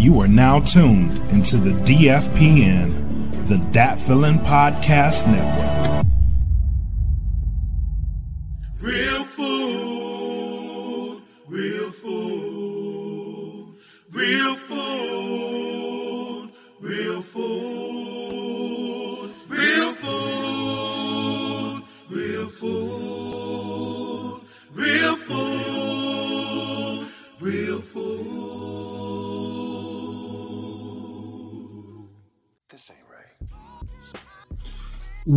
[0.00, 3.98] You are now tuned into the DFPN, the Dat
[4.38, 5.79] Podcast Network.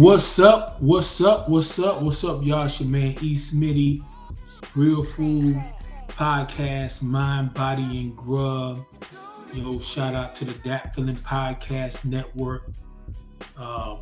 [0.04, 0.82] What's up?
[0.82, 1.48] What's up?
[1.48, 2.02] What's up?
[2.02, 2.66] What's up, y'all?
[2.66, 3.36] It's your man E.
[3.36, 4.04] Smitty,
[4.76, 5.56] Real Food
[6.10, 8.86] Podcast, Mind, Body, and Grub.
[9.54, 12.70] Yo, shout out to the Dat Feeling Podcast Network.
[13.58, 14.00] Um,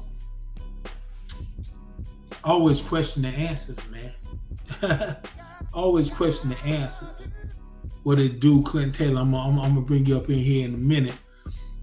[2.44, 5.18] always question the answers, man.
[5.76, 7.30] always question the answers.
[8.02, 9.22] What it do, Clint Taylor?
[9.22, 11.18] I'm, I'm, I'm gonna bring you up in here in a minute.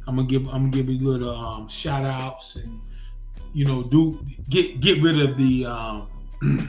[0.08, 2.80] I'm gonna give I'm gonna give you little um, shout outs and
[3.52, 4.18] you know do
[4.48, 6.08] get get rid of the um,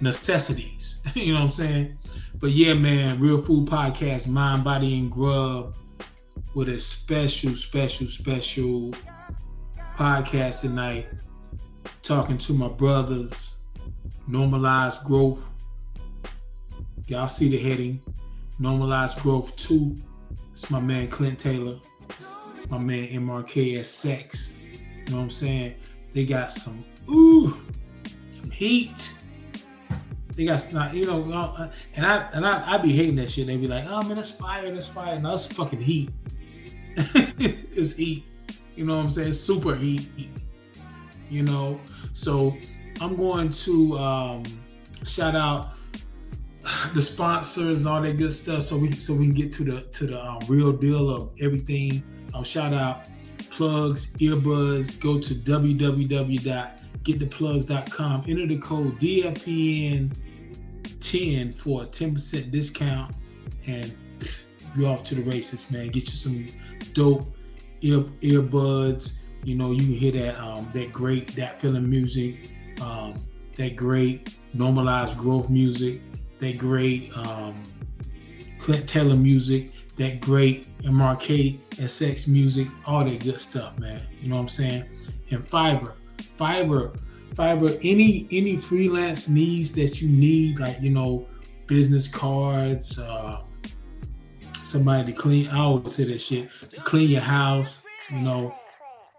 [0.00, 1.00] necessities.
[1.14, 1.98] you know what I'm saying?
[2.40, 5.74] But yeah, man, Real Food Podcast, Mind, Body, and Grub,
[6.54, 8.92] with a special, special, special
[9.96, 11.08] podcast tonight.
[12.02, 13.58] Talking to my brothers,
[14.28, 15.50] normalized growth.
[17.06, 18.00] Y'all see the heading,
[18.60, 19.96] normalized growth two.
[20.52, 21.76] It's my man Clint Taylor,
[22.68, 24.52] my man MRK as sex.
[25.08, 25.74] You know what I'm saying?
[26.12, 27.56] They got some ooh,
[28.28, 29.24] some heat.
[30.36, 33.46] They got some, you know, uh, and I and I, I be hating that shit.
[33.46, 35.18] They be like, oh man, that's fire, that's fire.
[35.18, 36.10] No, it's fucking heat.
[36.96, 38.24] it's heat.
[38.76, 39.32] You know what I'm saying?
[39.32, 40.10] Super heat.
[41.30, 41.80] You know,
[42.12, 42.54] so
[43.00, 44.42] I'm going to um,
[45.04, 45.70] shout out
[46.92, 49.80] the sponsors and all that good stuff, so we so we can get to the
[49.80, 52.02] to the um, real deal of everything.
[52.34, 53.08] Um, shout out
[53.58, 55.00] plugs, earbuds.
[55.00, 58.24] Go to www.gettheplugs.com.
[58.28, 63.16] Enter the code DFPN10 for a 10% discount,
[63.66, 63.96] and
[64.76, 65.88] you're off to the races, man.
[65.88, 66.46] Get you some
[66.92, 67.24] dope
[67.80, 69.22] ear earbuds.
[69.44, 73.16] You know, you can hear that um, that great that feeling music, um,
[73.56, 76.00] that great normalized growth music,
[76.38, 77.60] that great um,
[78.58, 84.00] Clint Taylor music, that great MRK and sex music, all that good stuff, man.
[84.20, 84.84] You know what I'm saying?
[85.30, 85.94] And Fiverr,
[86.38, 86.98] Fiverr,
[87.34, 87.78] Fiverr.
[87.82, 91.26] Any any freelance needs that you need, like you know,
[91.66, 93.42] business cards, uh,
[94.62, 95.48] somebody to clean.
[95.48, 97.84] I always say that shit to clean your house.
[98.10, 98.54] You know,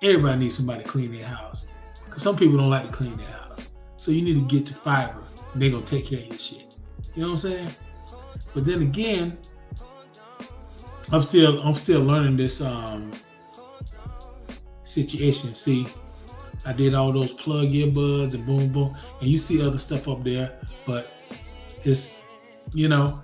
[0.02, 1.68] everybody needs somebody to clean their house
[2.06, 3.70] because some people don't like to clean their house.
[3.98, 5.24] So you need to get to Fiverr,
[5.56, 6.76] they're gonna take care of your shit.
[7.16, 7.70] You know what I'm saying?
[8.54, 9.38] But then again,
[11.12, 13.12] I'm still I'm still learning this um
[14.84, 15.54] situation.
[15.54, 15.88] See,
[16.66, 20.24] I did all those plug earbuds and boom boom, and you see other stuff up
[20.24, 21.12] there, but
[21.84, 22.24] it's
[22.74, 23.22] you know,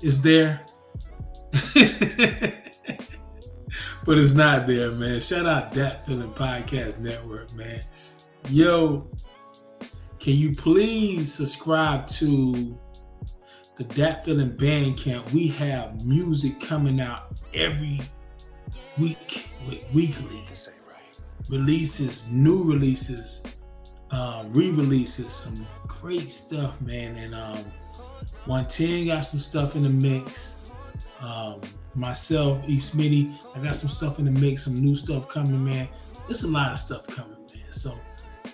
[0.00, 0.60] it's there.
[4.04, 5.20] but it's not there, man.
[5.20, 7.80] Shout out Dat Feeling podcast network, man.
[8.48, 9.08] Yo,
[10.18, 12.78] can you please subscribe to
[13.82, 15.30] the Dat Feeling Bandcamp?
[15.32, 18.00] We have music coming out every
[18.98, 19.48] week,
[19.94, 20.44] weekly
[21.48, 23.44] releases, new releases,
[24.10, 27.16] um, re-releases, some great stuff, man.
[27.16, 27.64] And um,
[28.46, 30.70] 110 got some stuff in the mix.
[31.20, 31.60] Um,
[31.94, 35.88] myself, East Smitty, I got some stuff in the mix, some new stuff coming, man.
[36.26, 37.72] There's a lot of stuff coming, man.
[37.72, 37.98] So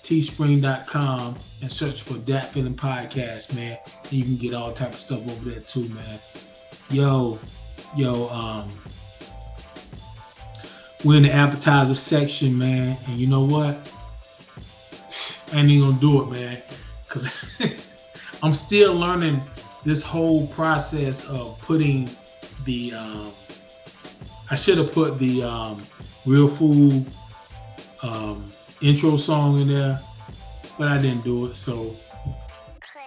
[0.02, 3.78] teespring.com and search for Dat Feeling Podcast, man.
[4.04, 6.18] And you can get all type of stuff over there too, man.
[6.90, 7.38] Yo,
[7.96, 8.68] yo, um,
[11.04, 12.98] we're in the appetizer section, man.
[13.06, 13.78] And you know what?
[15.52, 16.62] I ain't even gonna do it, man.
[17.08, 17.46] Cause
[18.42, 19.40] I'm still learning
[19.84, 22.10] this whole process of putting
[22.64, 23.32] the um,
[24.52, 25.82] I should have put the um,
[26.26, 27.06] real food
[28.02, 28.52] um,
[28.82, 29.98] intro song in there,
[30.78, 31.56] but I didn't do it.
[31.56, 31.96] So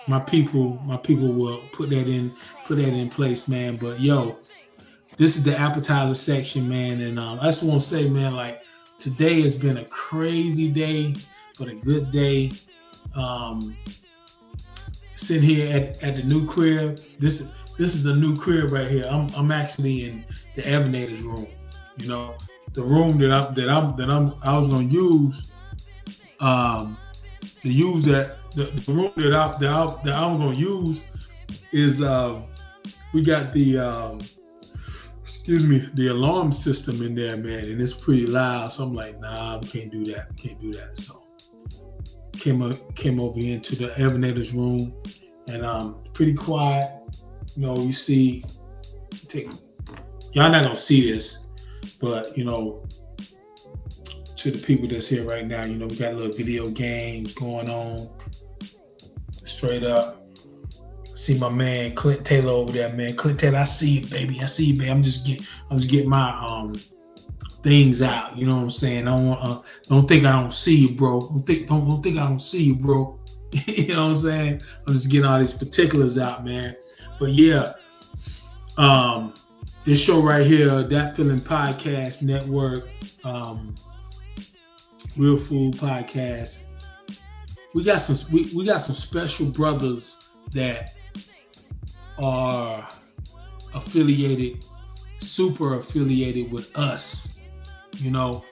[0.07, 2.33] my people, my people will put that in,
[2.63, 3.77] put that in place, man.
[3.77, 4.39] But yo,
[5.17, 8.63] this is the appetizer section, man, and um, I just want to say, man, like
[8.97, 11.15] today has been a crazy day,
[11.59, 12.53] but a good day.
[13.13, 13.77] Um,
[15.13, 16.99] sitting here at, at the new crib.
[17.19, 19.05] This this is the new crib right here.
[19.09, 20.25] I'm I'm actually in
[20.55, 21.47] the Evanators room.
[21.97, 22.35] You know,
[22.73, 25.53] the room that I'm that I'm that I'm I was gonna use
[26.39, 26.97] um
[27.61, 31.03] to use that the, the room that I that I that I'm gonna use
[31.71, 32.41] is uh
[33.13, 34.21] we got the um
[35.21, 39.19] excuse me the alarm system in there man and it's pretty loud so I'm like
[39.19, 41.23] nah we can't do that we can't do that so
[42.33, 44.93] came up, came over into the Evanators room
[45.47, 46.91] and um pretty quiet
[47.55, 48.43] you know you see
[49.27, 49.49] take
[50.33, 51.45] y'all not gonna see this
[51.99, 52.83] but you know
[54.35, 57.33] to the people that's here right now you know we got a little video games
[57.33, 58.09] going on
[59.45, 60.27] straight up
[61.15, 64.45] see my man Clint Taylor over there man Clint Taylor I see you baby I
[64.45, 66.75] see you baby I'm just getting I'm just getting my um
[67.65, 68.37] things out.
[68.37, 69.07] You know what I'm saying?
[69.07, 71.19] I don't want, uh, don't think I don't see you, bro.
[71.19, 73.19] Don't think don't, don't think I don't see you, bro.
[73.65, 74.61] you know what I'm saying?
[74.85, 76.75] I'm just getting all these particulars out, man.
[77.19, 77.73] But yeah,
[78.77, 79.33] um,
[79.83, 82.87] this show right here, Dat Feeling Podcast Network,
[83.23, 83.75] um,
[85.17, 86.63] Real Food Podcast.
[87.73, 90.95] We got some we, we got some special brothers that
[92.17, 92.87] are
[93.73, 94.65] affiliated,
[95.19, 97.35] super affiliated with us
[97.99, 98.43] you know,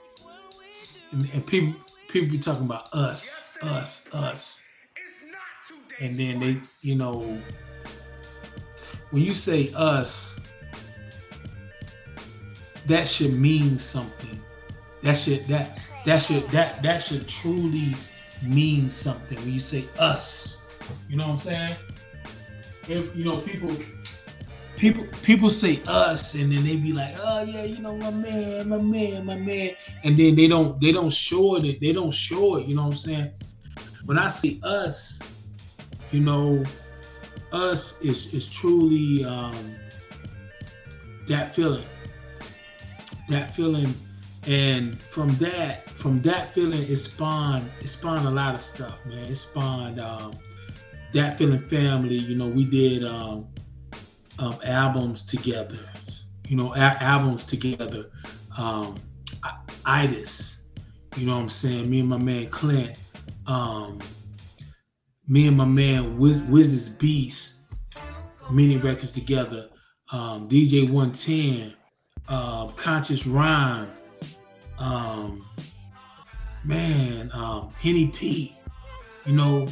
[1.12, 1.74] and, and people
[2.08, 4.62] people be talking about us, us, us,
[6.00, 7.40] and then they, you know,
[9.10, 10.40] when you say us,
[12.86, 14.40] that should mean something.
[15.02, 17.94] That should that that should that that should truly
[18.48, 20.62] mean something when you say us.
[21.08, 21.76] You know what I'm saying?
[22.88, 23.70] If you know people
[24.76, 28.68] people people say us and then they be like oh yeah you know my man
[28.68, 29.70] my man my man
[30.02, 32.88] and then they don't they don't show it they don't show it you know what
[32.88, 33.30] i'm saying
[34.04, 35.48] when i say us
[36.10, 36.62] you know
[37.54, 39.54] us is is truly um
[41.26, 41.84] that feeling.
[43.28, 43.88] That feeling.
[44.46, 49.18] And from that from that feeling it spawned it spawned a lot of stuff man.
[49.26, 50.32] It spawned um
[51.12, 52.16] that feeling family.
[52.16, 53.46] You know we did um
[54.38, 55.78] um, albums together,
[56.48, 58.10] you know, a- albums together.
[58.58, 58.94] Um,
[59.86, 60.62] Itis,
[61.16, 61.90] you know what I'm saying?
[61.90, 63.12] Me and my man Clint,
[63.46, 63.98] um,
[65.26, 67.62] me and my man Wiz- Wiz's Beast,
[68.50, 69.68] many records together.
[70.12, 71.74] Um, DJ 110,
[72.28, 73.88] uh, Conscious Rhyme,
[74.78, 75.44] um,
[76.62, 78.54] man, um, Henny P.
[79.24, 79.66] You know,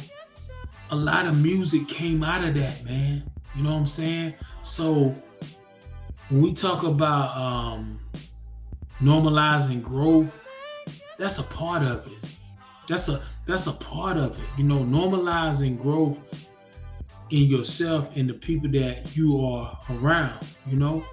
[0.89, 3.23] a lot of music came out of that, man.
[3.55, 4.33] You know what I'm saying?
[4.63, 5.13] So
[6.29, 7.99] when we talk about um,
[9.01, 10.33] normalizing growth,
[11.17, 12.37] that's a part of it.
[12.87, 14.45] That's a that's a part of it.
[14.57, 16.19] You know, normalizing growth
[17.29, 20.57] in yourself and the people that you are around.
[20.65, 21.05] You know,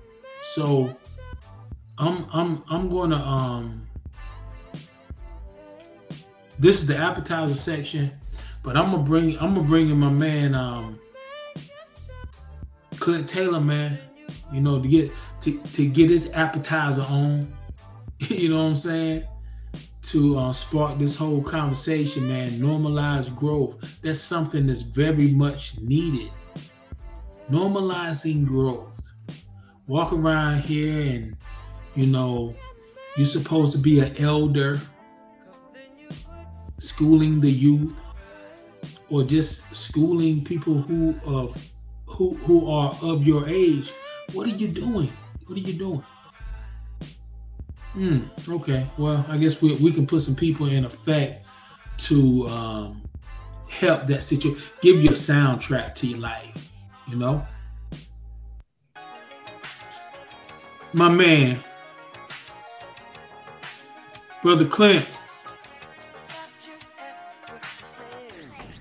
[0.42, 0.94] so
[1.98, 3.86] I'm I'm I'm gonna um.
[6.58, 8.12] This is the appetizer section,
[8.62, 11.00] but I'm gonna bring I'm gonna bring in my man um
[13.00, 13.98] Clint Taylor, man,
[14.52, 15.10] you know, to get
[15.40, 17.50] to, to get his appetizer on,
[18.18, 19.24] you know what I'm saying?
[20.02, 24.00] To uh, spark this whole conversation, man, normalize growth.
[24.00, 26.32] That's something that's very much needed.
[27.50, 28.98] Normalizing growth.
[29.86, 31.36] Walk around here and,
[31.94, 32.54] you know,
[33.16, 34.80] you're supposed to be an elder,
[36.78, 38.00] schooling the youth,
[39.10, 41.72] or just schooling people who of
[42.06, 43.92] who who are of your age,
[44.32, 45.12] what are you doing?
[45.46, 46.04] What are you doing?
[47.92, 48.20] Hmm.
[48.48, 48.86] Okay.
[48.96, 51.44] Well, I guess we we can put some people in effect
[51.98, 53.02] to um,
[53.68, 56.72] help that situation, give you a soundtrack to your life.
[57.08, 57.46] You know.
[60.92, 61.62] My man,
[64.42, 65.08] brother Clint.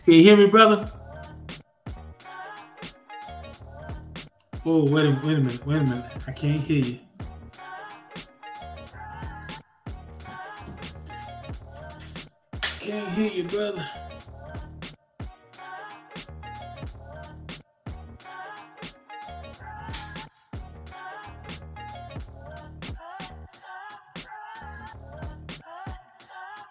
[0.05, 0.91] Can you hear me, brother?
[4.65, 6.05] Oh, wait a wait a minute, wait a minute.
[6.27, 6.99] I can't hear you.
[12.99, 13.87] Can't hear you, brother.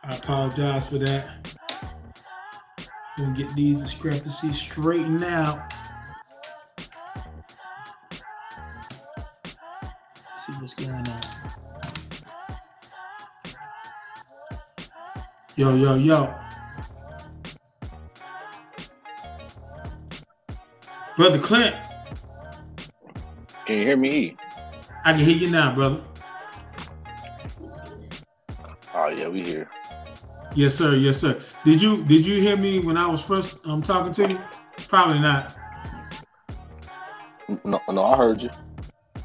[0.04, 1.56] I apologize for that.
[3.16, 5.72] Gonna get these discrepancies straightened out.
[10.36, 11.07] see what's going on.
[15.58, 16.32] Yo, yo, yo.
[21.16, 21.74] Brother Clint,
[23.66, 24.36] Can you hear me?
[25.04, 26.00] I can hear you now, brother.
[28.94, 29.68] Oh yeah, we here.
[30.54, 30.94] Yes, sir.
[30.94, 31.42] Yes, sir.
[31.64, 34.38] Did you did you hear me when I was first um talking to you?
[34.86, 35.56] Probably not.
[37.64, 38.50] No, no, I heard you.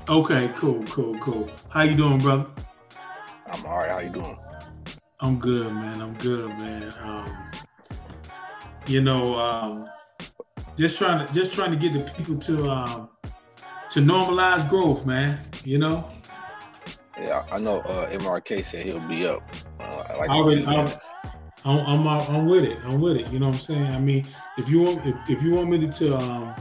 [0.10, 1.52] Okay, cool, cool, cool.
[1.70, 2.50] How you doing, brother?
[3.46, 3.92] I'm all right.
[3.92, 4.40] How you doing?
[5.24, 6.02] I'm good, man.
[6.02, 6.94] I'm good, man.
[7.02, 7.34] Um,
[8.86, 9.90] you know, um,
[10.78, 13.10] just trying to just trying to get the people to um,
[13.92, 15.40] to normalize growth, man.
[15.64, 16.10] You know,
[17.18, 17.78] Yeah, I know.
[17.80, 19.42] Uh, MRK said he'll be up.
[19.80, 20.98] Uh, like Already- 15 minutes.
[21.66, 22.78] I'm I'm, I'm with it.
[22.84, 23.32] I'm with it.
[23.32, 23.86] You know what I'm saying?
[23.94, 24.26] I mean,
[24.58, 26.54] if you want if, if you want me to, to um,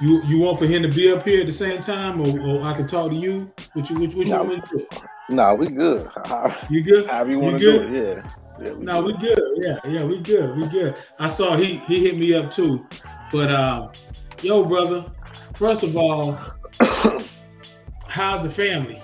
[0.00, 2.62] you you want for him to be up here at the same time, or, or
[2.62, 3.52] I can talk to you.
[3.74, 4.44] What you what, what you No.
[4.44, 4.86] want me to do?
[5.28, 6.08] Nah, we good.
[6.70, 7.06] You good?
[7.06, 7.90] However you want to do it.
[7.92, 8.66] Yeah.
[8.66, 9.40] yeah we No, we good.
[9.56, 10.56] Yeah, yeah, we good.
[10.56, 10.98] We good.
[11.18, 12.86] I saw he he hit me up too.
[13.30, 13.90] But um,
[14.42, 15.04] yo, brother,
[15.54, 16.38] first of all,
[18.08, 19.00] how's the family?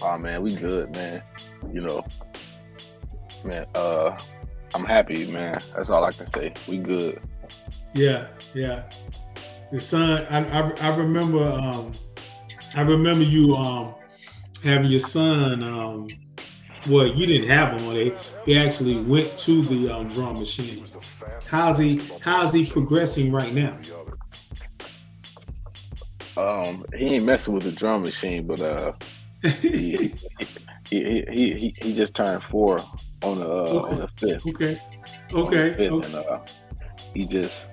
[0.00, 1.22] Oh man, we good, man.
[1.72, 2.04] You know,
[3.44, 3.66] man.
[3.74, 4.18] Uh,
[4.74, 5.60] I'm happy, man.
[5.76, 6.54] That's all I can say.
[6.66, 7.20] We good.
[7.94, 8.84] Yeah, yeah.
[9.70, 11.92] The son, I I, I remember um,
[12.76, 13.94] I remember you um
[14.62, 16.08] having your son um.
[16.88, 18.32] Well, you didn't have him on it.
[18.44, 20.84] He actually went to the um, drum machine.
[21.46, 22.02] How's he?
[22.20, 23.78] How's he progressing right now?
[26.36, 28.92] Um, he ain't messing with the drum machine, but uh,
[29.60, 30.14] he
[30.90, 32.78] he, he, he, he just turned four
[33.22, 34.46] on the uh, on the fifth.
[34.46, 34.80] okay,
[35.32, 35.86] okay, okay.
[35.86, 36.40] and uh,
[37.14, 37.66] he just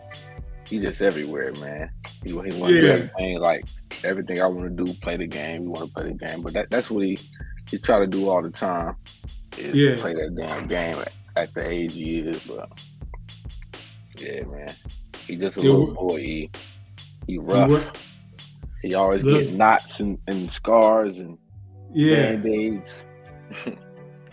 [0.69, 1.89] he just everywhere, man.
[2.23, 3.65] He he want to do everything like
[4.03, 5.63] everything I want to do, play the game.
[5.63, 7.17] We want to play the game, but that, that's what he
[7.69, 8.95] he try to do all the time.
[9.57, 9.95] Is Yeah.
[9.99, 12.69] play that damn game at, at the age he is, but
[14.17, 14.73] yeah, man.
[15.27, 16.17] He just a Yeah, little boy.
[16.17, 16.51] He,
[17.27, 17.69] he rough.
[17.69, 17.97] what-
[18.81, 19.43] He always Look.
[19.43, 21.37] get knots and, and scars and
[21.91, 23.03] Yeah, band-aids.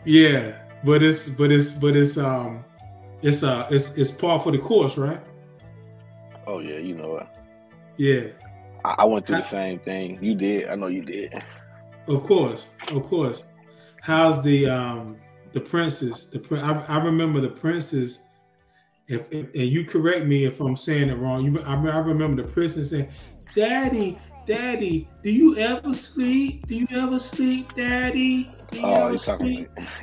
[0.04, 0.52] yeah,
[0.84, 2.64] but it's but it's but it's um
[3.22, 5.20] it's uh it's it's par for the course, right?
[6.46, 7.26] Oh yeah, you know it.
[7.96, 8.28] Yeah,
[8.84, 10.18] I, I went through the same thing.
[10.22, 10.68] You did.
[10.68, 11.34] I know you did.
[12.08, 13.48] of course, of course.
[14.02, 15.16] How's the um
[15.52, 16.26] the princess?
[16.26, 18.20] The prin- I, I remember the princess.
[19.08, 21.44] If, if and you correct me if I'm saying it wrong.
[21.44, 23.08] You I, I remember the princess saying,
[23.54, 26.66] "Daddy, Daddy, do you ever sleep?
[26.66, 28.52] Do you ever sleep, Daddy?
[28.70, 29.70] Do you Oh, ever sleep?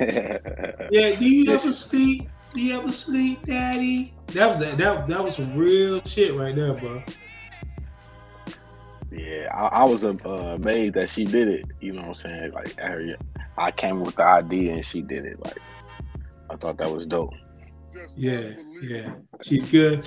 [0.90, 1.62] Yeah, do you Yes.
[1.64, 2.28] ever sleep?
[2.54, 4.14] Do you ever sleep, Daddy?
[4.28, 7.02] That was that that, that was some real shit right there, bro.
[9.10, 11.64] Yeah, I, I was uh, amazed that she did it.
[11.80, 12.52] You know what I'm saying?
[12.52, 13.14] Like, I,
[13.58, 15.38] I came with the idea and she did it.
[15.44, 15.58] Like,
[16.48, 17.32] I thought that was dope.
[18.16, 19.14] Yeah, yeah.
[19.42, 20.06] She's good.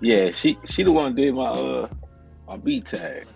[0.00, 1.88] Yeah, she she the one did my uh
[2.46, 3.26] my beat tag.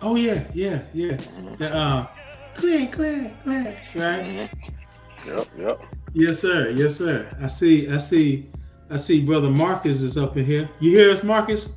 [0.00, 1.16] Oh yeah, yeah, yeah.
[1.16, 1.58] Mhm.
[1.58, 2.06] The uh
[2.54, 4.24] Clint, Clint, Clint, right?
[4.24, 4.48] Mhm.
[5.26, 5.80] Yep, yep.
[6.14, 6.70] Yes, sir.
[6.70, 7.28] Yes, sir.
[7.40, 8.50] I see, I see,
[8.90, 10.68] I see brother Marcus is up in here.
[10.80, 11.70] You hear us, Marcus?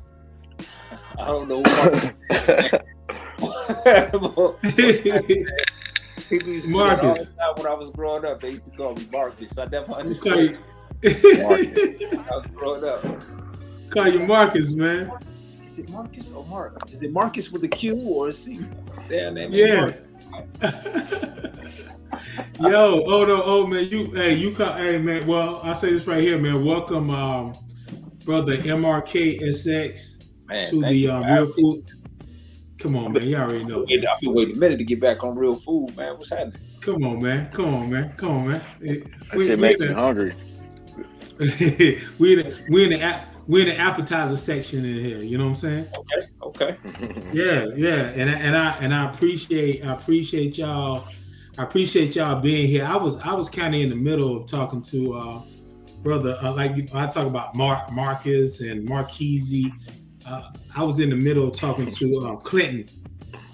[1.18, 2.14] I don't know what.
[6.28, 7.34] People used to do all Marcus.
[7.34, 8.40] the time when I was growing up.
[8.40, 9.56] They used to call me Marcus.
[9.56, 10.58] I never understood
[11.02, 12.02] you, Marcus.
[12.02, 13.04] I was growing up.
[13.90, 15.10] call you Marcus, man.
[15.64, 16.90] Is it Marcus or Mark?
[16.92, 18.66] Is it Marcus with a Q or a C?
[19.08, 19.92] Damn, that Yeah.
[22.60, 26.06] Yo, oh no, oh man, you hey, you call hey man, well, I say this
[26.06, 26.64] right here, man.
[26.64, 27.54] Welcome um
[28.24, 31.84] brother MRK SX Man, to the you um, real food.
[32.78, 33.22] Come on, man.
[33.24, 33.82] You already know.
[33.82, 36.14] I've been- I've been waiting a minute to get back on real food, man.
[36.14, 36.60] What's happening?
[36.80, 37.50] Come on, man.
[37.52, 38.12] Come on, man.
[38.16, 38.62] Come on, man.
[38.80, 40.34] That We, shit we, make in me the, hungry.
[42.18, 45.18] we in the we in the ap- we in the appetizer section in here.
[45.18, 45.86] You know what I'm saying?
[45.96, 46.76] Okay, okay.
[47.32, 48.10] Yeah, yeah.
[48.14, 51.06] And and I and I appreciate I appreciate y'all.
[51.58, 52.84] I appreciate y'all being here.
[52.84, 55.42] I was I was kind of in the middle of talking to uh
[56.02, 59.72] brother, uh, like I talk about Mark Marcus and Marquise.
[60.26, 62.86] Uh, I was in the middle of talking to uh, Clinton.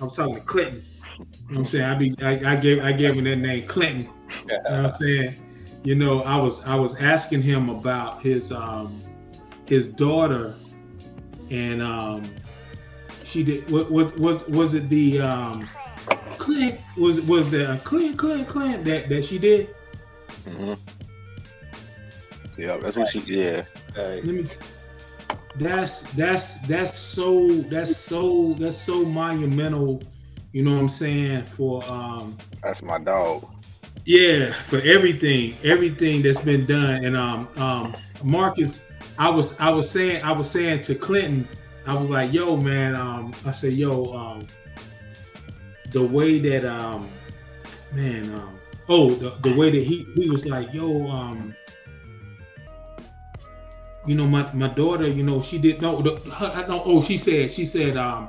[0.00, 0.82] I was talking to Clinton.
[1.18, 1.84] You know what I'm saying?
[1.84, 4.08] I be I, I gave I gave him that name Clinton.
[4.48, 5.34] You know I'm saying?
[5.82, 9.00] You know, I was I was asking him about his um
[9.66, 10.54] his daughter
[11.50, 12.22] and um
[13.24, 15.66] she did what what was was it the um
[16.42, 19.68] Clint was was the Clint Clint Clint that that she did?
[20.48, 20.74] hmm
[22.58, 23.20] Yeah, that's what she.
[23.20, 23.62] Yeah,
[23.94, 24.42] Hey, Let me.
[24.42, 24.58] T-
[25.56, 30.02] that's that's that's so that's so that's so monumental.
[30.52, 33.44] You know what I'm saying for um that's my dog.
[34.04, 37.94] yeah for everything everything that's been done and um um
[38.24, 38.84] Marcus
[39.18, 41.48] I was I was saying I was saying to Clinton
[41.86, 44.40] I was like yo man um I said yo um
[45.92, 47.08] the way that um
[47.94, 48.58] man um
[48.88, 51.54] oh the, the way that he he was like yo um
[54.06, 57.16] you know my my daughter you know she did no the, her, know oh she
[57.16, 58.28] said she said um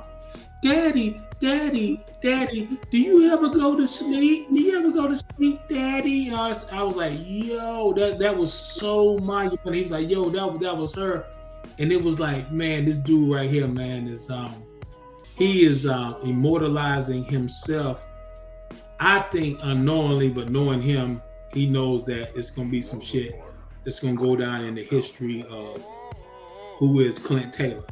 [0.62, 4.48] daddy daddy daddy do you ever go to sleep?
[4.50, 6.28] Do you ever go to sleep daddy?
[6.28, 10.08] And I was, I was like yo that that was so monumental he was like
[10.08, 11.26] yo that that was her.
[11.78, 14.63] And it was like man this dude right here man is um
[15.36, 18.06] he is um immortalizing himself
[19.00, 21.20] I think unknowingly but knowing him
[21.52, 23.40] he knows that it's gonna be some shit
[23.84, 25.84] that's gonna go down in the history of
[26.78, 27.84] who is Clint Taylor.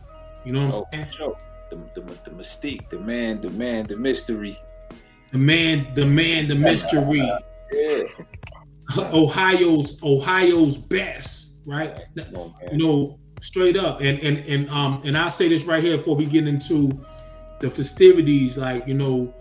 [0.45, 1.07] You know what I'm Oh.
[1.21, 1.37] saying?
[1.71, 4.59] the, the, the mystique, the man, the man, the mystery.
[5.31, 7.23] The man, the man, the mystery.
[7.73, 8.03] Yeah.
[8.99, 11.97] Ohio's Ohio's best, right?
[12.71, 14.01] You know, straight up.
[14.03, 17.03] And and and um and I say this right here before we get into
[17.63, 18.59] the festivities.
[18.59, 19.33] Like you know,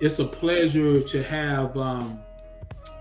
[0.00, 2.20] it's a pleasure to have um,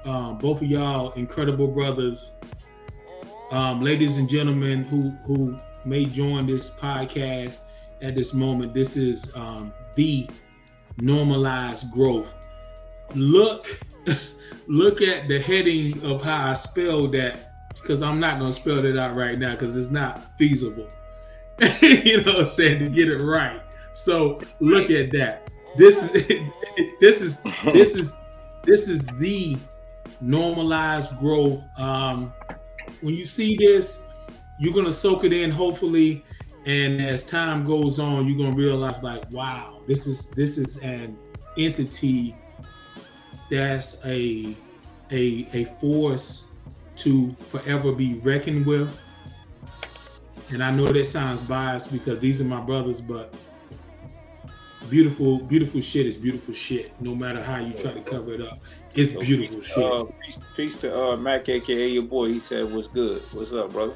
[0.06, 2.36] um both of y'all incredible brothers,
[3.52, 7.60] um, ladies and gentlemen who who may join this podcast
[8.02, 8.74] at this moment.
[8.74, 10.30] This is um, the
[11.00, 12.34] normalized growth.
[13.16, 13.80] Look,
[14.68, 18.98] look at the heading of how I spell that because I'm not gonna spell it
[18.98, 20.88] out right now because it's not feasible.
[21.82, 23.62] you know I'm saying to get it right.
[23.98, 25.50] So look at that.
[25.76, 26.52] This is
[27.00, 27.42] this is
[27.74, 28.18] this is
[28.64, 29.58] this is the
[30.22, 31.64] normalized growth.
[31.80, 32.32] Um,
[33.02, 34.04] when you see this,
[34.60, 36.24] you're gonna soak it in, hopefully,
[36.66, 41.18] and as time goes on, you're gonna realize like, wow, this is this is an
[41.58, 42.36] entity
[43.50, 44.56] that's a
[45.12, 46.52] a a force
[46.98, 48.90] to forever be reckoned with.
[50.50, 53.34] And I know that sounds biased because these are my brothers, but
[54.90, 57.00] beautiful, beautiful shit is beautiful shit.
[57.02, 58.60] No matter how you try to cover it up,
[58.96, 59.84] it's So beautiful peace, shit.
[59.84, 62.28] Uh, peace, peace to uh, Mac, aka your boy.
[62.28, 63.22] He said, "What's good?
[63.32, 63.96] What's up, brother?"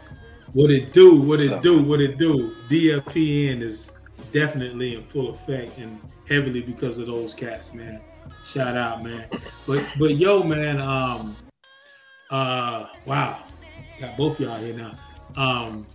[0.53, 2.53] What it do, what it do, what it do.
[2.69, 3.97] DFPN is
[4.31, 8.01] definitely in full effect and heavily because of those cats, man.
[8.43, 9.27] Shout out, man.
[9.65, 11.35] But but yo, man, um
[12.29, 13.43] uh wow.
[13.99, 14.93] Got both y'all here now.
[15.35, 15.85] Um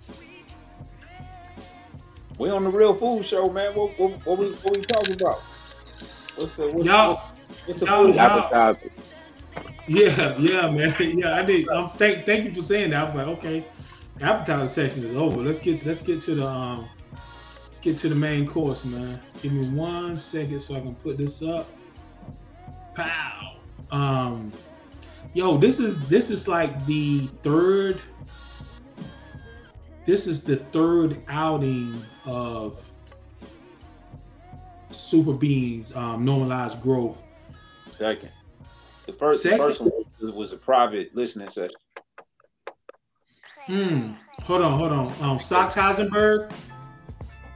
[2.39, 3.75] We on the real food show, man.
[3.75, 5.43] What what, what we what we talking about?
[6.37, 7.21] What's the what's, y'all
[7.67, 8.15] what's the y'all- food?
[8.15, 8.77] y'all-
[9.89, 10.95] yeah, yeah, man.
[11.19, 13.01] Yeah, I did um thank thank you for saying that.
[13.01, 13.65] I was like, okay,
[14.17, 15.41] the appetizer section is over.
[15.43, 16.89] Let's get let's get to the um
[17.65, 19.21] let's get to the main course, man.
[19.41, 21.69] Give me one second so I can put this up.
[22.95, 23.57] Pow.
[23.91, 24.53] Um
[25.35, 28.01] yo, this is this is like the third
[30.05, 32.91] this is the third outing of
[34.91, 37.23] Super Beans um normalized growth.
[37.93, 38.31] Second.
[39.07, 39.65] The first, the Second?
[39.65, 39.81] first
[40.21, 41.77] one was, a private listening session.
[43.67, 44.13] Hmm.
[44.43, 45.13] Hold on, hold on.
[45.23, 46.51] Um, Sox Heisenberg.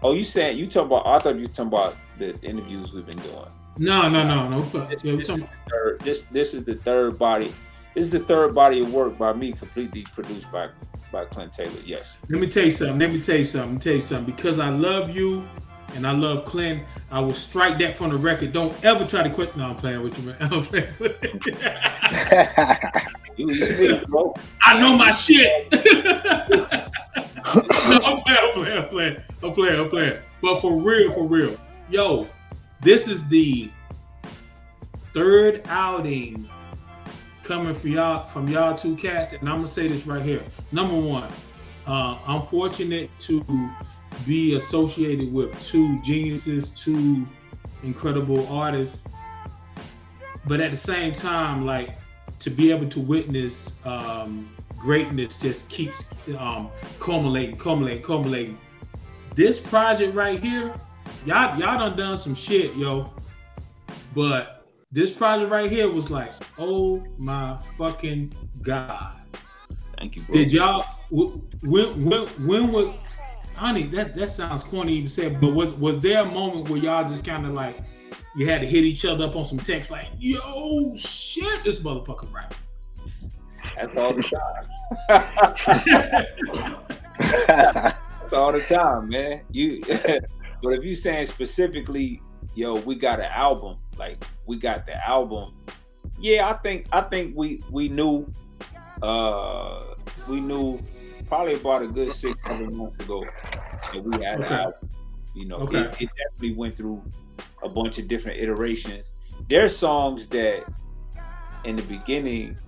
[0.03, 1.07] Oh, you saying you talking about?
[1.07, 3.47] I thought you were talking about the interviews we've been doing.
[3.79, 4.61] No, no, no, no.
[4.89, 7.53] This, Yeah, this, talking- the third, this this is the third body.
[7.95, 10.69] This is the third body of work by me, completely produced by
[11.11, 11.73] by Clint Taylor.
[11.85, 12.19] Yes.
[12.29, 12.99] Let me tell you something.
[12.99, 13.71] Let me tell you something.
[13.71, 14.35] Let me tell you something.
[14.35, 15.49] Because I love you
[15.95, 18.53] and I love Clint, I will strike that from the record.
[18.53, 19.57] Don't ever try to quit.
[19.57, 20.37] No, I'm playing with you, man.
[20.41, 21.17] I'm playing with
[23.37, 24.35] you.
[24.63, 25.73] I know my shit.
[25.73, 26.69] no,
[27.45, 30.19] I'm playing, I'm playing, I'm playing, I'm playing, I'm playing.
[30.41, 31.57] But for real, for real,
[31.89, 32.29] yo,
[32.81, 33.71] this is the
[35.13, 36.49] third outing
[37.43, 40.43] coming for y'all from y'all two cats, and I'm gonna say this right here.
[40.73, 41.29] Number one,
[41.87, 43.71] uh, I'm fortunate to
[44.27, 47.27] be associated with two geniuses, two
[47.83, 49.07] incredible artists,
[50.47, 51.91] but at the same time, like
[52.39, 54.49] to be able to witness um,
[54.79, 58.59] greatness just keeps um, culminating, culminating, culminating.
[59.35, 60.75] This project right here,
[61.25, 63.13] y'all y'all done done some shit, yo.
[64.15, 64.60] But
[64.93, 69.17] this project right here was like, oh my fucking god.
[69.99, 70.35] Thank you, bro.
[70.35, 72.95] Did y'all when when when would
[73.55, 77.09] honey that that sounds corny even said, but was was there a moment where y'all
[77.09, 77.77] just kind of like
[78.37, 82.33] you had to hit each other up on some text like, yo shit, this motherfucker
[82.33, 82.55] rap.
[83.77, 84.65] That's all the time.
[87.47, 89.41] That's all the time, man.
[89.51, 89.83] You,
[90.63, 92.23] but if you saying specifically,
[92.55, 95.55] yo, we got an album, like we got the album.
[96.19, 98.27] Yeah, I think I think we we knew,
[99.03, 99.95] uh,
[100.29, 100.81] we knew
[101.27, 103.29] probably about a good six seven months ago
[103.93, 104.55] that we had Okay.
[104.55, 104.89] an album.
[105.35, 105.79] You know, Okay.
[105.83, 107.03] it, it definitely went through
[107.63, 109.15] a bunch of different iterations.
[109.49, 110.65] There's songs that
[111.65, 112.59] in the beginning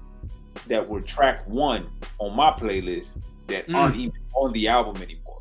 [0.68, 3.74] that were track one on my playlist that Mm.
[3.74, 5.40] aren't even on the album anymore.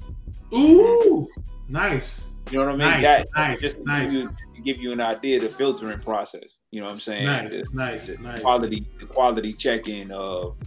[0.53, 1.27] Ooh,
[1.67, 2.25] nice.
[2.51, 2.79] You know what I mean?
[2.79, 4.11] Nice, that, nice, just to nice.
[4.11, 6.59] Give, you, to give you an idea of the filtering process.
[6.71, 7.25] You know what I'm saying?
[7.25, 8.41] Nice, The- nice, the nice.
[8.41, 10.57] quality, the quality checking of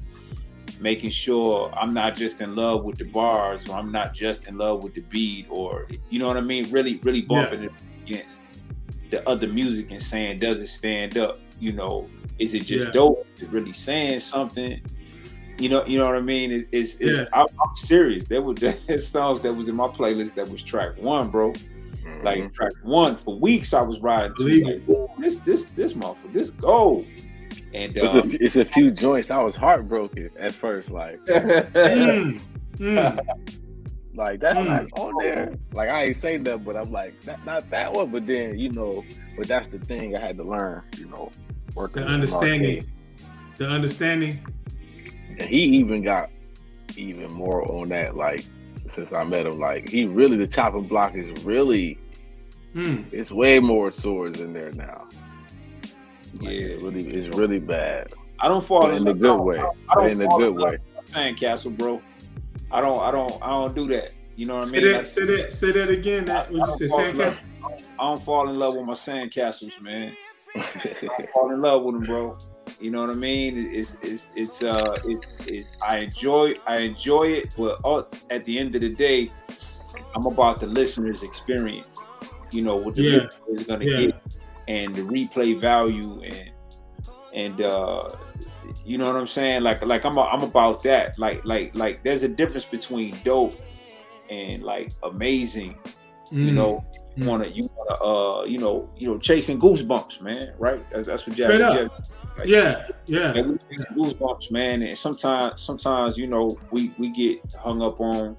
[0.80, 4.56] making sure I'm not just in love with the bars or I'm not just in
[4.58, 6.70] love with the beat or you know what I mean?
[6.70, 7.72] Really, really bumping it
[8.04, 8.40] against
[9.10, 11.38] the other music and saying, does it stand up?
[11.60, 12.92] You know, is it just Yeah.
[12.92, 13.26] dope?
[13.36, 14.80] Is it really saying something?
[15.58, 16.50] You know, you know what I mean?
[16.50, 17.24] It- It's, it's, Yeah.
[17.32, 18.24] I'm, I'm serious.
[18.28, 18.54] There were
[18.98, 21.52] songs that was in my playlist that was track one, bro.
[22.22, 24.34] Like track one for weeks, I was riding.
[24.36, 27.06] To, like, this, this, this motherfucker, this gold.
[27.72, 29.30] And It's, um, a, it's a few joints.
[29.30, 30.90] I was heartbroken at first.
[30.90, 32.40] Like, Mm,
[32.76, 33.18] mm.
[34.14, 34.66] like that's Mm.
[34.66, 35.52] not on there.
[35.72, 38.10] Like I ain't saying that, but I'm like, not, not that one.
[38.10, 39.04] But then you know,
[39.36, 40.82] but that's the thing I had to learn.
[40.98, 41.30] You know,
[41.74, 42.84] working The understanding,
[43.56, 44.38] the understanding.
[45.38, 46.30] And he even got
[46.96, 48.16] even more on that.
[48.16, 48.44] Like
[48.88, 51.98] since I met him, like he really the chopping block is really
[52.74, 53.04] Mm.
[53.12, 55.06] it's way more swords in there now.
[56.40, 56.66] Like, Yeah.
[56.66, 59.58] it's really it's really bad, I don't fall but in a love- good way.
[59.88, 60.78] I don't in a good way.
[61.06, 62.02] Sandcastle, bro.
[62.72, 64.10] I don't, I don't, I don't do that.
[64.36, 64.92] You know what I Say mean?
[64.92, 66.24] that, say that, say that again.
[66.24, 67.18] That what I you don't said, fall in sandcastle.
[67.62, 70.10] love- I don't fall in love with my sandcastles, man.
[70.56, 72.36] I fall in love with them, bro.
[72.80, 73.56] You know what I mean?
[73.72, 77.80] It's it's it's uh it, it I enjoy I enjoy it, but
[78.30, 79.30] at the end of the day,
[80.16, 81.96] I'm about the listener's experience.
[82.54, 83.26] You know what the Yeah.
[83.54, 83.98] is gonna Yeah.
[84.06, 84.14] get,
[84.68, 86.50] and the replay value, and
[87.34, 88.10] and uh,
[88.84, 89.62] you know what I'm saying?
[89.62, 91.18] Like like I'm a, I'm about that.
[91.18, 93.60] Like like like there's a difference between dope
[94.30, 95.76] and like amazing.
[96.30, 96.54] You Mm.
[96.54, 96.84] know,
[97.16, 97.28] you Mm.
[97.28, 100.54] wanna you wanna uh you know you know chasing goosebumps, man.
[100.58, 100.80] Right?
[100.90, 101.90] That's, that's what Jazzy up.
[101.90, 103.32] Jeff Yeah, yeah.
[103.42, 104.82] we chase goosebumps, man.
[104.82, 108.36] And sometimes, sometimes you know, we we get hung up on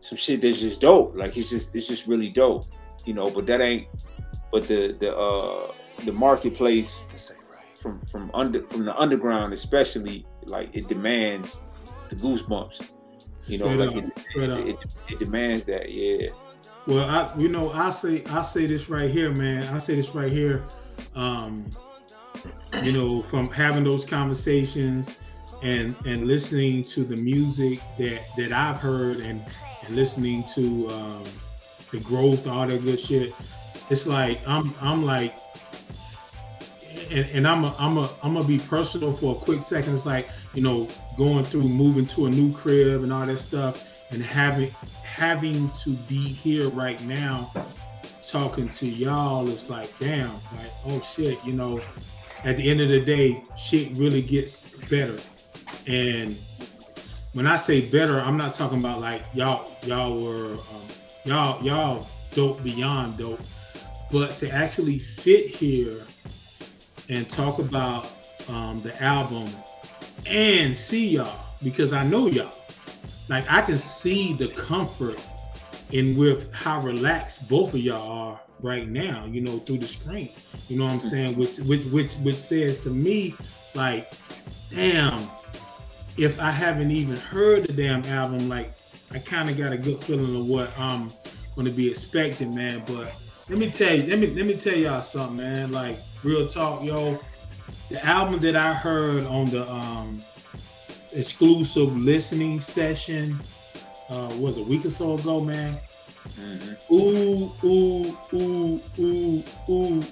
[0.00, 1.16] some shit that's just dope.
[1.16, 2.64] Like it's just it's just really dope,
[3.04, 3.30] you know.
[3.30, 3.86] But that ain't.
[4.50, 5.72] But the the uh
[6.04, 7.00] the marketplace
[7.74, 11.56] from from under from the underground, especially, like it demands
[12.08, 12.90] the goosebumps.
[13.46, 15.92] You know, Straight like it, straight it, it demands that.
[15.92, 16.28] Yeah.
[16.86, 19.62] Well, I you know I say I say this right here, man.
[19.74, 20.64] I say this right here.
[21.14, 21.66] Um,
[22.82, 25.18] you know, from having those conversations
[25.62, 29.44] and and listening to the music that that I've heard and
[29.86, 31.24] and listening to um,
[31.90, 33.34] the growth, all that good shit.
[33.90, 35.34] It's like I'm I'm like,
[37.10, 39.94] and, and I'm a, I'm a I'm gonna be personal for a quick second.
[39.94, 43.84] It's like you know going through moving to a new crib and all that stuff
[44.10, 44.70] and having
[45.02, 47.52] having to be here right now
[48.22, 51.80] talking to y'all it's like damn like oh shit you know
[52.44, 55.18] at the end of the day shit really gets better
[55.86, 56.38] and
[57.32, 60.82] when i say better i'm not talking about like y'all y'all were um,
[61.24, 63.40] y'all y'all dope beyond dope
[64.10, 66.02] but to actually sit here
[67.08, 68.06] and talk about
[68.48, 69.48] um, the album
[70.26, 72.52] and see y'all because i know y'all
[73.28, 75.18] like I can see the comfort
[75.92, 80.30] in with how relaxed both of y'all are right now, you know, through the screen.
[80.68, 81.36] You know what I'm saying?
[81.36, 83.34] Which which which which says to me,
[83.74, 84.12] like,
[84.70, 85.28] damn,
[86.16, 88.72] if I haven't even heard the damn album, like
[89.12, 91.10] I kind of got a good feeling of what I'm
[91.56, 92.82] gonna be expecting, man.
[92.86, 93.12] But
[93.48, 95.72] let me tell you, let me let me tell y'all something, man.
[95.72, 97.18] Like real talk, yo.
[97.90, 100.22] The album that I heard on the um
[101.12, 103.38] exclusive listening session
[104.10, 105.78] uh was a week or so ago man
[106.38, 106.76] Mhm.
[106.92, 110.04] ooh ooh ooh ooh ooh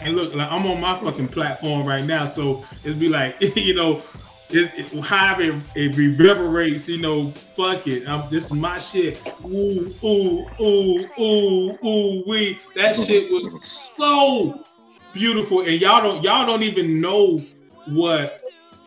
[0.00, 3.74] and look like i'm on my fucking platform right now so it'd be like you
[3.74, 4.02] know
[4.52, 8.06] it, it, it, it reverberates, you know, fuck it.
[8.06, 9.20] Um, this is my shit.
[9.44, 12.58] Ooh, ooh, ooh, ooh, ooh, we.
[12.74, 14.64] That shit was so
[15.12, 15.60] beautiful.
[15.60, 17.38] And y'all don't y'all don't even know
[17.86, 18.40] what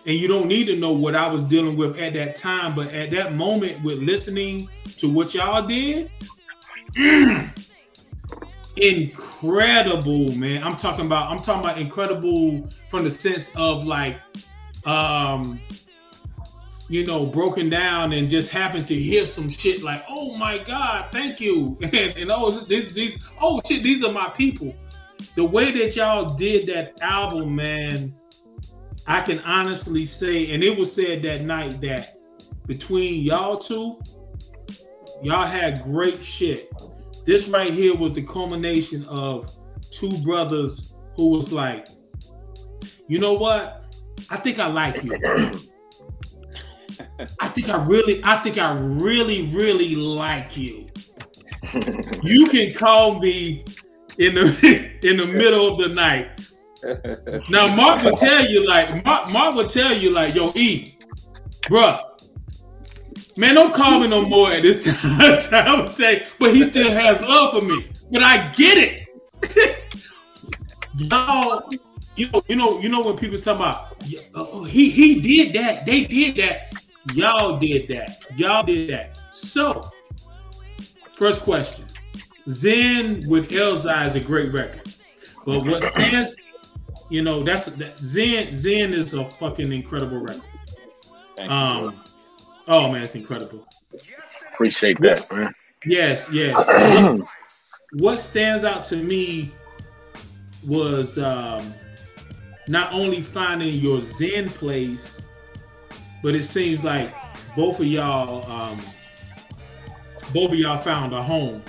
[0.06, 2.91] and you don't need to know what I was dealing with at that time, but
[2.93, 6.12] at that moment with listening to what y'all did,
[8.78, 10.63] incredible, man.
[10.63, 14.19] I'm talking about I'm talking about incredible from the sense of like
[14.86, 15.60] um
[16.89, 21.08] you know broken down and just happened to hear some shit like oh my god
[21.12, 21.78] thank you.
[21.84, 24.76] And, and oh this, this, oh shit these are my people.
[25.36, 28.13] The way that y'all did that album man
[29.08, 32.15] i can honestly say and it was said that night that
[32.67, 33.98] between y'all two
[35.24, 36.72] y'all had great shit.
[37.26, 39.58] This right here was the culmination of
[39.89, 41.88] two brothers who was like,
[43.08, 43.83] you know what?
[44.30, 45.13] I think I like you.
[47.39, 50.88] I think I really, I think I really, really like you.
[52.23, 53.65] You can call me
[54.17, 56.41] in the in the middle of the night.
[57.49, 60.97] Now Mark will tell you like Mark, Mark will tell you like, yo, E,
[61.63, 62.13] bruh,
[63.36, 66.23] Man, don't call me no more at this time, time of day.
[66.39, 67.89] But he still has love for me.
[68.12, 69.80] But I get it.
[70.97, 71.67] Y'all,
[72.15, 74.04] you know, you know, you know when people talk about
[74.36, 76.73] oh, he he did that, they did that.
[77.13, 78.26] Y'all did that.
[78.38, 79.19] Y'all did that.
[79.32, 79.84] So,
[81.12, 81.86] first question.
[82.49, 84.93] Zen with Elzhi is a great record.
[85.45, 86.36] But what stands,
[87.10, 90.43] you know, that's that, Zen Zen is a fucking incredible record.
[91.49, 92.04] Um
[92.67, 93.67] Oh man, it's incredible.
[94.54, 95.54] Appreciate that, man.
[95.86, 97.19] Yes, yes.
[97.93, 99.52] what stands out to me
[100.67, 101.62] was um,
[102.67, 105.21] not only finding your Zen place,
[106.21, 107.13] but it seems like
[107.56, 108.80] both of y'all, um,
[110.34, 111.62] both of y'all found a home.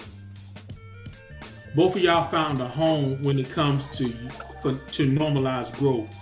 [1.74, 4.08] Both of y'all found a home when it comes to
[4.62, 6.14] for, to normalize growth.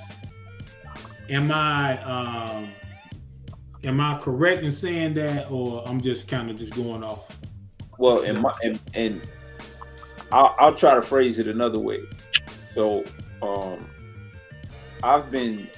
[1.28, 1.98] Am I?
[2.02, 2.72] Um,
[3.84, 7.36] Am I correct in saying that, or I'm just kind of just going off?
[7.98, 9.28] Well, and my and, and
[10.30, 12.00] I'll, I'll try to phrase it another way.
[12.74, 13.04] So,
[13.42, 13.90] um,
[15.02, 15.68] I've been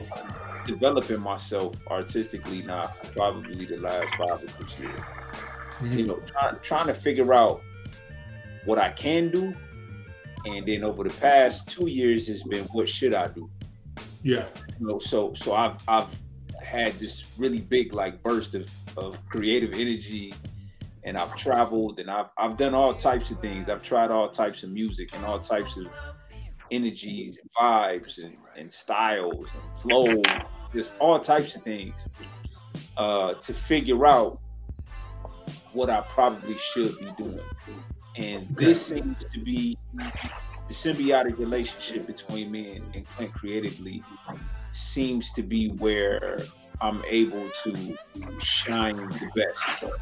[0.67, 2.83] developing myself artistically now
[3.15, 5.01] probably the last five or six years.
[5.01, 5.99] Mm-hmm.
[5.99, 7.63] You know, trying trying to figure out
[8.65, 9.55] what I can do,
[10.47, 13.51] and then over the past two years, it's been what should I do?
[14.23, 14.45] Yeah.
[14.81, 16.09] You know, so so I've I've
[16.63, 20.33] had this really big like burst of, of creative energy
[21.05, 23.69] and I've traveled and I've I've done all types of things.
[23.69, 25.89] I've tried all types of music and all types of
[26.71, 30.23] energies and vibes and, and styles and flows,
[30.73, 31.95] just all types of things
[32.97, 34.41] uh, to figure out
[35.73, 37.41] what I probably should be doing.
[38.17, 44.03] And this seems to be the symbiotic relationship between me and, and Clint creatively
[44.73, 46.39] seems to be where
[46.81, 47.97] I'm able to
[48.41, 49.93] shine the best.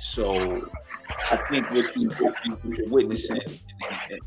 [0.00, 0.68] So
[1.30, 3.40] I think what, you, what you're witnessing,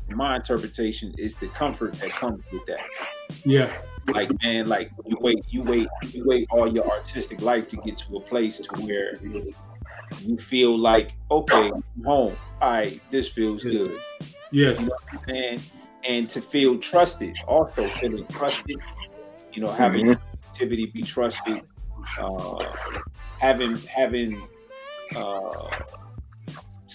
[0.08, 2.80] in my interpretation, is the comfort that comes with that.
[3.44, 3.72] Yeah.
[4.06, 7.98] Like man, like you wait, you wait, you wait all your artistic life to get
[7.98, 9.14] to a place to where
[10.22, 12.34] you feel like, okay, I'm home.
[12.62, 14.00] All right, this feels good.
[14.50, 14.80] Yes.
[14.80, 14.96] You know
[15.28, 15.72] and
[16.08, 18.76] and to feel trusted, also feeling trusted.
[19.52, 21.62] You know, having mm-hmm activity, be trusted,
[22.20, 22.64] uh,
[23.38, 24.42] having having
[25.14, 25.68] uh,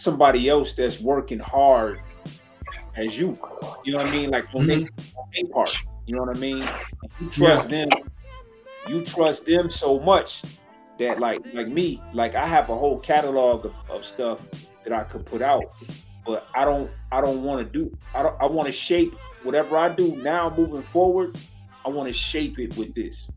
[0.04, 2.02] somebody else that's working hard
[2.96, 3.38] as you.
[3.86, 4.30] You know what I mean?
[4.30, 4.86] Like on mm-hmm.
[5.34, 5.72] their part.
[6.06, 6.70] You know what I mean?
[7.20, 7.86] You trust yeah.
[7.86, 7.89] them.
[8.88, 10.44] You trust them so much
[11.00, 14.39] that like like me, like I have a whole catalog of, of stuff
[14.84, 15.63] that I could put out,
[16.26, 19.13] but I don't I don't want to do I don't I want to shape
[19.44, 21.38] whatever I do now moving forward.
[21.86, 23.30] I want to shape it with this.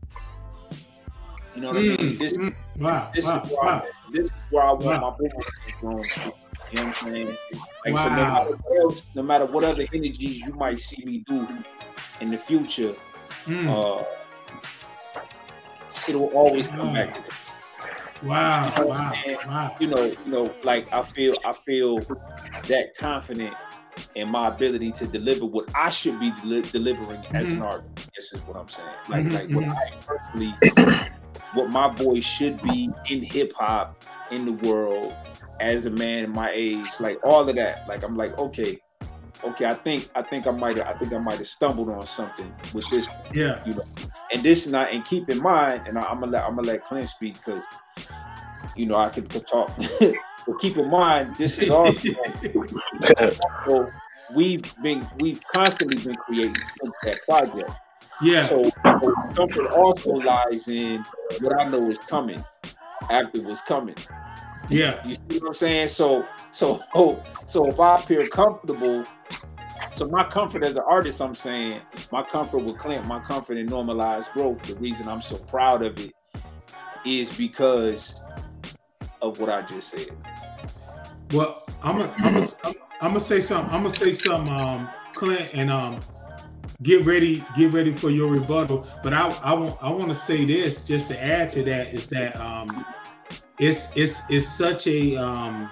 [1.55, 2.17] You know what mm, I mean?
[2.17, 3.83] This, mm, wow, this, wow, is where wow.
[3.83, 6.33] I, this is where I want my business to go.
[6.71, 7.37] You know what I'm saying?
[7.85, 8.03] Like wow.
[8.03, 11.47] so, no matter, what else, no matter what other energies you might see me do
[12.19, 12.93] in the future,
[13.45, 13.67] mm.
[13.67, 14.03] uh,
[16.07, 17.45] it will always come back to this.
[18.23, 19.13] Wow, you know wow,
[19.47, 19.75] wow.
[19.79, 23.53] You know, you know, like I feel, I feel that confident
[24.15, 27.35] in my ability to deliver what I should be deli- delivering mm-hmm.
[27.35, 28.09] as an artist.
[28.15, 28.87] This is what I'm saying.
[29.09, 30.51] Like, mm-hmm, like what mm-hmm.
[30.51, 31.13] I personally
[31.53, 35.15] what my voice should be in hip hop in the world
[35.59, 37.87] as a man my age, like all of that.
[37.87, 38.79] Like I'm like, okay,
[39.43, 42.53] okay, I think I think I might I think I might have stumbled on something
[42.73, 43.07] with this.
[43.33, 43.63] Yeah.
[43.65, 43.83] You know,
[44.31, 46.85] and this not and keep in mind, and I, am gonna let I'm gonna let
[46.85, 47.63] Clint speak because
[48.75, 49.71] you know I could talk.
[49.99, 51.99] but keep in mind, this is also
[53.67, 53.89] so
[54.35, 57.71] we've been we've constantly been creating since that project.
[58.21, 58.45] Yeah.
[58.47, 58.69] So
[59.35, 61.03] comfort also lies in
[61.39, 62.43] what I know is coming
[63.09, 63.95] after what's coming.
[64.69, 65.01] Yeah.
[65.05, 65.87] You see what I'm saying?
[65.87, 66.81] So so
[67.45, 69.03] so if I appear comfortable,
[69.91, 71.79] so my comfort as an artist, I'm saying
[72.11, 74.61] my comfort with Clint, my comfort in normalized growth.
[74.63, 76.13] The reason I'm so proud of it
[77.05, 78.15] is because
[79.21, 80.09] of what I just said.
[81.31, 82.47] Well, I'm gonna I'm gonna
[83.01, 83.73] I'm gonna say something.
[83.73, 85.99] I'm gonna say something, um, Clint, and um,
[86.81, 88.87] get ready get ready for your rebuttal.
[89.03, 92.07] But I I want I want to say this just to add to that is
[92.09, 92.85] that um,
[93.59, 95.69] it's it's it's such a um,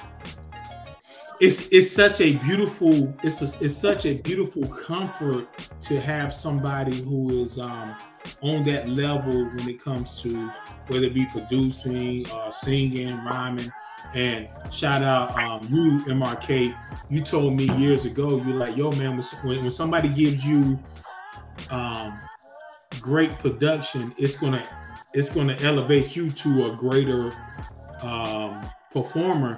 [1.39, 5.47] it's it's such a beautiful it's a, it's such a beautiful comfort
[5.81, 7.95] to have somebody who is um
[8.41, 10.49] on that level when it comes to
[10.87, 13.71] whether it be producing uh singing rhyming
[14.13, 16.75] and shout out um you mrk
[17.09, 20.79] you told me years ago you're like yo man when, when somebody gives you
[21.69, 22.19] um
[23.01, 24.63] great production it's gonna
[25.13, 27.31] it's gonna elevate you to a greater
[28.01, 29.57] um performer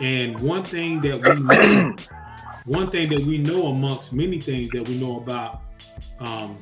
[0.00, 1.96] and one thing that we know,
[2.64, 5.62] one thing that we know amongst many things that we know about
[6.20, 6.58] um,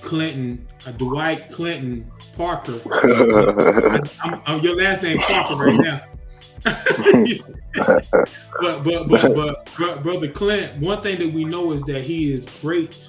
[0.00, 2.80] Clinton, uh, Dwight Clinton Parker.
[4.22, 6.02] I'm, I'm, your last name Parker right now.
[6.64, 8.04] but,
[8.82, 12.46] but, but but but brother Clint, one thing that we know is that he is
[12.60, 13.08] great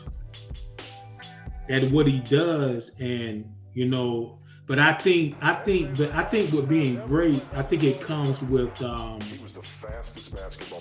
[1.70, 6.52] at what he does, and you know but I think I think but I think
[6.52, 9.22] with being great, I think it comes with um,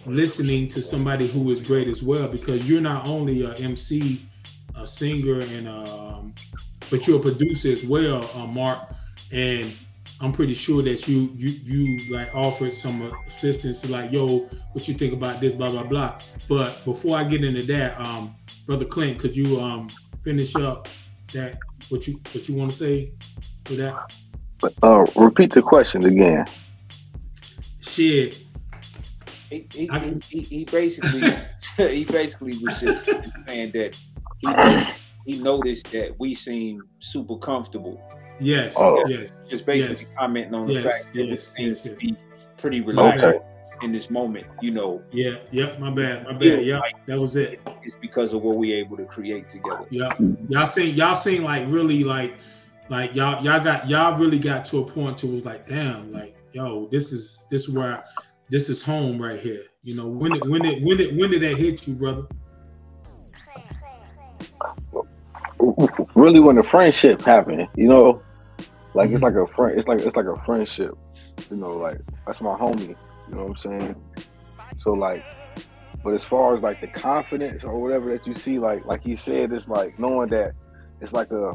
[0.07, 4.27] listening to somebody who is great as well because you're not only a MC,
[4.75, 6.35] a singer, and um,
[6.91, 8.81] but you're a producer as well, uh, Mark.
[9.33, 9.73] And
[10.21, 14.95] I'm pretty sure that you you you like offered some assistance, like yo, what you
[14.95, 16.19] think about this, blah blah blah.
[16.49, 18.35] But before I get into that, um,
[18.67, 19.89] brother Clint, could you um
[20.27, 20.89] finish up
[21.33, 21.57] that
[21.89, 23.13] what you what you want to say
[23.65, 24.13] for that?
[24.83, 26.45] Uh, repeat the question again.
[27.81, 28.39] Shit.
[29.49, 29.89] He, he,
[30.29, 31.33] he, he basically
[31.77, 33.05] he basically was just
[33.47, 33.97] saying that
[34.41, 38.03] he, he noticed that we seem super comfortable.
[38.41, 38.75] Yes.
[38.77, 39.07] Oh.
[39.07, 39.31] Yes.
[39.49, 40.11] Just basically Yes.
[40.19, 42.17] commenting on the Yes, fact that yes, it seems yes, to be
[42.57, 43.45] pretty relaxed Okay.
[43.83, 44.47] In this moment.
[44.61, 45.37] You know, Yeah.
[45.53, 45.79] Yep.
[45.81, 46.25] My bad.
[46.25, 46.65] My bad.
[46.65, 47.61] Yeah, like That was it.
[47.83, 49.87] it's because of what we're able to create together.
[49.91, 50.13] Yeah.
[50.49, 52.35] Y'all seen y'all seen like really like
[52.89, 56.37] like y'all y'all got y'all really got to a point to was like damn like
[56.53, 58.05] yo this is this is where
[58.49, 59.65] this is home right here.
[59.83, 62.27] You know when it when it when it when did that hit you, brother?
[66.15, 68.23] Really, when the friendship happened, you know,
[68.95, 69.23] like it's Mhm.
[69.23, 69.79] like a friend.
[69.79, 70.97] It's like it's like a friendship.
[71.51, 72.95] You know, like that's my homie.
[73.27, 73.97] You know what I'm saying?
[74.79, 75.25] So like,
[76.05, 79.17] but as far as like the confidence or whatever that you see, like like he
[79.17, 80.53] said, it's like knowing that
[81.01, 81.55] it's like a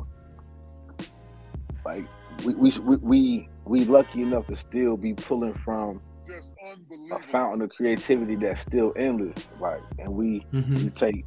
[1.85, 2.09] like
[2.43, 6.01] we we we we, we lucky enough to still be pulling from
[7.11, 9.37] a fountain of creativity that's still endless.
[9.59, 10.83] Like, and we Mm-hmm.
[10.83, 11.25] we take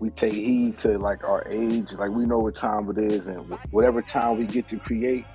[0.00, 3.38] we take heed to like our age like we know what time it is and
[3.70, 5.28] whatever time we get to create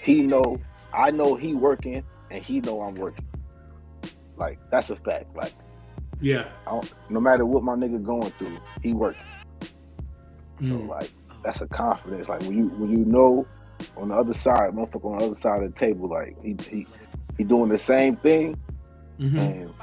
[0.00, 0.60] he know
[0.94, 3.26] i know he working and he know i'm working
[4.42, 5.54] like that's a fact like
[6.20, 6.44] Yeah.
[7.10, 9.22] No matter what my nigga going through he working
[10.60, 10.88] so Mm.
[10.88, 11.10] like
[11.44, 13.46] that's a confidence like when you when you know
[13.96, 16.86] on the other side motherfucker on the other side of the table like he he,
[17.36, 18.56] he doing the same thing
[19.18, 19.38] Mhm.
[19.38, 19.74] and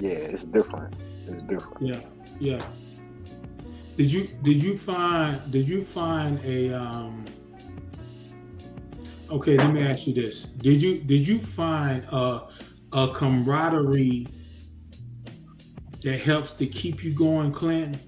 [0.00, 0.94] yeah it's different
[1.26, 2.00] it's different Yeah.
[2.38, 2.62] Yeah.
[3.96, 7.24] Did you did you find did you find a um
[9.30, 12.42] okay let me ask you this did you did you find a
[12.92, 14.26] a camaraderie
[16.02, 17.98] that helps to keep you going clinton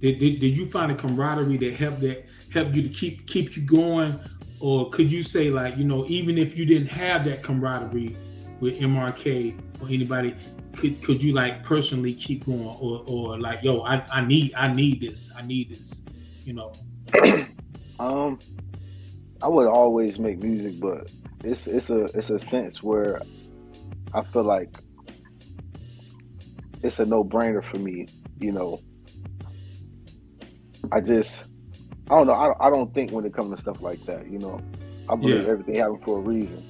[0.00, 3.56] did, did, did you find a camaraderie that helped that helped you to keep keep
[3.56, 4.18] you going?
[4.60, 8.16] Or could you say like you know even if you didn't have that camaraderie
[8.60, 10.34] with mrk or anybody
[10.74, 12.66] could could you like personally keep going?
[12.80, 16.04] Or or like yo I, I need I need this I need this
[16.44, 16.72] you know?
[17.98, 18.38] Um,
[19.42, 21.10] I would always make music, but
[21.44, 23.20] it's it's a it's a sense where
[24.14, 24.70] I feel like
[26.82, 28.06] it's a no brainer for me.
[28.40, 28.80] You know,
[30.92, 31.34] I just
[32.10, 32.34] I don't know.
[32.34, 34.30] I, I don't think when it comes to stuff like that.
[34.30, 34.60] You know,
[35.08, 35.50] I believe Yeah.
[35.50, 36.62] everything happened for a reason.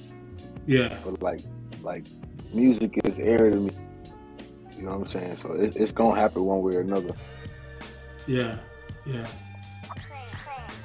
[0.65, 1.41] yeah But like
[1.81, 2.05] like
[2.53, 3.71] music is air to me.
[4.77, 5.37] You know what I'm saying?
[5.37, 7.13] So it, it's gonna happen one way or another.
[8.27, 8.59] Yeah,
[9.05, 9.25] yeah.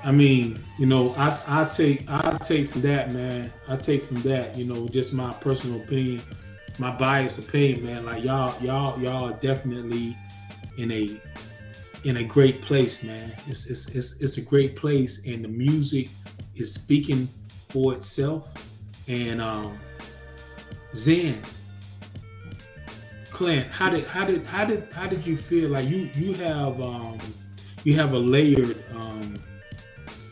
[0.04, 3.52] I mean, you know, I I take I take from that, man.
[3.68, 6.22] I take from that, you know, just my personal opinion,
[6.78, 8.04] my biased opinion, man.
[8.04, 10.16] Like y'all, y'all, y'all are definitely
[10.76, 11.20] in a
[12.04, 13.20] in a great place, man.
[13.46, 16.08] It's it's it's, it's a great place, and the music
[16.56, 17.28] is speaking
[17.70, 18.52] for itself.
[19.08, 19.78] And um,
[20.96, 21.40] Zen,
[23.30, 25.70] Clint, how did how did how did how did you feel?
[25.70, 27.18] Like you you have um,
[27.84, 29.34] you have a layered um,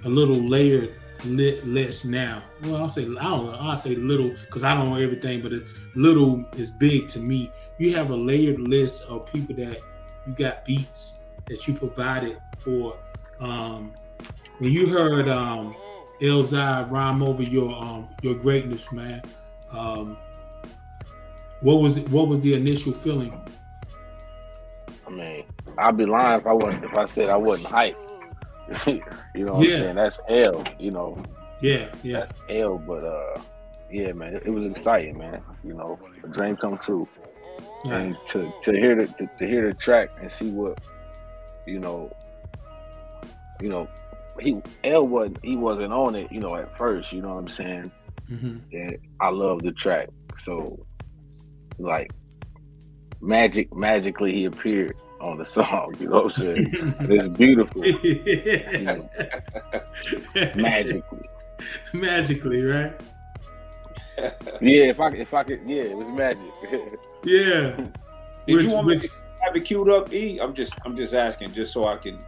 [0.04, 0.94] a little layered
[1.24, 2.42] lit list now.
[2.62, 3.58] Well, I'll say I don't know.
[3.60, 5.52] I'll say little because I don't know everything, but
[5.94, 7.50] little is big to me.
[7.78, 9.78] You have a layered list of people that
[10.26, 12.96] you got beats that you provided for.
[13.40, 13.92] Um,
[14.58, 15.74] when you heard um,
[16.20, 19.22] Elzhi rhyme over your um, your greatness, man,
[19.70, 20.16] um,
[21.60, 23.38] what was what was the initial feeling?
[25.06, 25.44] I mean,
[25.78, 28.09] I'd be lying if I wasn't if I said I wasn't hyped.
[28.86, 29.74] You know what Yeah.
[29.74, 29.96] I'm saying?
[29.96, 31.18] That's L, you know.
[31.60, 33.42] Yeah, yeah, That's L, but uh
[33.90, 35.42] yeah, man, it, it was exciting, man.
[35.64, 37.08] You know, a dream come true.
[37.90, 40.78] And to, to hear the to, to hear the track and see what
[41.66, 42.10] you know
[43.60, 43.88] you know
[44.40, 47.48] he L wasn't he wasn't on it, you know, at first, you know what I'm
[47.48, 47.92] saying?
[48.28, 50.08] hmm And I love the track.
[50.38, 50.86] So
[51.78, 52.10] like
[53.20, 56.94] magic magically he appeared on the song, you know what I'm saying?
[57.00, 57.82] it's beautiful.
[60.56, 61.28] magically.
[61.92, 62.92] Magically, right?
[64.60, 66.42] Yeah, if I if I could yeah, it was magic.
[67.24, 67.76] Yeah.
[68.46, 69.08] Did Which- you want me to
[69.42, 70.38] have it queued up, E?
[70.40, 72.18] I'm just I'm just asking, just so I can.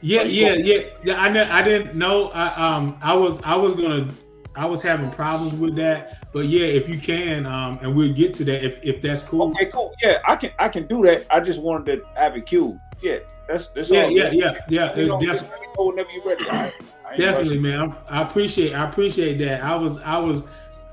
[0.00, 1.20] Yeah, yeah, going- yeah, yeah.
[1.20, 2.28] I ne- I didn't know.
[2.30, 4.12] I um I was I was gonna
[4.54, 8.34] I was having problems with that, but yeah, if you can, um, and we'll get
[8.34, 9.50] to that if if that's cool.
[9.50, 9.94] Okay, cool.
[10.02, 11.26] Yeah, I can I can do that.
[11.30, 12.78] I just wanted to have it queued.
[13.00, 13.18] Yeah,
[13.48, 14.10] that's that's Yeah, all.
[14.10, 14.96] yeah, yeah, yeah.
[14.96, 16.44] You it know, def- let me know whenever you're ready.
[16.48, 16.74] all right?
[17.08, 17.62] I definitely, rushing.
[17.62, 17.94] man.
[18.10, 19.62] I, I appreciate I appreciate that.
[19.62, 20.42] I was I was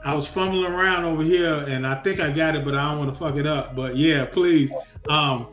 [0.03, 2.99] I was fumbling around over here, and I think I got it, but I don't
[2.99, 3.75] want to fuck it up.
[3.75, 4.71] But yeah, please,
[5.09, 5.47] um,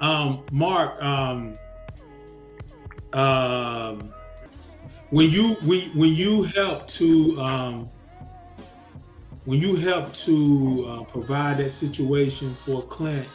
[0.00, 1.58] um, Mark, um,
[3.12, 4.12] um,
[5.10, 7.90] when you when when you help to um,
[9.44, 13.28] when you help to uh, provide that situation for Clint,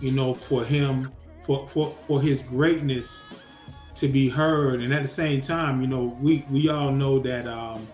[0.00, 1.12] you know, for him,
[1.42, 3.22] for for for his greatness
[3.94, 7.46] to be heard, and at the same time, you know, we we all know that
[7.46, 7.86] um,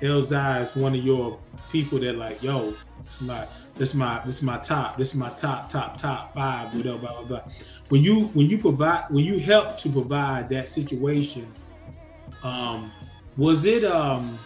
[0.00, 1.38] Elzhi is one of your
[1.70, 5.08] people that like, yo, this is my this is my this is my top, this
[5.08, 7.52] is my top top top five, whatever, blah blah blah.
[7.88, 11.52] When you when you provide when you help to provide that situation,
[12.46, 12.92] um,
[13.36, 14.38] was it um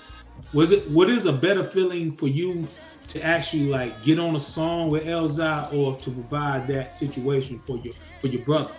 [0.52, 2.66] was it what is a better feeling for you
[3.08, 7.76] to actually like get on a song with Elzhi or to provide that situation for
[7.78, 8.74] your for your brother?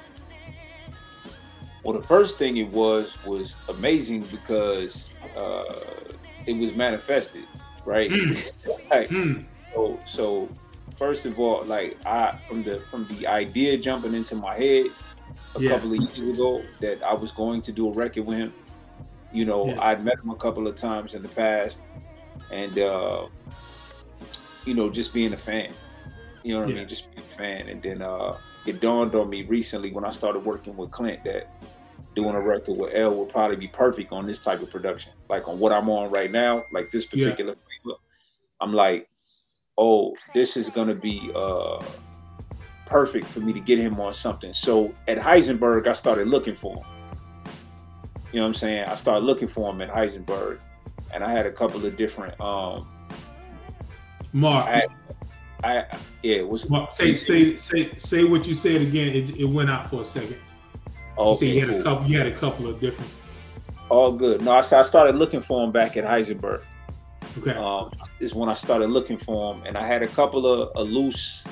[1.84, 5.64] Well, the first thing it was was amazing because uh,
[6.46, 7.46] it was manifested,
[7.86, 8.12] right?
[8.92, 9.44] Like, Hmm.
[9.74, 10.52] so, so
[10.98, 14.88] first of all, like I from the from the idea jumping into my head
[15.56, 15.70] a Yeah.
[15.70, 18.54] couple of years ago that I was going to do a record with him.
[19.34, 19.82] You know, Yeah.
[19.82, 21.82] I'd met him a couple of times in the past,
[22.52, 23.28] and uh,
[24.66, 25.72] you know, just being a fan.
[26.44, 26.88] You know what I mean?
[26.88, 30.46] Just being a fan, and then uh, it dawned on me recently when I started
[30.46, 31.48] working with Clint that
[32.16, 35.48] doing a record with L would probably be perfect on this type of production, like
[35.48, 37.24] on what I'm on right now, like this Yeah.
[37.26, 37.54] particular.
[37.54, 37.98] flavor.
[38.60, 39.08] I'm like,
[39.78, 41.82] oh, this is gonna be uh
[42.86, 44.52] perfect for me to get him on something.
[44.52, 46.86] So at Heisenberg, I started looking for him.
[48.32, 48.86] You know what I'm saying?
[48.88, 50.60] I started looking for him at Heisenberg,
[51.14, 52.40] and I had a couple of different.
[52.40, 52.88] um
[54.34, 54.84] Mark, I,
[55.64, 55.86] I
[56.24, 59.10] yeah, was Mark, say say say say what you said again.
[59.10, 60.38] It, it went out for a second.
[61.18, 62.06] You said okay, you had a couple.
[62.08, 63.12] You had a couple of different.
[63.90, 64.42] all good.
[64.42, 66.62] No, I, I started looking for him back at Heisenberg.
[67.40, 67.52] Okay.
[67.52, 71.44] um, is when I started looking for him, and I had a couple of loose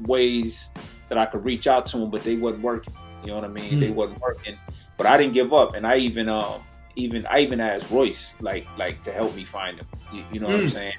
[0.00, 0.68] ways
[1.08, 2.94] that I could reach out to him, but they wasn't working.
[3.22, 3.80] You know what I mean?
[3.80, 3.94] They Hmm.
[3.96, 4.56] wasn't working,
[5.00, 6.60] but I didn't give up, and I even um
[6.94, 9.86] even I even asked Royce like like to help me find him.
[10.12, 10.66] You, you know what I'm Hmm.
[10.66, 10.92] saying?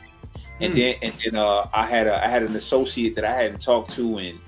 [0.60, 0.76] And Hmm.
[0.76, 3.92] then and then uh, I had a I had an associate that I hadn't talked
[3.92, 4.42] to in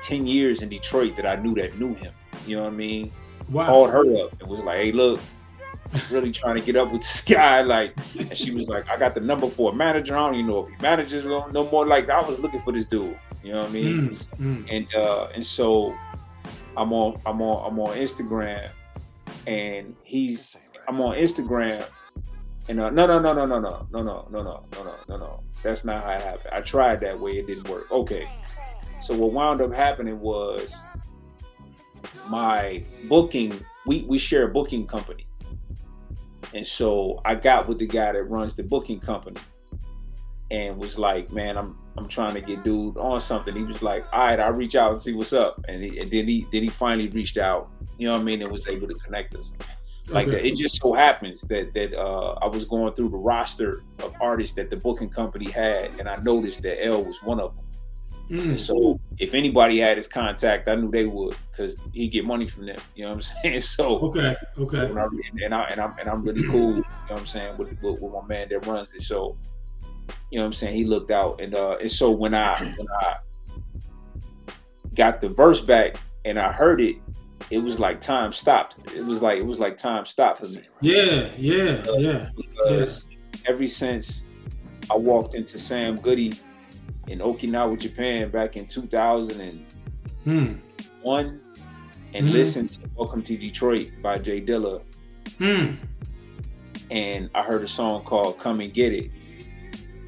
[0.00, 2.12] ten years in Detroit that I knew that knew him.
[2.44, 3.12] You know what I mean?
[3.48, 3.66] wow.
[3.66, 5.26] called her up and was like, "Hey, look,
[6.08, 7.96] really trying to get up with this guy." Like,
[8.30, 10.16] and she was like, "I got the number for a manager.
[10.16, 12.72] I don't even know if he manages no no more." Like, I was looking for
[12.72, 13.18] this dude.
[13.42, 13.98] You know what I mean?
[13.98, 14.66] Mm, mm.
[14.70, 16.02] And uh, and so
[16.76, 18.68] I'm on I'm on I'm on Instagram,
[19.46, 20.56] and he's
[20.88, 21.88] I'm on Instagram.
[22.68, 24.42] And uh, no, no, no, no, no, no, no, no, no, no,
[24.72, 25.42] no, no, no, no.
[25.62, 26.50] That's not how it happened.
[26.52, 27.32] I tried that way.
[27.32, 27.90] It didn't work.
[27.90, 28.28] Okay.
[29.02, 30.74] So what wound up happening was
[32.28, 33.52] my booking.
[33.84, 35.26] We we share a booking company,
[36.54, 39.40] and so I got with the guy that runs the booking company,
[40.52, 44.04] and was like, "Man, I'm I'm trying to get dude on something." He was like,
[44.12, 46.62] "All right, I'll reach out and see what's up." And, he, and then he then
[46.62, 47.70] he finally reached out.
[47.98, 48.42] You know what I mean?
[48.42, 49.52] And was able to connect us
[50.08, 50.36] like Okay.
[50.36, 50.46] that.
[50.46, 54.54] It just so happens that that uh, I was going through the roster of artists
[54.56, 57.64] that the booking company had, and I noticed that L was one of them.
[58.30, 58.58] Mm.
[58.58, 62.66] So if anybody had his contact, I knew they would because he get money from
[62.66, 62.78] them.
[62.94, 63.60] You know what I'm saying?
[63.60, 64.34] So Okay.
[64.58, 64.78] Okay.
[64.78, 65.06] I,
[65.44, 66.76] and I and I'm and I'm really cool.
[66.76, 69.02] You know what I'm saying with, with, with my man that runs it.
[69.02, 69.36] So
[70.30, 72.86] you know what I'm saying he looked out and uh and so when I when
[73.00, 73.16] I
[74.94, 76.96] got the verse back and I heard it,
[77.50, 78.76] it was like time stopped.
[78.94, 81.28] It was like it was like time stopped for me Yeah.
[81.36, 81.82] Yeah.
[81.98, 82.28] Yeah.
[82.36, 83.08] because
[83.46, 84.22] ever since
[84.90, 86.32] I walked into Sam Goody
[87.08, 89.64] in Okinawa, Japan back in 2001
[90.24, 90.54] Hmm.
[92.14, 92.32] and Mhm.
[92.32, 94.80] listened to Welcome to Detroit by Jay Dilla
[95.38, 95.74] Hmm.
[96.90, 99.10] and I heard a song called Come and Get It.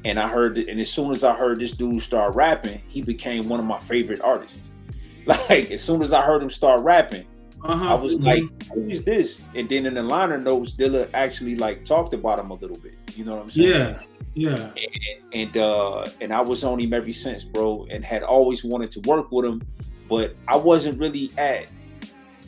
[0.05, 3.01] And I heard it, and as soon as I heard this dude start rapping, he
[3.01, 4.71] became one of my favorite artists.
[5.25, 7.25] Like as soon as I heard him start rapping,
[7.63, 7.89] Uh-huh.
[7.93, 8.43] I was like,
[8.73, 12.51] "Who is this?" And then in the liner notes, Dilla actually like talked about him
[12.51, 12.93] a little bit.
[13.15, 13.69] You know what I'm saying?
[13.69, 13.99] Yeah.
[14.35, 14.69] Yeah.
[14.75, 18.91] and and, uh, and I was on him ever since, bro, and had always wanted
[18.91, 19.63] to work with him,
[20.07, 21.73] but I wasn't really at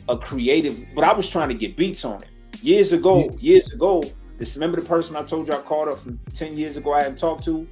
[0.08, 0.78] a creative.
[0.94, 2.28] But I was trying to get beats on it
[2.62, 3.28] years ago.
[3.40, 4.04] Years ago,
[4.38, 6.92] this remember the person I told you I called up from ten years ago.
[6.92, 7.66] I hadn't talked to.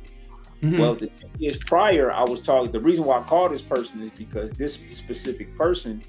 [0.63, 0.79] Mhm.
[0.79, 2.73] Well, the 10 years prior, I was talking.
[2.73, 6.01] The reason why I called this person is because this specific person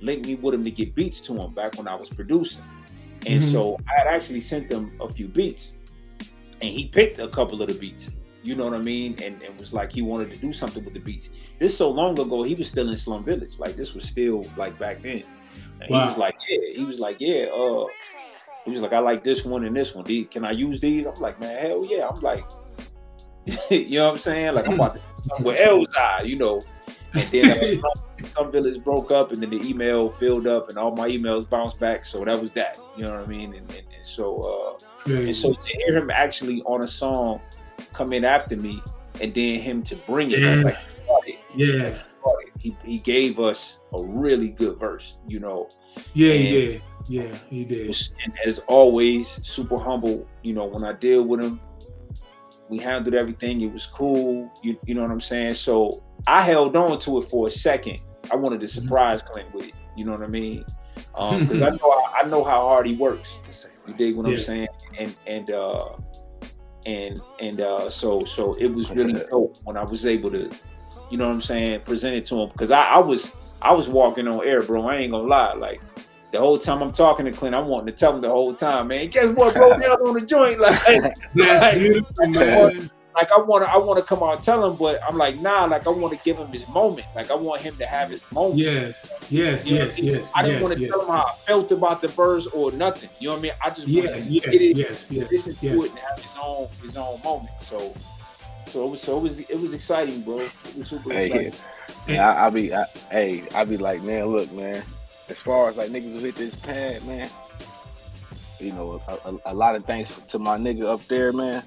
[0.00, 2.62] linked me with him to get beats to him back when I was producing.
[3.26, 3.52] And Mhm.
[3.52, 5.72] so I had actually sent him a few beats,
[6.60, 8.14] and he picked a couple of the beats.
[8.44, 9.16] You know what I mean?
[9.24, 11.30] And, and was like he wanted to do something with the beats.
[11.58, 13.58] This so long ago, he was still in Slum Village.
[13.58, 15.24] Like this was still like back then.
[15.80, 16.02] And Wow.
[16.02, 17.86] he was like, yeah, he was like, yeah, uh,
[18.66, 20.04] he was like, I like this one and this one.
[20.04, 21.06] These- Can I use these?
[21.06, 22.08] I'm like, man, hell yeah.
[22.08, 22.44] I'm like,
[23.70, 24.54] you know what I'm saying?
[24.54, 25.00] Like I'm about to
[25.42, 26.62] with Elzhi, you know.
[27.14, 30.94] And then uh, Slum Village broke up, and then the email filled up, and all
[30.94, 32.04] my emails bounced back.
[32.04, 32.78] So that was that.
[32.96, 33.54] You know what I mean?
[33.54, 37.40] And, and, and so, uh, and so to hear him actually on a song
[37.92, 38.82] come in after me,
[39.20, 40.62] and then him to bring it, Yeah.
[40.64, 41.94] like, started, yeah.
[42.20, 42.50] started.
[42.58, 45.16] he he gave us a really good verse.
[45.28, 45.68] You know,
[46.14, 46.32] Yeah.
[46.32, 46.82] He and- did.
[47.08, 47.34] Yeah.
[47.48, 47.96] He did.
[48.24, 50.26] and as always, super humble.
[50.42, 51.60] You know, when I deal with him,
[52.68, 53.60] we handled everything.
[53.60, 54.50] It was cool.
[54.62, 55.54] You, you know what I'm saying?
[55.54, 58.00] So I held on to it for a second.
[58.32, 59.74] I wanted to surprise Clint with it.
[59.96, 60.64] You know what I mean?
[61.14, 63.40] Because I know I, know how hard he works.
[63.86, 64.68] You dig what I'm saying?
[64.98, 65.96] And and uh
[66.86, 70.50] and and uh so so it was really dope when I was able to,
[71.10, 73.88] you know what I'm saying, present it to him because I, I was I was
[73.88, 74.86] walking on air, bro.
[74.86, 75.80] I ain't gonna lie, like.
[76.36, 78.88] The whole time I'm talking to Clint, I'm wanting to tell him the whole time,
[78.88, 79.08] man.
[79.08, 79.70] Guess what, bro?
[79.78, 80.78] Down on the joint, like,
[81.34, 82.90] That's like, beautiful, man.
[83.14, 85.40] like I want to, I want to come out and tell him, but I'm like,
[85.40, 87.06] nah, like I want to give him his moment.
[87.14, 88.58] Like I want him to have his moment.
[88.58, 89.10] Yes.
[89.30, 89.66] Yes.
[89.66, 89.96] You know Yes.
[89.98, 90.10] I mean?
[90.12, 90.32] Yes.
[90.34, 90.90] I didn't yes, want to yes.
[90.90, 93.08] tell him how I felt about the verse or nothing.
[93.18, 93.52] You know what I mean?
[93.64, 94.04] I just Yeah.
[94.04, 94.44] wanted to Yes.
[94.44, 95.10] get it, Yes.
[95.10, 95.30] Yes.
[95.30, 95.84] listen to yes.
[95.86, 97.48] it, and have his own his own moment.
[97.62, 97.94] So,
[98.66, 100.40] so it was so it was it was exciting, bro.
[100.40, 101.52] It was super Hey, exciting.
[102.08, 104.82] And I, I be, I, hey, I be like, man, look, man.
[105.28, 107.28] As far as like niggas who hit this pad, man.
[108.60, 111.62] You know, a, a, a lot of thanks to my nigga up there, man.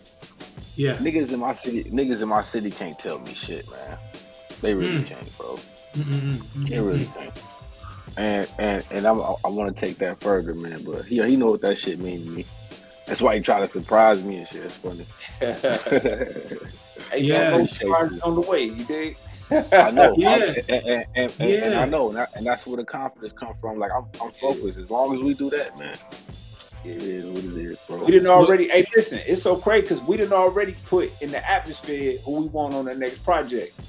[0.76, 0.96] Yeah.
[0.98, 3.98] Niggas in my city, niggas in my city can't tell me shit, man.
[4.62, 5.06] They really Mm.
[5.06, 5.60] can't, bro.
[5.96, 6.70] Mm-mm-mm.
[6.70, 7.34] They really can't.
[8.18, 10.84] And and and I'm, I, want to take that further, man.
[10.84, 12.46] But he he know what that shit mean to me.
[13.06, 14.66] That's why he try to surprise me and shit.
[14.66, 15.06] It's funny.
[15.40, 17.52] hey, Yeah.
[17.52, 18.64] yeah, no surprises on the way.
[18.64, 19.18] You dig?
[19.52, 20.14] I know.
[20.18, 20.30] Yeah.
[20.30, 23.34] I, and, and, and, and, and I know, and, I, and that's where the confidence
[23.34, 23.80] comes from.
[23.80, 24.78] Like I'm, I'm focused.
[24.78, 25.96] As long as we do that, man,
[26.84, 28.04] it is what it is, bro.
[28.04, 28.70] We didn't already.
[28.70, 32.48] Hey, listen, it's so crazy because we didn't already put in the atmosphere who we
[32.48, 33.80] want on the next project,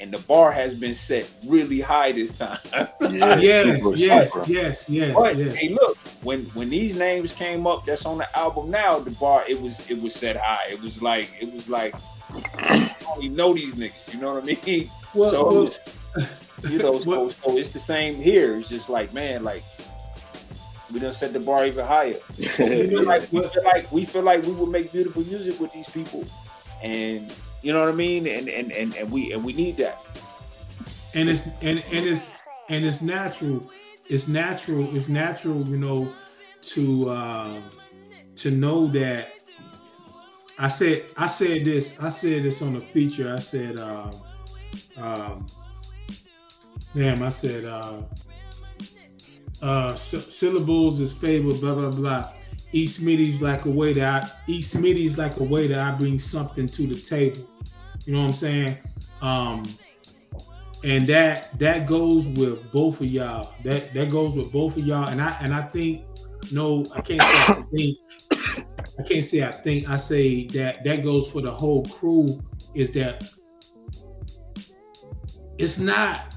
[0.00, 2.58] and the bar has been set really high this time.
[3.00, 3.76] Yeah, Yes.
[3.82, 4.32] super, Yes.
[4.32, 4.44] super.
[4.50, 4.88] Yes.
[4.88, 5.14] Yes.
[5.14, 5.54] But Yes.
[5.56, 8.98] hey, look, when when these names came up, that's on the album now.
[8.98, 10.68] The bar it was it was set high.
[10.70, 11.94] It was like it was like
[12.58, 14.12] I don't even know these niggas.
[14.12, 14.90] You know what I mean?
[15.14, 15.80] Well, so well, was,
[16.68, 18.56] you know, so, well- so it's the same here.
[18.56, 19.64] It's just like man, like
[20.92, 22.18] we done set the bar even higher.
[22.38, 22.48] We
[22.88, 25.88] feel like we feel like we feel like we would make beautiful music with these
[25.88, 26.24] people,
[26.82, 28.26] and you know what I mean.
[28.26, 30.00] And and and, and we and we need that.
[31.14, 32.32] and it's and and it's
[32.68, 33.70] and it's natural
[34.08, 36.12] it's natural it's natural you know
[36.60, 37.60] to uh
[38.36, 39.32] to know that
[40.58, 44.12] i said i said this i said this on the feature i said um
[44.96, 45.46] um
[46.94, 48.02] Damn, I said uh
[49.62, 52.32] uh syllables is favored, blah blah blah.
[52.72, 56.18] E Smitty's like a way that I E Smitty's like a way that I bring
[56.18, 57.48] something to the table.
[58.04, 58.78] You know what I'm saying?
[59.20, 59.64] Um
[60.84, 63.54] and that that goes with both of y'all.
[63.64, 65.08] That that goes with both of y'all.
[65.08, 66.04] And I and I think
[66.52, 67.98] no, I can't say I think
[68.98, 72.40] I can't say I think I say that that goes for the whole crew
[72.74, 73.24] is that
[75.58, 76.34] it's not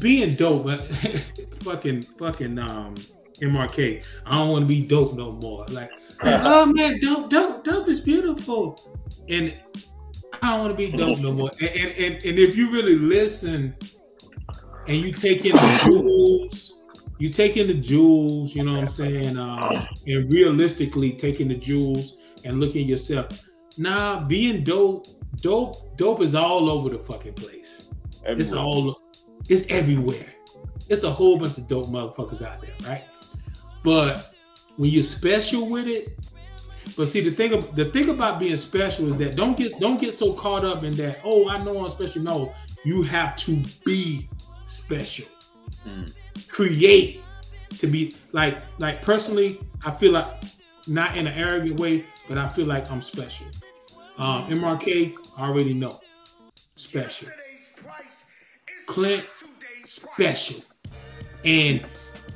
[0.00, 0.86] being dope, but
[1.62, 2.94] fucking fucking um
[3.40, 4.04] MRK.
[4.26, 5.64] I don't want to be dope no more.
[5.66, 5.90] Like,
[6.22, 8.80] oh man, dope, dope, dope is beautiful.
[9.28, 9.56] And
[10.42, 11.50] I don't want to be dope no more.
[11.60, 13.74] And, and, and, and if you really listen
[14.86, 16.84] and you take in the jewels,
[17.18, 19.38] you take in the jewels, you know what I'm saying?
[19.38, 23.46] Um, and realistically taking the jewels and looking at yourself.
[23.78, 25.06] Nah, being dope,
[25.40, 27.90] dope, dope is all over the fucking place.
[28.24, 28.64] It's Everywhere.
[28.66, 29.00] all
[29.48, 30.26] it's everywhere.
[30.88, 33.04] It's a whole bunch of dope motherfuckers out there, right?
[33.82, 34.32] But
[34.76, 36.16] when you're special with it,
[36.96, 40.12] but see the thing the thing about being special is that don't get don't get
[40.12, 42.22] so caught up in that, oh, I know I'm special.
[42.22, 42.52] No,
[42.84, 44.28] you have to be
[44.66, 45.26] special.
[45.86, 46.14] Mm.
[46.48, 47.22] Create
[47.78, 50.26] to be like like personally, I feel like
[50.86, 53.46] not in an arrogant way, but I feel like I'm special.
[54.18, 55.98] Um, MRK, I already know.
[56.76, 57.28] Special.
[58.92, 59.24] Clint,
[59.84, 60.62] special.
[61.44, 61.82] And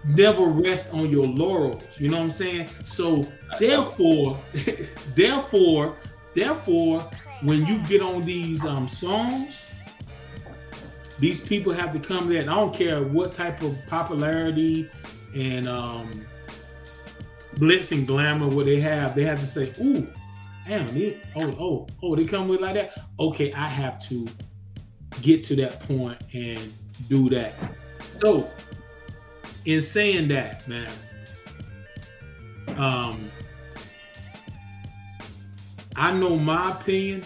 [0.07, 2.01] never rest on your laurels.
[2.01, 2.69] You know what I'm saying?
[2.83, 4.39] So therefore,
[5.15, 5.97] therefore,
[6.33, 7.01] therefore,
[7.43, 9.83] when you get on these um songs,
[11.21, 12.41] these people have to come there.
[12.41, 14.89] And I don't care what type of popularity
[15.35, 16.11] and um
[17.59, 20.09] blitz and glamour what they have, they have to say, ooh,
[20.67, 22.97] damn, they, oh, oh, oh, they come with like that.
[23.21, 24.27] Okay, I have to
[25.23, 26.61] get to that point and
[27.09, 27.55] do that.
[28.01, 28.47] So,
[29.65, 30.91] in saying that, man,
[32.77, 33.31] um,
[35.97, 37.23] I know my opinion,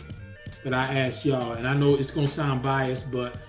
[0.62, 3.40] but I asked y'all, and I know it's gonna sound biased, but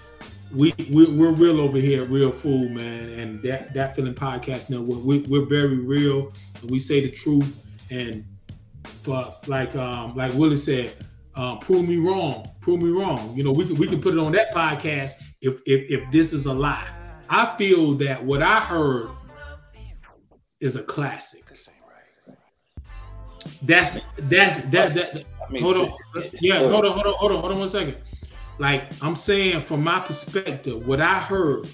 [0.53, 5.03] we we're, we're real over here, real food, man, and that Dat Feeling podcast network.
[5.05, 6.31] We, we're very real,
[6.61, 8.25] and we say the truth, and
[8.83, 10.93] for like um like Willie said,
[11.35, 13.33] um, prove me wrong, prove me wrong.
[13.35, 16.33] You know, we can we can put it on that podcast if if if this
[16.33, 16.87] is a lie.
[17.29, 19.09] I feel that what I heard
[20.59, 21.43] is a classic.
[23.63, 25.25] That's that's that's that.
[25.59, 25.93] Hold on,
[26.39, 27.97] yeah, hold on, hold on, hold on, hold on one second.
[28.59, 31.67] Like I'm saying, from my perspective, what I heard,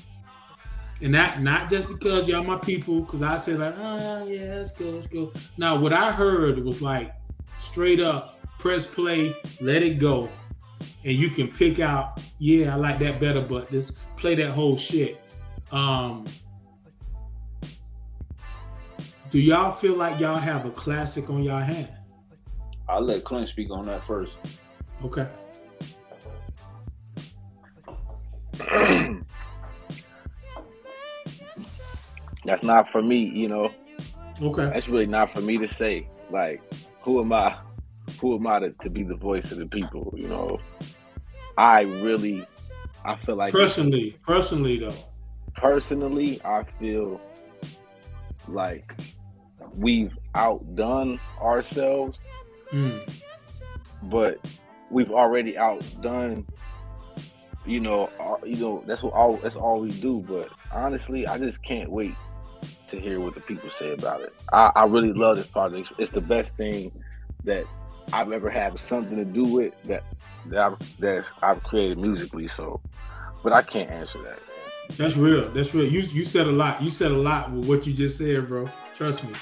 [1.01, 4.71] and that not just because y'all my people, because I said like, oh yeah, let's
[4.71, 5.31] go, let's go.
[5.57, 7.13] Now, what I heard was like
[7.59, 10.29] straight up, press play, let it go,
[11.03, 14.77] and you can pick out, yeah, I like that better, but just play that whole
[14.77, 15.21] shit.
[15.71, 16.25] Um,
[19.29, 21.89] do y'all feel like y'all have a classic on y'all hand?
[22.89, 24.37] I'll let Clint speak on that first.
[25.03, 25.27] Okay.
[32.45, 33.69] That's not for me, you know.
[34.41, 34.65] Okay.
[34.65, 36.07] That's really not for me to say.
[36.31, 36.61] Like,
[37.01, 37.57] who am I?
[38.21, 40.13] Who am I to, to be the voice of the people?
[40.17, 40.59] You know,
[41.57, 42.45] I really,
[43.05, 44.93] I feel like Personally, personally though.
[45.55, 47.19] personally, I feel
[48.47, 48.93] like
[49.75, 52.19] we've outdone ourselves,
[52.73, 53.23] Mm.
[54.03, 54.39] but
[54.91, 56.45] we've already outdone.
[57.65, 60.23] You know, our, you know that's what all that's all we do.
[60.27, 62.13] But honestly, I just can't wait
[62.89, 64.33] to hear what the people say about it.
[64.53, 65.91] I, I really love this project.
[65.97, 66.91] It's the best thing
[67.43, 67.65] that
[68.13, 70.03] I've ever had something to do with that
[70.47, 72.47] that I've, that I've created musically.
[72.47, 72.79] So,
[73.43, 74.37] but I can't answer that.
[74.37, 74.97] Man.
[74.97, 75.49] That's real.
[75.49, 75.85] That's real.
[75.91, 76.81] You you said a lot.
[76.81, 78.69] You said a lot with what you just said, bro.
[78.95, 79.33] Trust me.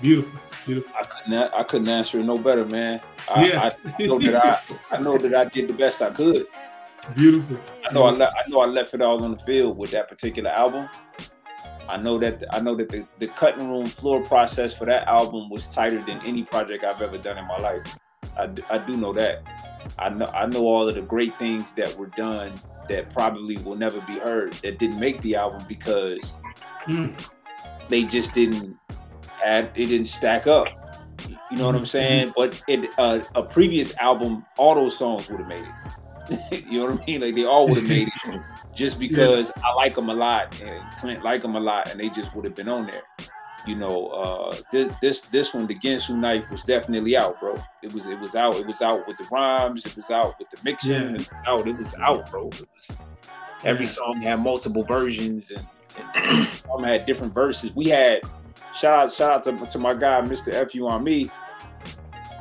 [0.00, 0.40] Beautiful.
[0.66, 0.92] Beautiful.
[0.98, 1.32] I couldn't.
[1.34, 3.00] a- I couldn't answer it no better, man.
[3.34, 3.70] I, yeah.
[3.98, 4.34] I know that
[4.90, 4.96] I.
[4.96, 6.46] I know that I did the best I could.
[7.14, 7.58] Beautiful.
[7.88, 10.08] I know I, le- I know I left it all on the field with that
[10.08, 10.88] particular album.
[11.92, 15.50] I know that I know that the, the cutting room floor process for that album
[15.50, 17.98] was tighter than any project I've ever done in my life.
[18.38, 19.42] I, I do know that.
[19.98, 22.54] I know I know all of the great things that were done
[22.88, 26.36] that probably will never be heard that didn't make the album because
[26.86, 27.14] Mm.
[27.88, 28.76] they just didn't
[29.44, 30.66] add it didn't stack up.
[31.50, 32.32] You know what I'm saying?
[32.34, 35.68] But it, uh, a previous album, all those songs would have made it.
[36.50, 37.20] you know what I mean?
[37.20, 38.40] Like they all would have made it
[38.74, 42.08] just because I like them a lot and Clint like them a lot, and they
[42.08, 43.02] just would have been on there.
[43.66, 47.56] You know, uh, this this this one, the Ginsu knife, was definitely out, bro.
[47.82, 48.56] It was it was out.
[48.56, 49.86] It was out with the rhymes.
[49.86, 50.92] It was out with the mixing.
[50.92, 51.10] Yeah.
[51.12, 51.68] It was out.
[51.68, 52.46] It was out, bro.
[52.46, 52.98] Was
[53.64, 53.90] every Yeah.
[53.92, 55.64] song had multiple versions and,
[56.16, 57.72] and some had different verses.
[57.76, 58.22] We had
[58.74, 60.68] shout out shout out to, to my guy Mr.
[60.70, 61.30] Fu on me,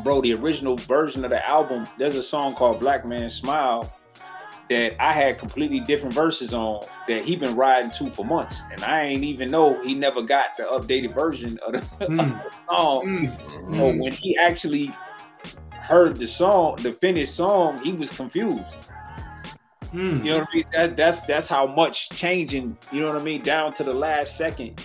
[0.04, 0.22] bro.
[0.22, 3.92] The original version of the album, there's a song called Black Man Smile
[4.70, 8.84] that I had completely different verses on that he been riding to for months, and
[8.86, 12.20] I ain't even know he never got the updated version of the, Mm.
[12.20, 13.06] of the song.
[13.06, 13.70] Mm.
[13.72, 14.94] You know, when he actually
[15.72, 18.90] heard the song, the finished song, he was confused.
[19.94, 20.24] Mm.
[20.24, 20.66] You know what I mean?
[20.72, 22.78] That that's that's how much changing.
[22.94, 23.42] You know what I mean?
[23.44, 24.80] Down to the last second.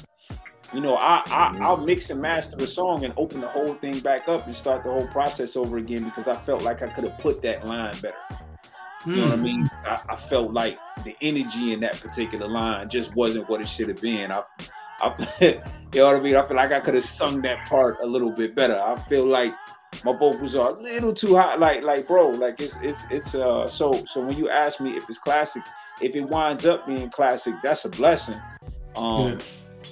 [0.77, 3.99] You know, I, I I'll mix and master a song and open the whole thing
[4.01, 7.05] back up and start the whole process over again because I felt like I could
[7.05, 8.15] have put that line better.
[9.07, 9.43] You know what I Mm.
[9.43, 9.71] mean?
[9.87, 13.89] I, I felt like the energy in that particular line just wasn't what it should
[13.89, 14.31] have been.
[14.31, 14.43] I,
[15.01, 15.61] I you
[15.95, 16.37] know what I mean?
[16.37, 18.79] I feel like I could have sung that part a little bit better.
[18.79, 19.55] I feel like
[20.05, 21.55] my vocals are a little too high.
[21.55, 25.09] Like, like, bro, like it's it's it's uh so so when you ask me if
[25.09, 25.63] it's classic,
[26.03, 28.39] if it winds up being classic, that's a blessing.
[28.95, 29.39] Um Yeah.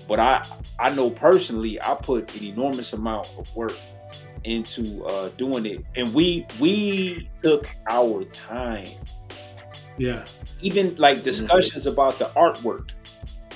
[0.09, 0.45] But I
[0.79, 3.75] I know personally I put an enormous amount of work
[4.45, 5.85] into uh doing it.
[5.97, 8.89] And we we took our time
[9.97, 10.25] Yeah.
[10.61, 12.91] even like discussions about the artwork.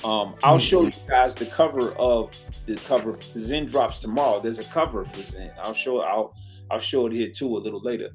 [0.03, 2.31] Um, I'll show you guys the cover of
[2.65, 3.17] the cover.
[3.37, 4.39] Zen drops tomorrow.
[4.39, 5.51] There's a cover for Zen.
[5.61, 5.99] I'll show.
[6.01, 6.33] I'll
[6.71, 8.09] I'll show it here too a little later.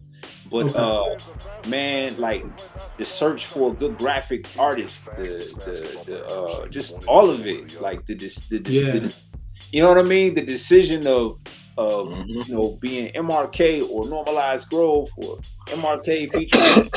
[0.51, 0.79] But Okay.
[0.79, 2.45] uh, man, like
[2.97, 7.81] the search for a good graphic artist, the the, the uh, just all of it,
[7.81, 8.93] like the dis- the, dis- Yeah.
[8.99, 9.15] the
[9.73, 10.35] you know what I mean?
[10.35, 11.39] The decision of
[11.77, 12.47] of Mhm.
[12.49, 15.39] you know being MRK or Normalized Growth or
[15.69, 16.91] MRK featuring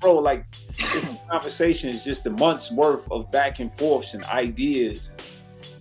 [0.00, 0.44] bro, like
[0.92, 5.10] this conversation is just a month's worth of back and forths and ideas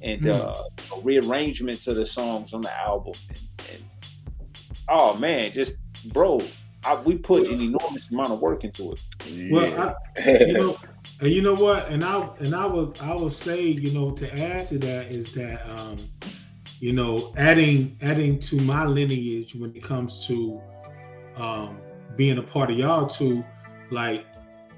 [0.02, 0.32] and Hmm.
[0.32, 0.64] uh,
[1.04, 3.14] rearrangements of the songs on the album.
[3.30, 3.40] And,
[3.74, 3.84] and
[4.90, 5.78] oh man, just
[6.14, 6.42] bro,
[6.86, 9.52] I, we put an enormous amount of work into it.
[9.52, 10.78] Well, I, you know,
[11.22, 11.88] and you know what?
[11.90, 15.32] And I and I will I will say, you know, to add to that is
[15.34, 15.98] that um,
[16.80, 20.62] you know, adding adding to my lineage when it comes to
[21.36, 21.80] um
[22.16, 23.44] being a part of y'all too,
[23.90, 24.26] like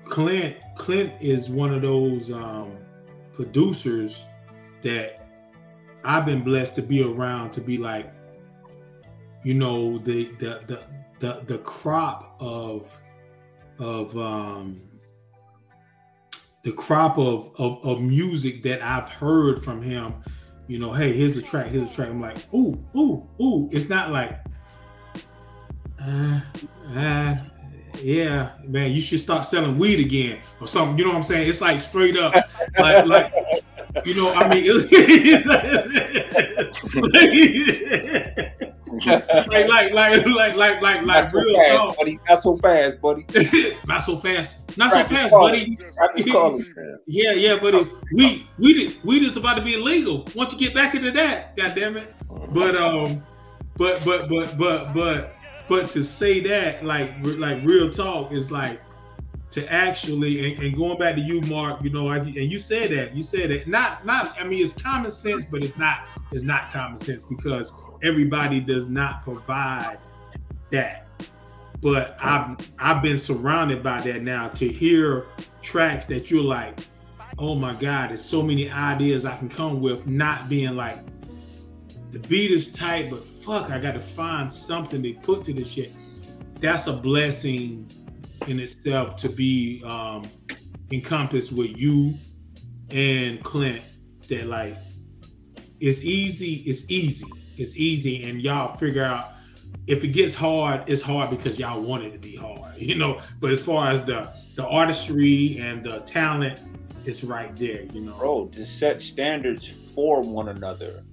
[0.03, 2.77] Clint, Clint is one of those um
[3.33, 4.23] producers
[4.81, 5.27] that
[6.03, 8.13] I've been blessed to be around to be like,
[9.43, 10.83] you know, the the the
[11.19, 13.01] the, the crop of
[13.77, 14.81] of um
[16.63, 20.15] the crop of, of of music that I've heard from him,
[20.67, 22.09] you know, hey, here's a track, here's a track.
[22.09, 23.69] I'm like, ooh, ooh, ooh.
[23.71, 24.39] It's not like,
[26.01, 26.41] uh,
[26.95, 27.35] uh,
[28.01, 30.97] yeah, man, you should start selling weed again or something.
[30.97, 31.47] You know what I'm saying?
[31.47, 32.33] It's like straight up,
[32.79, 33.33] like, like,
[34.05, 34.65] you know, I mean,
[39.47, 41.97] like, like, like, like, like, like, like, so real fast, talk.
[41.97, 42.19] buddy.
[42.27, 43.25] Not so fast, buddy.
[43.87, 45.77] not so fast, not so fast, buddy.
[47.07, 47.89] Yeah, yeah, buddy.
[48.13, 50.27] we we did we just about to be illegal.
[50.35, 52.13] Once you get back into that, god damn it.
[52.51, 53.23] But um,
[53.77, 55.35] but but but but but
[55.67, 58.81] but to say that like like real talk is like
[59.55, 61.81] to actually and, and going back to you, Mark.
[61.81, 64.35] You know, I, and you said that you said that not not.
[64.39, 67.73] I mean, it's common sense, but it's not it's not common sense because
[68.05, 69.97] everybody does not provide
[70.71, 71.07] that.
[71.81, 75.25] But I've I've been surrounded by that now to hear
[75.61, 76.79] tracks that you're like,
[77.37, 80.99] oh my God, there's so many ideas I can come with, not being like
[82.11, 85.91] the beat is tight, but fuck, I gotta find something to put to this shit.
[86.59, 87.91] That's a blessing
[88.47, 90.27] in itself to be um
[90.91, 92.13] encompassed with you
[92.89, 93.81] and Clint
[94.29, 94.75] that like
[95.79, 97.27] it's easy, it's easy,
[97.59, 99.33] it's easy, and y'all figure out
[99.87, 103.19] if it gets hard, it's hard because y'all want it to be hard, you know.
[103.39, 106.61] But as far as the the artistry and the talent,
[107.05, 108.17] it's right there, you know.
[108.17, 111.03] Bro, to set standards for one another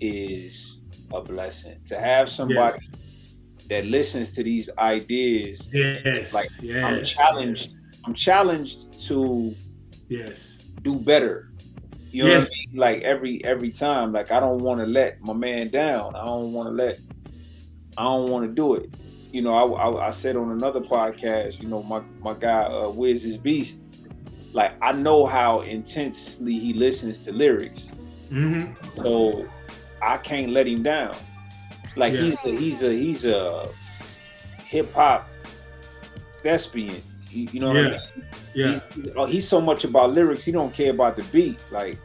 [0.00, 0.78] is
[1.12, 1.78] a blessing.
[1.86, 2.76] To have somebody
[3.68, 6.32] that listens to these ideas, Yes.
[6.34, 6.84] Like, yes.
[6.84, 7.74] I'm challenged.
[8.04, 9.54] I'm challenged to
[10.08, 10.64] Yes.
[10.82, 11.47] do better.
[12.10, 12.48] You know Yes.
[12.48, 12.80] what I mean?
[12.80, 14.12] Like every every time.
[14.12, 16.14] Like I don't want to let my man down.
[16.16, 16.98] I don't want to let.
[17.96, 18.94] I don't want to do it.
[19.32, 21.60] You know, I, I, I said on another podcast.
[21.62, 23.80] You know, my my guy uh, Wiz is Beast.
[24.54, 27.92] Like I know how intensely he listens to lyrics,
[28.30, 29.02] Mm-hmm.
[29.02, 29.46] so
[30.02, 31.14] I can't let him down.
[31.96, 32.20] Like Yeah.
[32.20, 33.68] he's a he's a he's a
[34.64, 35.28] hip hop
[36.42, 36.94] thespian.
[37.30, 37.88] You, you know what I Yeah.
[37.90, 37.98] mean?
[38.54, 38.70] Yeah.
[38.72, 40.44] He's, oh, he's so much about lyrics.
[40.44, 41.64] He don't care about the beat.
[41.72, 41.96] Like,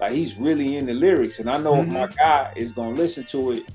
[0.00, 1.38] like he's really in the lyrics.
[1.38, 3.72] And I know if my guy is gonna listen to it,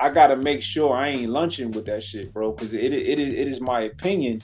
[0.00, 2.52] I gotta make sure I ain't lunching with that shit, bro.
[2.52, 4.40] Because it, it, it, is, it is my opinion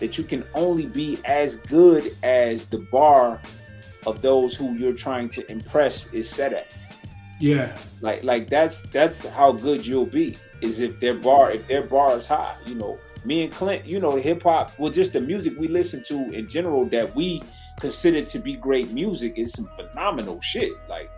[0.00, 3.40] that you can only be as good as the bar
[4.06, 6.76] of those who you're trying to impress is set at.
[7.38, 7.76] Yeah.
[8.00, 12.16] Like like that's that's how good you'll be is if their bar if their bar
[12.16, 12.52] is high.
[12.66, 15.68] You know, me and Clint, you know, the hip hop, well, just the music we
[15.68, 17.42] listen to in general that we
[17.80, 20.70] consider to be great music is some phenomenal shit.
[20.88, 21.08] Like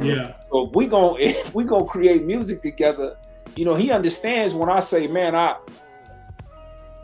[0.00, 0.32] Yeah.
[0.52, 3.14] so if we going if we gonna create music together,
[3.56, 5.56] you know, he understands when I say, man, I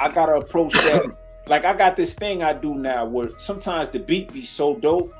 [0.00, 1.04] I gotta approach that.
[1.48, 5.12] like I got this thing I do now where sometimes the beat be so dope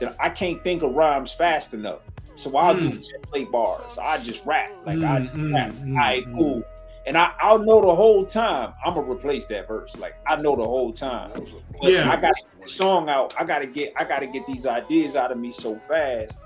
[0.00, 2.00] that I can't think of rhymes fast enough.
[2.34, 2.98] So I'll do Mm.
[3.34, 3.98] template bars.
[4.02, 4.70] I just rap.
[4.84, 5.70] Like I Mm, just mm, rap.
[5.74, 6.36] mm, All right, mm.
[6.38, 6.62] cool.
[7.06, 9.96] And I, I'll know the whole time I'm gonna replace that verse.
[9.96, 11.32] Like I know the whole time.
[11.80, 12.10] But Yeah.
[12.10, 13.34] I got the song out.
[13.38, 16.38] I gotta get I gotta get these ideas out of me so fast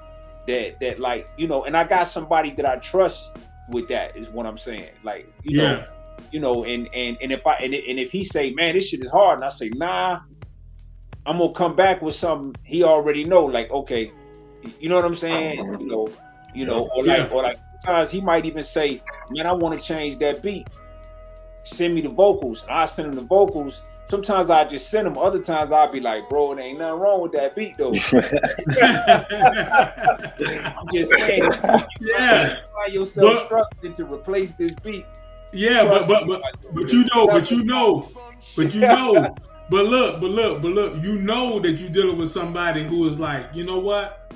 [0.47, 3.37] that that like you know, and I got somebody that I trust
[3.69, 4.91] with that is what I'm saying.
[5.03, 5.87] Like you know, Yeah.
[6.33, 9.01] you know, and and and if I and, and if he say, man, this shit
[9.01, 10.21] is hard, and I say, nah,
[11.27, 13.45] I'm gonna come back with something he already know.
[13.45, 14.11] Like okay,
[14.81, 15.59] you know what I'm saying?
[15.81, 16.09] You know,
[16.55, 17.29] you know, or like Yeah.
[17.29, 20.69] or like sometimes he might even say, man, I want to change that beat.
[21.63, 22.65] Send me the vocals.
[22.69, 23.83] I send him the vocals.
[24.05, 25.19] Sometimes I just send them.
[25.19, 27.93] Other times I'll be like, bro, there ain't nothing wrong with that beat though.
[30.77, 31.43] I'm just saying,
[32.01, 32.57] yeah.
[32.73, 35.07] find yourself But- struggling to replace this beat.
[35.53, 36.43] Yeah, but but but
[36.75, 38.09] but you know, but you know,
[38.57, 39.35] but you know,
[39.71, 43.19] but look, but look, but look, you know that you're dealing with somebody who is
[43.19, 44.33] like, you know what?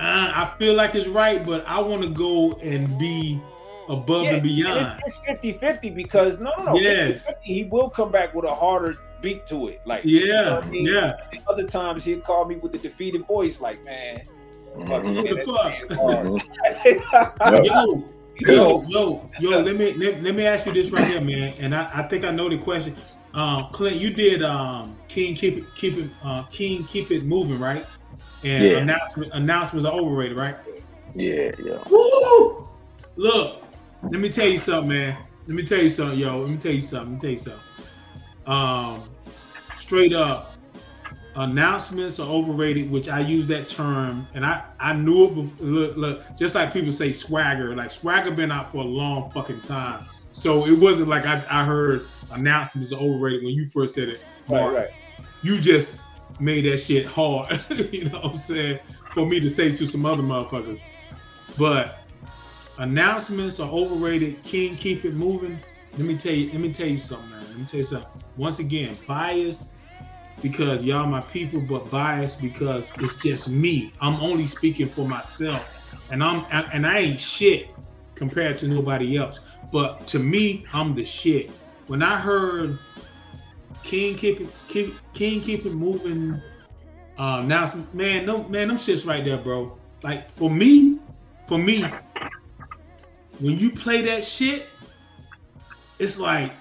[0.00, 3.40] Uh, I feel like it's right, but I want to go and be
[3.88, 5.00] above and beyond.
[5.04, 6.74] It's, it's 50 50 because no, no, no.
[6.78, 7.26] Yes.
[7.26, 9.80] 50-50, he will come back with a harder beat to it.
[9.84, 10.86] Like, you know Yeah, I mean?
[10.86, 11.16] yeah.
[11.32, 14.20] And Other times he'll call me with the defeated voice, like, man,
[14.86, 15.14] fuck Mhm.
[15.14, 17.64] man, the that shit is hard.
[17.64, 18.04] Yo,
[18.38, 21.52] yo, yo, yo, let me let, let me ask you this right here, man.
[21.58, 22.94] And I, I think I know the question.
[23.34, 27.58] Um, Clint, you did um King keep it keep it uh King keep it moving,
[27.58, 27.84] right?
[28.44, 28.78] And Yeah.
[28.78, 30.56] announcement announcements are overrated, right?
[31.14, 31.78] Yeah, yeah.
[31.90, 32.68] Woo!
[33.16, 33.62] Look,
[34.10, 35.16] let me tell you something, man.
[35.46, 36.40] Let me tell you something, yo.
[36.40, 37.14] Let me tell you something.
[37.14, 37.62] Let me tell you something.
[38.46, 39.02] Um,
[39.76, 40.54] straight up,
[41.34, 45.34] announcements are overrated, which I use that term, and I I knew it.
[45.34, 49.30] Before, look, look, just like people say swagger, like swagger been out for a long
[49.30, 50.04] fucking time.
[50.32, 54.22] So it wasn't like I, I heard announcements are overrated when you first said it.
[54.48, 54.88] Right, right.
[55.42, 56.02] You just
[56.40, 57.60] made that shit hard.
[57.92, 58.78] you know what I'm saying?
[59.12, 60.82] For me to say to some other motherfuckers.
[61.56, 61.98] But
[62.78, 64.42] announcements are overrated.
[64.42, 65.58] King, keep it moving.
[65.92, 67.44] Let me tell you, let me tell you something, man.
[67.48, 68.22] Let me tell you something.
[68.36, 69.72] Once again, bias
[70.42, 73.92] because y'all my people, but bias because it's just me.
[74.00, 75.62] I'm only speaking for myself.
[76.10, 77.68] And I'm and I ain't shit
[78.14, 79.40] compared to nobody else.
[79.72, 81.50] But to me, I'm the shit.
[81.86, 82.78] When I heard
[83.82, 86.40] King keep it keep King keep it moving
[87.18, 89.76] uh announcement, man, no man, them shits right there, bro.
[90.02, 90.98] Like for me,
[91.46, 91.84] for me,
[93.40, 94.66] when you play that shit,
[95.98, 96.52] it's like,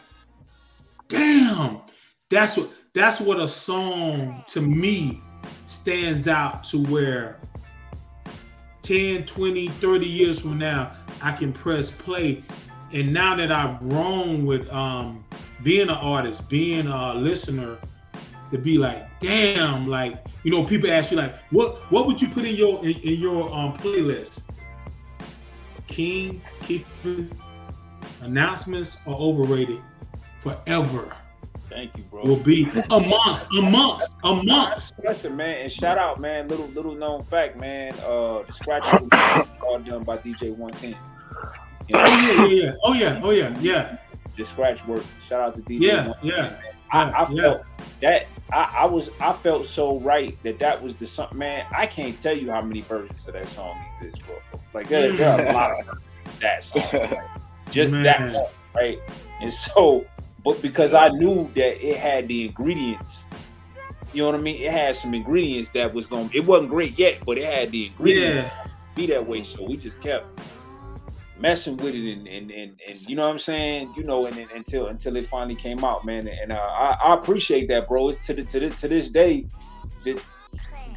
[1.07, 1.81] damn,
[2.29, 5.21] that's what that's what a song to me
[5.67, 7.39] stands out to where
[8.81, 10.91] 10, 20, 30 years from now,
[11.21, 12.41] I can press play.
[12.93, 15.25] And now that I've grown with um
[15.63, 17.77] being an artist, being a listener,
[18.51, 22.27] to be like, damn, like, you know, people ask you like, what what would you
[22.27, 24.43] put in your in, in your um playlist?
[25.87, 26.85] King, keep
[28.21, 29.81] announcements are overrated
[30.37, 31.15] forever.
[31.69, 32.23] Thank you, bro.
[32.23, 34.93] Will be amongst amongst amongst.
[35.03, 36.47] Listen, man, and shout out, man.
[36.47, 37.91] Little little known fact, man.
[38.05, 39.07] Uh, the scratches
[39.61, 40.95] all done by DJ 110.
[41.87, 42.73] You know, Oh yeah, yeah, yeah.
[42.83, 43.97] Oh yeah, oh yeah, yeah,
[44.37, 45.03] the scratch work.
[45.27, 45.81] Shout out to DJ.
[45.83, 46.23] yeah, 110.
[46.23, 46.59] yeah.
[46.91, 47.41] I, I yeah.
[47.41, 47.63] felt
[48.01, 51.29] that I, I was I felt so right that that was the song.
[51.33, 54.35] Man, I can't tell you how many versions of that song exist, bro.
[54.73, 56.01] Like there, there are a lot of
[56.39, 56.83] that song.
[56.93, 57.19] like,
[57.71, 58.03] just Man.
[58.03, 58.99] that one, right?
[59.41, 60.05] And so,
[60.45, 63.25] but because I knew that it had the ingredients,
[64.13, 64.61] you know what I mean?
[64.61, 66.29] It had some ingredients that was going.
[66.29, 69.41] to It wasn't great yet, but it had the ingredients Yeah, to be that way.
[69.41, 70.25] So we just kept
[71.39, 74.37] messing with it and and and, and you know what I'm saying, you know, and,
[74.37, 76.27] and until until it finally came out, man.
[76.27, 78.09] And uh, I, I appreciate that, bro.
[78.09, 79.45] It's to the, to the, to this day,
[80.03, 80.13] the,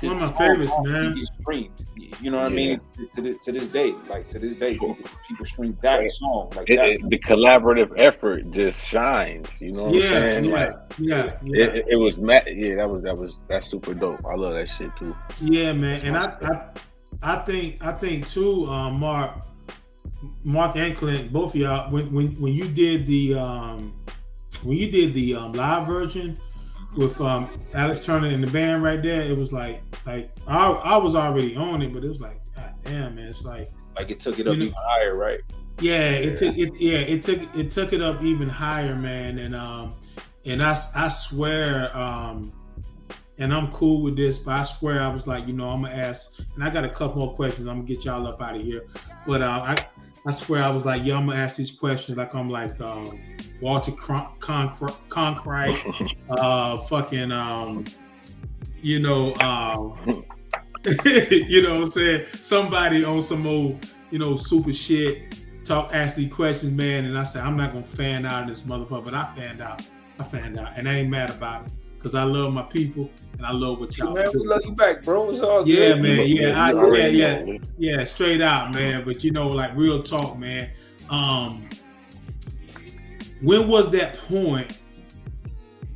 [0.00, 1.14] the One of my favorites, song man.
[1.14, 1.84] Get streamed.
[2.20, 2.80] You know what I mean?
[3.14, 4.96] To, the, to this day, like to this day, people,
[5.28, 6.10] people stream that Right.
[6.10, 6.88] song like It, that.
[6.90, 9.48] it- the collaborative effort just shines.
[9.60, 10.44] You know what I'm yeah, saying?
[10.46, 11.64] yeah, Like yeah, yeah.
[11.66, 14.20] it, it, it was ma- yeah, that was that was that's super dope.
[14.26, 15.14] I love that shit too.
[15.40, 16.34] Yeah, man, and I,
[17.22, 19.44] I, I think, I think too, um, Mark,
[20.44, 23.94] Mark and Clint, both of y'all, when when when you did the um,
[24.62, 26.36] when you did the um, live version
[26.96, 30.96] with um, Alex Turner and the band right there, it was like like I, I
[30.96, 34.20] was already on it, but it was like, God damn, man, it's like Like it
[34.20, 35.40] took it up know- even higher, right?
[35.80, 36.74] yeah, it took it.
[36.78, 39.38] Yeah, it took it took it up even higher, man.
[39.38, 39.92] And um,
[40.44, 42.52] and I I swear, um,
[43.38, 45.94] and I'm cool with this, but I swear I was like, you know, I'm gonna
[45.94, 47.66] ask, and I got a couple more questions.
[47.66, 48.82] I'm gonna get y'all up out of here,
[49.30, 49.86] but uh, I
[50.26, 53.08] I swear I was like, yo, I'm gonna ask these questions like I'm like um,
[53.60, 57.84] Walter Cron- Concr- Concrete, uh, fucking um,
[58.82, 59.96] you know, um,
[61.30, 62.26] you know what I'm saying?
[62.40, 67.04] Somebody on some old, you know, super shit, talk, ask these questions, man.
[67.04, 69.82] And I said, I'm not gonna fan out of this motherfucker, but I fanned out.
[70.18, 70.76] I fanned out.
[70.76, 71.72] And I ain't mad about it.
[72.00, 75.02] Cause I love my people and I love what y'all Man, we love you back,
[75.04, 75.30] bro.
[75.30, 76.02] It's all Yeah, good.
[76.02, 76.26] man.
[76.26, 79.04] Yeah, I, You yeah, yeah, yeah, straight out, man.
[79.04, 80.70] But you know, like real talk, man.
[81.10, 81.68] Um,
[83.42, 84.80] when was that point?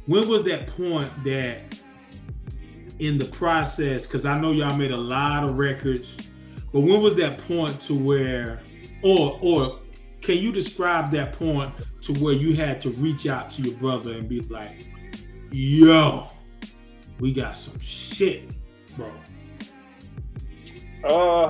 [0.05, 1.61] When was that point that
[2.99, 4.07] in the process?
[4.07, 6.31] Because I know y'all made a lot of records,
[6.71, 8.61] but when was that point to where,
[9.03, 9.81] or or
[10.21, 14.13] can you describe that point to where you had to reach out to your brother
[14.13, 14.89] and be like,
[15.55, 16.27] "Yo,
[17.21, 18.55] we got some shit,
[18.97, 19.09] bro."
[21.05, 21.47] Uh,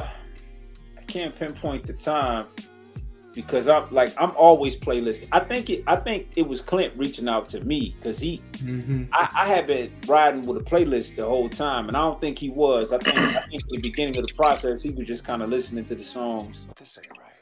[0.99, 2.47] I can't pinpoint the time
[3.35, 5.29] because I'm like I'm always playlisting.
[5.33, 5.85] I think it.
[5.87, 8.43] I think it was Clint reaching out to me because he.
[8.55, 9.05] Mm-hmm.
[9.13, 12.39] I, I had been riding with a playlist the whole time, and I don't think
[12.39, 12.93] he was.
[12.93, 15.85] I think I think the beginning of the process, he was just kind of listening
[15.87, 16.67] to the songs.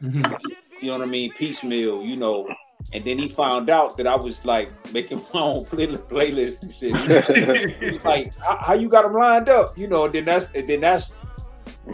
[0.02, 0.32] Mm-hmm.
[0.80, 1.32] You know what I mean?
[1.32, 2.48] Piecemeal, you know.
[2.92, 6.72] And then he found out that I was like making my own play- playlist and
[6.74, 7.76] shit.
[7.80, 9.76] He's like, how, you got them lined up?
[9.78, 11.14] You know, and then that's and then that's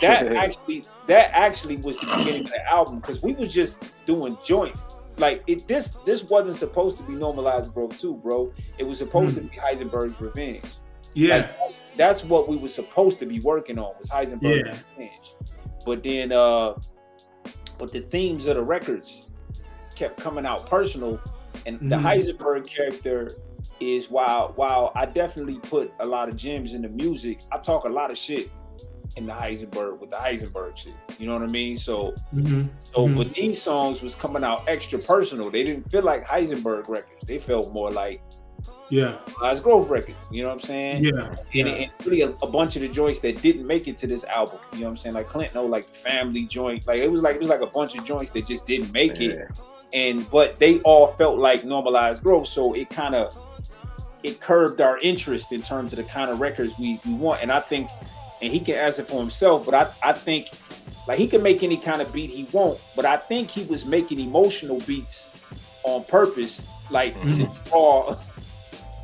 [0.01, 3.77] that actually that actually was the beginning of the album because we was just
[4.07, 4.87] doing joints.
[5.19, 7.89] Like it this this wasn't supposed to be normalized, bro.
[7.89, 8.53] Too, bro.
[8.79, 10.65] It was supposed to be Heisenberg's Revenge.
[11.15, 11.37] Yeah.
[11.39, 14.77] Like, that's, that's what we were supposed to be working on was Heisenberg's Yeah.
[14.97, 15.35] Revenge.
[15.85, 16.75] But then, uh,
[17.79, 19.28] but the themes of the records
[19.99, 21.21] kept coming out personal,
[21.67, 22.03] and the Mhm.
[22.03, 23.33] Heisenberg character
[23.81, 27.85] is while while I definitely put a lot of gems in the music, I talk
[27.85, 28.51] a lot of shit
[29.17, 30.93] in the Heisenberg with the Heisenberg shit.
[31.19, 31.77] You know what I mean?
[31.77, 32.63] So Mm-hmm.
[32.95, 33.17] so Mhm.
[33.17, 35.51] but these songs was coming out extra personal.
[35.51, 37.25] They didn't feel like Heisenberg records.
[37.27, 38.21] They felt more like
[38.91, 39.17] Yeah.
[39.43, 40.27] Lies Grove records.
[40.33, 41.05] You know what I'm saying?
[41.05, 41.27] Yeah.
[41.29, 41.67] and, Yeah.
[41.67, 44.59] and really a, a bunch of the joints that didn't make it to this album.
[44.73, 45.15] You know what I'm saying?
[45.15, 46.87] Like Clint, no, like the family joint.
[46.87, 49.21] Like it was like it was like a bunch of joints that just didn't make
[49.21, 49.49] it.
[49.93, 52.47] And but they all felt like normalized growth.
[52.49, 53.37] So it kind of
[54.23, 57.41] it curbed our interest in terms of the kind of records we, we want.
[57.43, 57.89] And I think
[58.43, 60.49] and he can answer for himself, but I, I think
[61.07, 63.85] like he can make any kind of beat he want, but I think he was
[63.87, 65.31] making emotional beats
[65.85, 67.53] on purpose, like Mhm.
[67.55, 68.17] to draw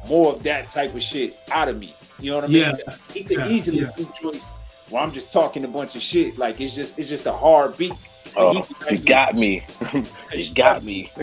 [0.08, 1.94] more of that type of shit out of me.
[2.20, 2.56] You know what I mean?
[2.86, 2.96] Yeah.
[3.12, 3.90] He could Yeah, easily yeah.
[3.96, 4.44] do joints
[4.90, 6.36] where I'm just talking a bunch of shit.
[6.38, 7.92] Like it's just it's just a hard beat.
[8.36, 9.66] Like, Oh, he he could actually- got me.
[10.32, 11.10] he got me.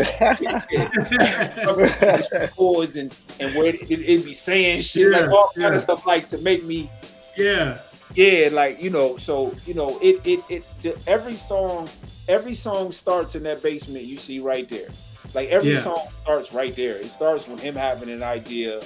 [2.55, 6.05] chords and and where it, it, be saying shit like Yeah, all kind of stuff
[6.05, 6.89] like to make me
[7.37, 7.79] yeah.
[8.13, 11.89] yeah like you know so you know it it it the, every song
[12.27, 14.89] every song starts in that basement you see right there
[15.33, 15.81] like every Yeah.
[15.81, 18.81] song starts right there it starts with him having an idea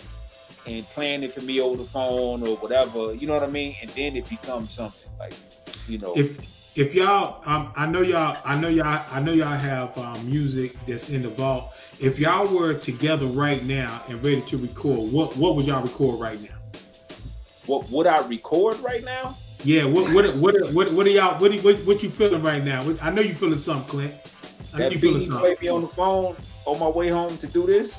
[0.67, 3.75] and playing it for me over the phone or whatever you know what i mean
[3.81, 5.33] and then it becomes something like
[5.87, 6.37] you know If
[6.75, 10.73] if y'all, um, I know y'all, I know y'all, I know y'all have um, music
[10.85, 11.73] that's in the vault.
[11.99, 16.19] If y'all were together right now and ready to record, what what would y'all record
[16.19, 16.49] right now?
[17.65, 19.85] what would i record right now Yeah.
[19.85, 21.39] What what what what, what are y'all?
[21.39, 22.85] What, what what you feeling right now?
[23.01, 24.13] I know you feeling something, Clint.
[24.73, 25.41] I know that you beat feeling he something.
[25.41, 27.91] played me on the phone on my way home to do this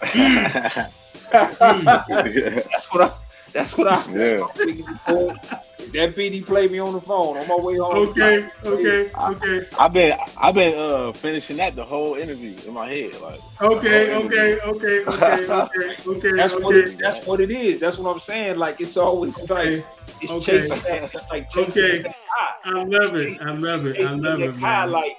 [1.30, 2.06] Mm.
[2.70, 3.12] That's what I.
[3.52, 4.04] That's what I.
[4.12, 5.60] Yeah.
[5.90, 8.10] Is that beat he played me on the phone on my way home?
[8.10, 8.48] Okay.
[8.64, 9.10] Okay.
[9.12, 9.66] Okay.
[9.76, 13.20] I've been I've been uh finishing that the whole interview in my head.
[13.20, 14.14] Like Okay.
[14.14, 14.60] Okay.
[14.60, 15.04] Okay.
[15.04, 15.46] Okay.
[15.46, 15.96] Okay.
[16.06, 16.32] Okay.
[16.36, 16.62] That's okay.
[16.62, 16.96] what it.
[17.00, 17.80] That's what it is.
[17.80, 18.56] That's what I'm saying.
[18.56, 19.84] Like it's always like Okay.
[20.20, 20.60] it's Okay.
[20.60, 21.12] chasing that.
[21.12, 21.96] It's like chasing Okay.
[21.98, 22.54] the next high.
[22.66, 23.42] I love it.
[23.42, 23.96] I love it.
[23.96, 24.92] I Chasing the love next it, high, man.
[24.92, 25.16] like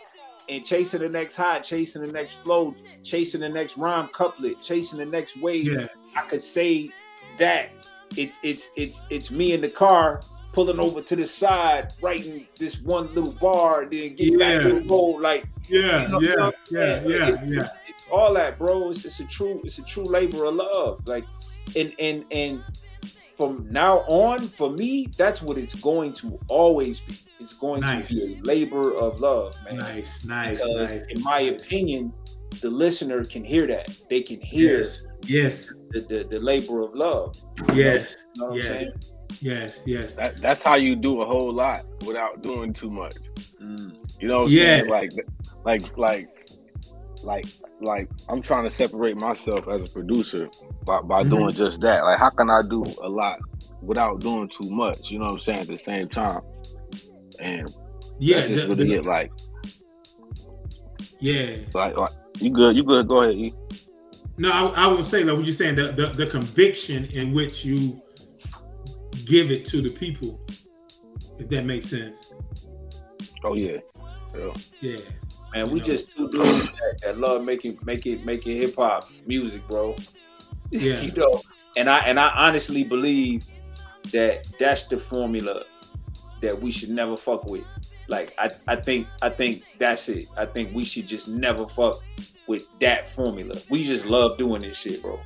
[0.47, 4.99] and chasing the next high, chasing the next flow, chasing the next rhyme couplet, chasing
[4.99, 5.67] the next wave.
[5.67, 5.88] Yeah.
[6.15, 6.89] I could say
[7.38, 7.72] that
[8.15, 10.22] it's it's it's it's me in the car
[10.54, 14.70] pulling over to the side, writing this one little bar, then get back Yeah.
[14.70, 14.93] to the.
[15.20, 16.04] Like Yeah.
[16.04, 16.36] you know, Yeah.
[16.36, 16.80] know Yeah.
[17.08, 17.28] Yeah.
[17.30, 17.60] It's, Yeah.
[17.62, 18.89] it's- it's all that, bro.
[18.89, 21.02] It's, it's a true, it's a true labor of love.
[21.08, 21.26] Like,
[21.76, 22.64] and and and
[23.38, 27.16] from now on, for me, that's what it's going to always be.
[27.39, 28.10] It's going Nice.
[28.10, 29.78] to be a labor of love, man.
[29.78, 31.08] Nice, nice, Because nice.
[31.08, 32.14] in my opinion,
[32.62, 33.89] the listener can hear that.
[34.10, 37.36] They can hear Yes, yes, the, the, the labor of love.
[37.74, 38.64] yes, You know what Yeah.
[38.64, 38.91] I'm saying?
[39.40, 40.14] Yes, yes.
[40.16, 43.16] That, that's how you do a whole lot without doing too much.
[43.62, 43.96] Mm.
[44.20, 44.90] You know what I'm saying?
[44.90, 45.12] Like,
[45.66, 46.28] like, like,
[47.24, 47.46] like,
[47.82, 50.50] like, I'm trying to separate myself as a producer
[50.86, 51.30] by, by Mhm.
[51.30, 52.04] doing just that.
[52.04, 53.40] Like, how can I do a lot
[53.82, 55.12] without doing too much?
[55.12, 55.60] You know what I'm saying?
[55.60, 56.42] At the same time,
[57.40, 57.68] and
[58.20, 59.06] Yeah, that's just the- really the- it.
[59.06, 59.32] Like,
[61.20, 61.58] yeah.
[61.74, 62.10] like, like,
[62.40, 62.76] you good?
[62.76, 63.08] You good?
[63.08, 63.36] Go ahead.
[63.36, 63.54] E.
[64.38, 67.64] No, I, I would say like what you're saying, the, the the conviction in which
[67.66, 68.02] you
[69.26, 70.39] give it to the people,
[71.39, 72.34] if that makes sense.
[73.43, 73.78] Oh yeah.
[74.36, 74.53] yeah.
[74.80, 74.99] Yeah.
[75.53, 75.86] Man, we know.
[75.86, 79.95] just two dudes that, that love making making making hip hop music, bro.
[80.74, 81.01] Yeah.
[81.01, 81.41] you know,
[81.76, 83.45] and I and I honestly believe
[84.14, 85.66] that that's the formula
[86.41, 87.66] that we should never fuck with.
[88.07, 90.28] Like I, I think I think that's it.
[90.38, 92.01] I think we should just never fuck
[92.47, 93.55] with that formula.
[93.70, 95.20] We just love doing this shit, bro.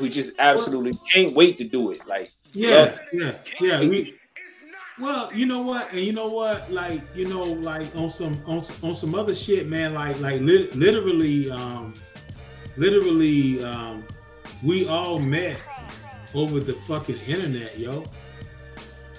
[0.00, 2.06] We just absolutely can't wait to do it.
[2.06, 3.80] Like Yeah, yeah, yeah.
[3.80, 4.14] We,
[5.00, 8.60] well, you know what, and you know what, like you know, like on some on,
[8.60, 9.94] some- on some other shit, man.
[9.94, 11.94] Like like li- literally, um,
[12.76, 14.04] literally, um,
[14.64, 15.58] we all met
[16.34, 18.04] over the fucking internet, yo.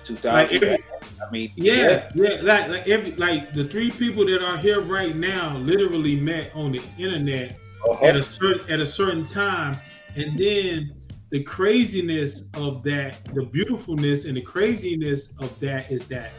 [0.05, 0.61] 2000.
[0.61, 0.79] Like
[1.27, 5.15] I mean, yeah, yeah, like like every like the three people that are here right
[5.15, 8.05] now literally met on the internet Uh-huh.
[8.05, 9.77] at a certain at a certain time,
[10.15, 10.95] and then
[11.29, 16.31] the craziness of that, the beautifulness and the craziness of that is that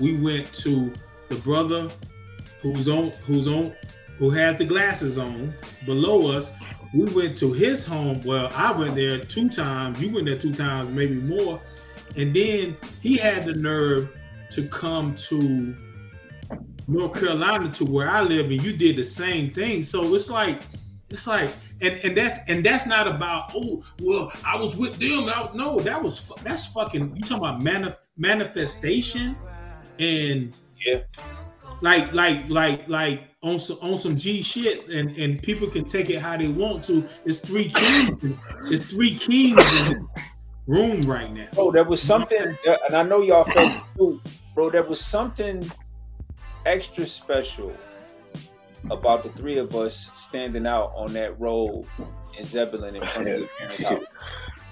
[0.00, 0.92] we went to
[1.28, 1.88] the brother
[2.60, 3.74] who's on who's on
[4.18, 5.54] who has the glasses on
[5.84, 6.52] below us.
[6.94, 8.22] We went to his home.
[8.24, 10.02] Well, I went there two times.
[10.02, 11.60] You went there two times, maybe more.
[12.16, 14.08] And then he had the nerve
[14.50, 15.76] to come to
[16.88, 19.82] North Carolina to where I live, and you did the same thing.
[19.82, 20.56] So it's like,
[21.10, 21.50] it's like,
[21.80, 25.28] and and that and that's not about oh well I was with them.
[25.28, 27.14] I, no, that was that's fucking.
[27.16, 29.36] You talking about manif- manifestation
[29.98, 31.00] and Yeah.
[31.82, 36.10] like like like like on some on some G shit, and and people can take
[36.10, 37.04] it how they want to.
[37.24, 38.36] It's three kings.
[38.64, 40.08] It's three kings in the
[40.66, 41.48] room right now.
[41.52, 44.20] Bro, there was something, and I know y'all felt it too,
[44.54, 44.70] bro.
[44.70, 45.64] There was something
[46.64, 47.72] extra special
[48.90, 51.86] about the three of us standing out on that road
[52.38, 54.04] in Zebulon in front of your parents' house.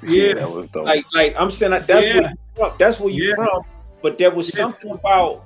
[0.03, 0.35] Yeah.
[0.35, 0.85] that was dope.
[0.87, 2.21] Like, like I'm saying, that's Yeah.
[2.21, 2.73] where you from.
[2.79, 3.35] That's where you Yeah.
[3.37, 3.63] from.
[4.03, 4.57] But there was Yes.
[4.57, 5.45] something about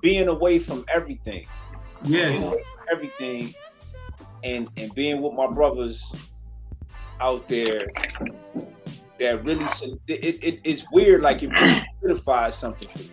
[0.00, 1.46] being away from everything,
[2.02, 2.48] being Yes.
[2.50, 2.58] from
[2.92, 3.54] everything,
[4.44, 6.02] and and being with my brothers
[7.20, 7.86] out there.
[9.18, 9.64] That really,
[10.08, 11.22] it, it, it's weird.
[11.22, 13.10] Like it really solidifies something for me.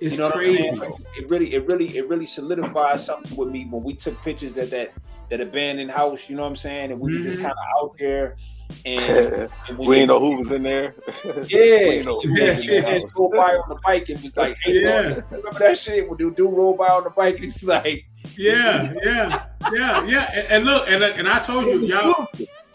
[0.00, 0.80] It's You know what I'm crazy.
[1.16, 4.70] it really, it really, it really solidified something with me when we took pictures at
[4.70, 4.92] that
[5.30, 6.28] that abandoned house.
[6.30, 6.92] You know what I'm saying?
[6.92, 7.42] And we were just Mhm.
[7.42, 8.36] kind of out there,
[8.84, 10.94] and, and we didn't know who was in there.
[11.48, 12.20] Yeah, We know.
[12.24, 12.80] yeah, yeah.
[12.82, 14.88] Just go by on the bike and was like, "Hey, Yeah.
[14.88, 15.20] yeah.
[15.30, 18.04] remember that shit when the dude roll by on the bike?" It's like,
[18.36, 20.30] Yeah, yeah, yeah, yeah.
[20.34, 22.26] And, and look, and, and I told you, y'all.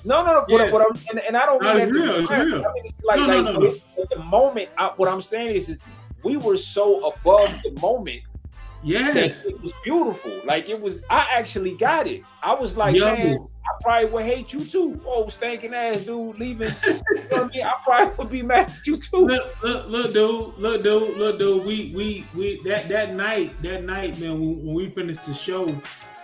[0.04, 0.40] No, no, no.
[0.48, 0.72] What, Yeah.
[0.72, 2.40] what I'm and, and I don't No, it's to real, be it's real.
[2.42, 3.68] I mean, it's like, No, no, like no, no.
[4.02, 5.80] At the moment, I, what I'm saying is, is
[6.24, 8.22] we were so above the moment
[8.84, 10.32] Yes, it was beautiful.
[10.44, 12.24] Like it was, I actually got it.
[12.42, 13.06] I was like, Yo.
[13.14, 15.00] man, I probably would hate you too.
[15.06, 16.72] Oh, stinking ass dude leaving.
[16.88, 17.64] you know what I mean?
[17.64, 19.28] I probably would be mad at you too.
[19.28, 21.64] look, look, look, dude, look, dude, look, dude.
[21.64, 22.62] We, we, we.
[22.64, 24.39] That that night, that night, man.
[24.39, 25.68] When, when we finished the show,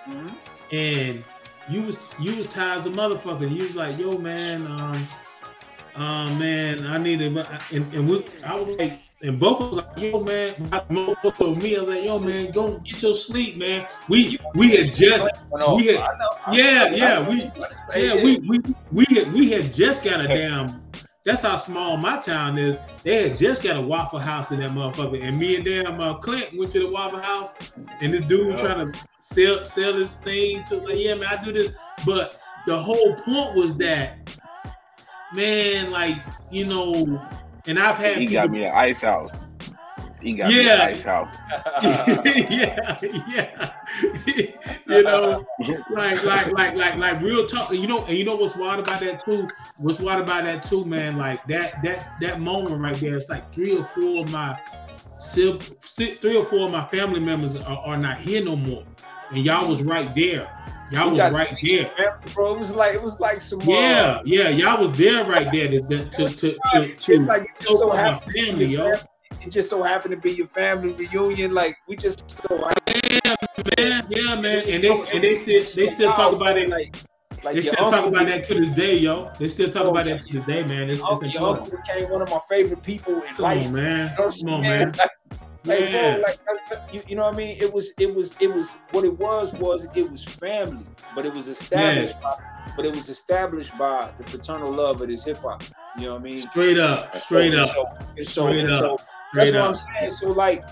[0.09, 0.33] Mhm.
[0.71, 1.23] and
[1.69, 3.47] you was you was tired as a motherfucker.
[3.51, 5.07] You was like, yo, man, um,
[5.95, 7.37] um, man, I need it.
[7.71, 10.53] And, and we, I was like, and both of us like, yo, man.
[11.23, 13.87] Both of me, I was like, yo, man, go get your sleep, man.
[14.09, 17.51] We we had just we had- I know, I yeah, yeah, we-
[17.95, 18.59] Yeah, we we
[18.91, 20.83] we had, we had just got a damn.
[21.25, 22.77] That's how small my town is.
[23.03, 26.13] They had just got a Waffle House in that motherfucker, and me and damn uh,
[26.19, 27.53] Clint went to the Waffle House,
[28.01, 31.43] and this dude was trying to sell sell this thing to like, yeah, man, I
[31.43, 31.71] do this.
[32.05, 34.29] But the whole point was that,
[35.33, 36.15] man, like
[36.51, 37.21] you know,
[37.67, 39.31] and I've had he people, got me an ice house.
[40.21, 41.35] He got me an ice house.
[41.83, 43.71] yeah, yeah,
[44.25, 45.45] you know,
[45.89, 47.71] like, like, like, like, like, real talk.
[47.71, 49.47] You know, and you know what's wild about that too?
[49.77, 51.17] What's wild about that too, man?
[51.17, 53.15] Like that, that, that moment right there.
[53.15, 54.57] It's like three or four of my
[55.21, 58.83] sil- three or four of my family members are, are not here no more,
[59.29, 60.49] and y'all was right there.
[60.91, 61.85] Y'all was right there.
[61.85, 62.55] family, bro.
[62.55, 63.59] It was like it was like some.
[63.59, 67.19] uh, Yeah, yeah, y'all was there right there to to to to, to, it's to
[67.25, 68.31] like it just so so happened.
[68.31, 68.89] to be family, your yo.
[68.97, 69.03] family.
[69.45, 71.53] It just so happened to be your family reunion.
[71.53, 72.57] Like we just so
[72.87, 73.35] Yeah,
[73.77, 76.69] man, yeah, man, and they and they still they still talk about it.
[76.69, 76.95] Like,
[77.43, 79.29] like They still talk about that to this day, yo.
[79.37, 80.89] They still talk Oh, about that to this day, man.
[80.89, 83.67] It's, it's your uncle became one of my favorite people in Come life.
[83.67, 84.15] on, man.
[84.17, 84.91] You know Come on, man.
[84.97, 85.09] Like,
[85.67, 86.13] Yeah.
[86.15, 87.57] bro, like that- that- you, you know what I mean?
[87.61, 88.77] It was, it was, it was.
[88.91, 90.85] What it was was it was family,
[91.15, 92.19] but it was established.
[92.21, 92.33] By,
[92.75, 95.63] but it was established by the fraternal love of this hip hop.
[95.97, 96.37] You know what I mean?
[96.37, 97.85] Straight up, straight And up, So,
[98.17, 98.99] and so, Straight up.
[98.99, 100.11] so that's straight what I'm saying.
[100.11, 100.63] So like,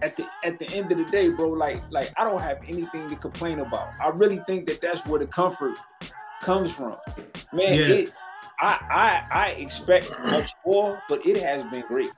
[0.00, 3.08] at the at the end of the day, bro, like like I don't have anything
[3.08, 3.88] to complain about.
[4.00, 5.76] I really think that that's where the comfort
[6.40, 6.96] comes from,
[7.52, 7.74] man.
[7.74, 7.86] Yeah.
[7.96, 8.12] It,
[8.60, 12.10] I I I expect much more, but it has been great.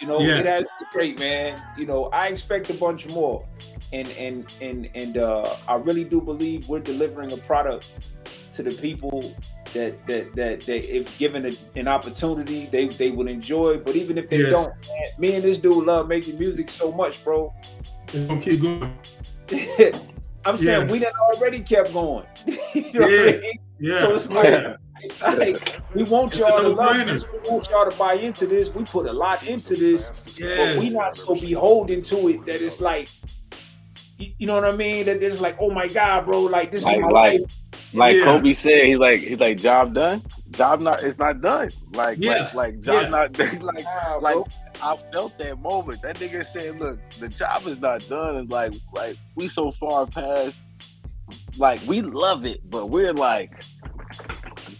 [0.00, 0.38] You know, Yeah.
[0.38, 1.60] it has been great, man.
[1.78, 3.44] You know, I expect a bunch more,
[3.92, 7.90] and and and and uh, I really do believe we're delivering a product
[8.52, 9.34] to the people
[9.72, 13.78] that that that, that if given a, an opportunity, they they would enjoy.
[13.78, 14.50] But even if they Yes.
[14.52, 17.52] don't, man, me and this dude love making music so much, bro.
[18.12, 18.96] It's gonna keep going.
[20.46, 20.92] I'm saying Yeah.
[20.92, 22.26] we done already kept going.
[22.46, 23.20] you know what Yeah.
[23.20, 23.58] I mean?
[23.78, 23.98] Yeah.
[24.00, 27.06] So it's like, it's like we want It's y'all to love no-brainer.
[27.06, 27.24] this.
[27.30, 28.74] We want y'all to buy into this.
[28.74, 30.90] We put a lot into this, but we yeah.
[30.90, 33.08] not so beholden to it that it's like,
[34.18, 35.06] you, you know what I mean?
[35.06, 37.50] That it's like, oh my god, bro, like this Like- is my like- life.
[37.92, 38.24] Like Yeah.
[38.24, 40.22] Kobe said, he's like he's like job done.
[40.50, 41.70] Job not it's not done.
[41.92, 42.42] Like Yeah.
[42.42, 43.08] like, like job Yeah.
[43.08, 43.60] not done.
[43.60, 44.46] Like Nah, like bro.
[44.82, 46.02] I felt that moment.
[46.02, 50.06] That nigga said, "Look, the job is not done." And like like we so far
[50.06, 50.56] past.
[51.56, 53.62] Like we love it, but we're like,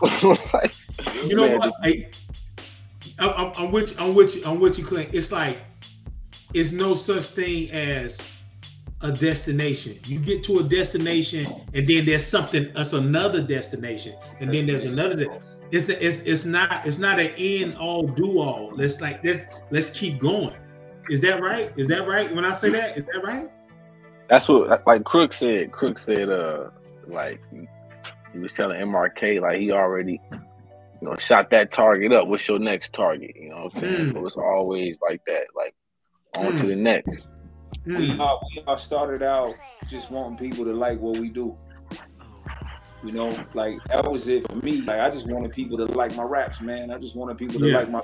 [0.03, 0.75] like
[1.25, 1.75] You know man, what?
[1.83, 2.11] Hey,
[3.19, 4.43] I'm, I'm, I'm with you, I'm with you.
[4.45, 5.15] I'm with you, Clint.
[5.15, 5.59] It's like
[6.53, 8.27] it's no such thing as
[9.03, 9.99] a destination.
[10.07, 12.73] You get to a destination, and then there's something.
[12.75, 15.41] That's another destination, and then there's another.
[15.71, 18.73] It's it's it's not it's not an end all do all.
[18.75, 20.57] Let's like let's let's keep going.
[21.11, 21.73] Is that right?
[21.77, 22.35] Is that right?
[22.35, 23.51] When I say that, is that right?
[24.29, 25.71] That's what like Crook said.
[25.71, 26.71] Crook said, uh,
[27.07, 27.41] like
[28.35, 30.39] he was telling MRK like he already, you
[31.09, 32.27] know, shot that target up.
[32.29, 33.31] What's your next target?
[33.37, 34.07] You know what I'm saying?
[34.09, 34.13] Mm.
[34.13, 35.45] So it's always like that.
[35.57, 35.75] Like
[36.35, 36.69] on to Mm.
[36.69, 37.11] the next.
[37.87, 38.21] we, Hmm.
[38.21, 39.55] uh, we all started out
[39.89, 41.55] just wanting people to like what we do.
[43.05, 44.81] You know, like that was it for me.
[44.81, 46.91] Like I just wanted people to like my raps, man.
[46.91, 47.79] I just wanted people to Yeah.
[47.79, 48.03] like my.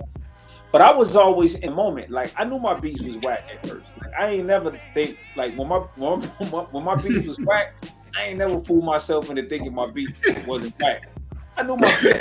[0.72, 2.10] But I was always in the moment.
[2.10, 3.86] Like I knew my beats was whack at first.
[4.00, 6.20] Like I ain't never think like when my when
[6.52, 7.74] my, when my beats was whack,
[8.16, 11.02] I ain't never fooled myself into thinking my beats wasn't whack.
[11.56, 12.20] I knew my beats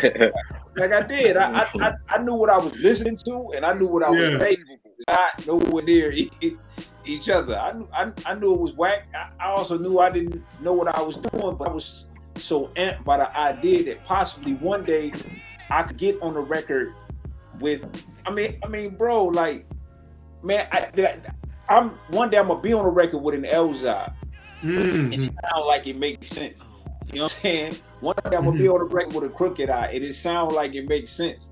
[0.75, 1.37] like I did.
[1.37, 4.09] I, I, I, I knew what I was listening to, and I knew what I
[4.11, 4.37] was Yeah.
[4.37, 4.65] making.
[5.09, 6.13] Not nowhere near
[7.05, 7.57] each other.
[7.57, 9.07] I knew I, I knew it was whack.
[9.15, 12.05] I, I also knew I didn't know what I was doing, but I was
[12.35, 15.13] so amped by the idea that possibly one day
[15.69, 16.93] I could get on the record
[17.59, 17.85] with.
[18.25, 19.65] I mean, I mean, bro, like,
[20.43, 21.19] man, I, did I,
[21.73, 24.11] I'm one day I'm gonna be on the record with an Elzhi
[24.61, 25.27] and Mhm.
[25.27, 26.61] it sound like it makes sense.
[27.11, 27.75] You know what I'm saying?
[28.01, 30.53] One day I'm gonna be on the record with a Crooked I, and it sound
[30.53, 31.51] like it makes sense.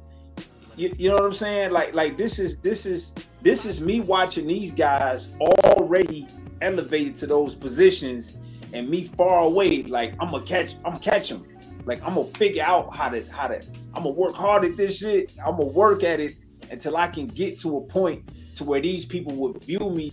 [0.75, 1.71] You, you know what I'm saying?
[1.71, 3.11] Like, like this is this is
[3.41, 6.27] this is me watching these guys already
[6.61, 8.37] elevated to those positions,
[8.73, 9.83] and me far away.
[9.83, 11.43] Like I'm gonna catch, I'm gonna catch them.
[11.85, 13.55] Like I'm gonna figure out how to how to.
[13.95, 15.33] I'm gonna work hard at this shit.
[15.43, 16.35] I'm gonna work at it
[16.69, 20.11] until I can get to a point to where these people would view me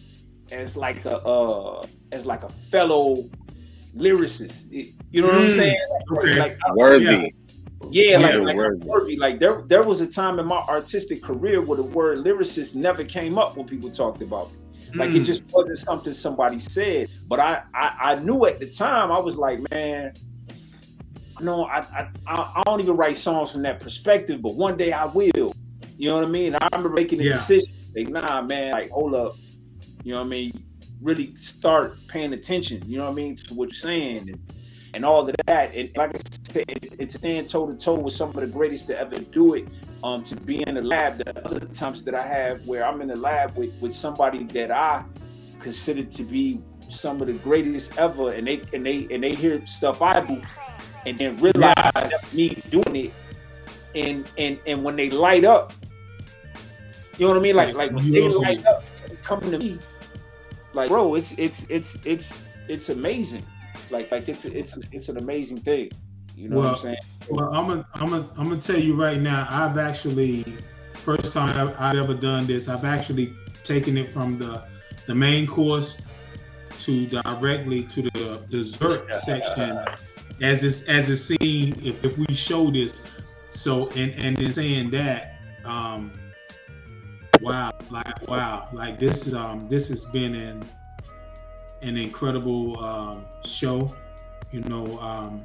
[0.52, 3.28] as like a uh as like a fellow
[3.96, 4.64] lyricist.
[5.10, 5.76] You know what I'm Mm, saying?
[6.18, 6.38] okay.
[6.38, 7.32] Like I- Worthy.
[7.90, 8.80] yeah, like, Yeah, like worthy.
[8.84, 9.16] worthy.
[9.16, 13.04] Like there there was a time in my artistic career where the word lyricist never
[13.04, 14.58] came up when people talked about me.
[14.94, 15.24] Like it Mm.
[15.26, 17.08] just wasn't something somebody said.
[17.28, 20.12] But I, I I knew at the time I was like, man,
[21.40, 24.40] no, I, I I I don't even write songs from that perspective.
[24.42, 25.52] But one day I will.
[25.96, 26.54] You know what I mean?
[26.54, 27.32] I remember making a Yeah.
[27.36, 27.72] decision.
[27.96, 29.32] Like, nah, man, like hold up.
[30.04, 30.64] You know what I mean?
[31.00, 32.82] Really start paying attention.
[32.86, 34.52] You know what I mean to what you're saying and,
[34.94, 35.74] and all of that.
[35.74, 36.20] And like I
[36.52, 39.54] said, it, it's stand toe to toe with some of the greatest to ever do
[39.54, 39.66] it.
[40.04, 43.08] Um, to be in the lab, the other times that I have where I'm in
[43.08, 45.02] the lab with with somebody that I
[45.60, 46.60] consider to be
[46.90, 50.42] some of the greatest ever, and they and they and they hear stuff I do,
[51.06, 53.12] and then realize that's me doing it,
[53.94, 55.72] and and and when they light up,
[57.16, 57.56] you know what I mean?
[57.56, 58.84] Like like when they light up,
[59.22, 59.78] come to me,
[60.74, 63.42] like bro, it's it's it's it's it's amazing.
[63.90, 65.90] Like like it's it's it's an amazing thing.
[66.36, 66.96] You know what I'm saying?
[67.30, 69.46] Well, I'm gonna I'm gonna I'm gonna tell you right now.
[69.50, 70.44] I've actually
[70.94, 72.68] first time I've, I've ever done this.
[72.68, 73.32] I've actually
[73.62, 74.64] taken it from the
[75.06, 76.02] the main course
[76.80, 79.78] to directly to the dessert section
[80.42, 83.10] as it's as it's seen if, if we show this.
[83.48, 86.12] So and and in saying that, um
[87.42, 90.64] wow, like wow, like this is um this has been an
[91.82, 93.94] an incredible um show.
[94.52, 95.44] You know, um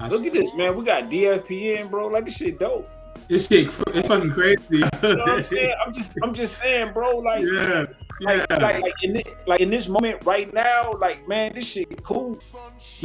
[0.00, 0.76] I, Look at this, man.
[0.76, 2.06] We got DFPN, bro.
[2.08, 2.88] Like this shit dope.
[3.28, 4.58] this shit it's fucking crazy.
[4.70, 5.74] You know what I'm saying?
[5.84, 7.18] I'm just, I'm just saying, bro.
[7.18, 7.84] Like, yeah,
[8.20, 11.66] yeah, like, like, like in this, like in this moment right now, like, man, this
[11.66, 12.38] shit cool.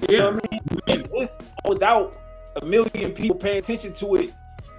[0.10, 0.36] You know yeah.
[0.36, 0.62] what I mean?
[0.88, 1.36] If this
[1.68, 2.16] without
[2.62, 4.34] a million people paying attention to it,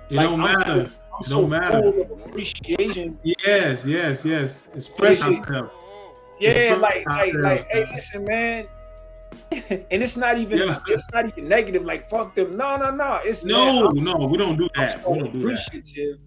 [0.08, 0.90] It like, don't so- matter.
[1.20, 1.80] It so don't matter.
[1.82, 3.18] full of appreciation.
[3.22, 4.68] Yes, yes, yes.
[4.74, 5.70] Express ourselves.
[6.38, 8.66] Yeah, Express like, like, ourselves, like, hey, listen, man.
[9.90, 10.78] and it's not even, Yeah.
[10.88, 11.84] it's not even negative.
[11.84, 12.56] Like, fuck them.
[12.56, 13.20] No, no, no.
[13.24, 15.02] It's man, No, I'm no, we don't do I'm that.
[15.02, 15.44] so We don't do that.
[15.68, 16.18] appreciative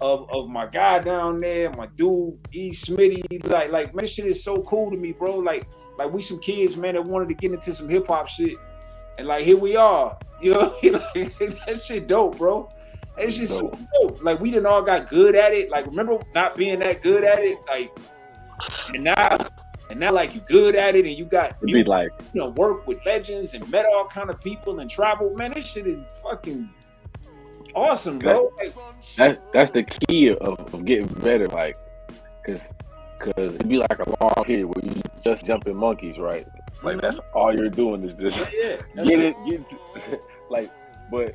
[0.00, 3.46] of, of my guy down there, my dude E Smitty.
[3.48, 5.36] Like, like man, shit is so cool to me, bro.
[5.36, 5.68] Like,
[5.98, 8.56] like we some kids, man, that wanted to get into some hip hop shit,
[9.18, 10.16] and like here we are.
[10.42, 12.66] You know, like that shit dope, bro.
[13.20, 14.22] That just so dope.
[14.22, 15.70] Like we didn't all got good at it.
[15.70, 17.92] Like remember not being that good at it, like,
[18.94, 19.36] and now.
[19.90, 22.50] And now, like you good at it, and you got you, be like, you know,
[22.50, 25.34] work with legends and met all kind of people and travel.
[25.34, 26.70] Man, this shit is fucking
[27.74, 28.52] awesome, bro.
[28.56, 28.72] Like,
[29.16, 31.76] that that's the key of, of getting better, like,
[32.46, 32.70] cause,
[33.18, 36.46] cause it'd be like a long period where you just jumping monkeys, right?
[36.82, 37.00] Like mhm.
[37.00, 40.20] that's all you're doing is just yeah, that's get it, get
[40.50, 40.70] like,
[41.10, 41.34] but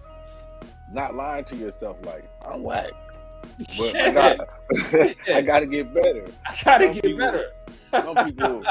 [0.93, 2.91] not lying to yourself, like I'm whack,
[3.77, 4.49] but I got,
[5.33, 6.27] I gotta get better.
[6.47, 7.51] I gotta some get people- better.
[7.95, 8.63] Some people,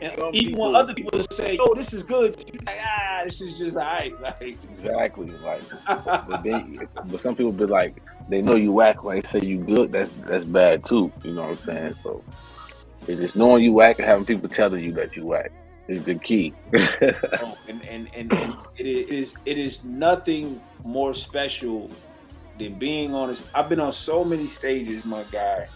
[0.00, 3.22] And some even when people- other people say, "Oh, this is good," you're like, ah,
[3.24, 4.20] this is just alright.
[4.20, 5.62] Like, exactly, like,
[6.28, 9.58] but they, but some people be like, they know you whack when they say you
[9.58, 9.90] good.
[9.90, 11.10] That's that's bad too.
[11.24, 11.94] You know what I'm saying?
[12.04, 12.22] So
[13.08, 15.50] it's just knowing you whack and having people telling you that you whack
[15.88, 16.54] is the key.
[16.74, 21.90] oh, and and and, and it is it is nothing more special
[22.58, 23.44] than being on this.
[23.54, 25.68] I've been on so many stages, my guy,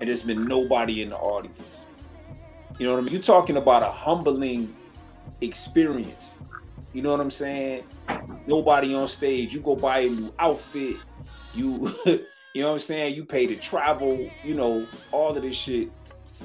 [0.00, 1.86] and there's been nobody in the audience.
[2.78, 3.12] You know what I mean?
[3.12, 4.74] You're talking about a humbling
[5.40, 6.36] experience.
[6.92, 7.84] You know what I'm saying?
[8.46, 9.52] Nobody on stage.
[9.54, 10.96] You go buy a new outfit.
[11.54, 13.14] You, you know what I'm saying?
[13.14, 14.30] You pay to travel.
[14.44, 15.90] You know all of this shit,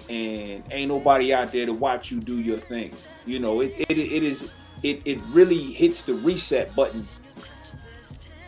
[0.09, 2.93] and ain't nobody out there to watch you do your thing.
[3.25, 3.73] You know it.
[3.77, 4.49] It, it is.
[4.81, 7.07] It, it really hits the reset button.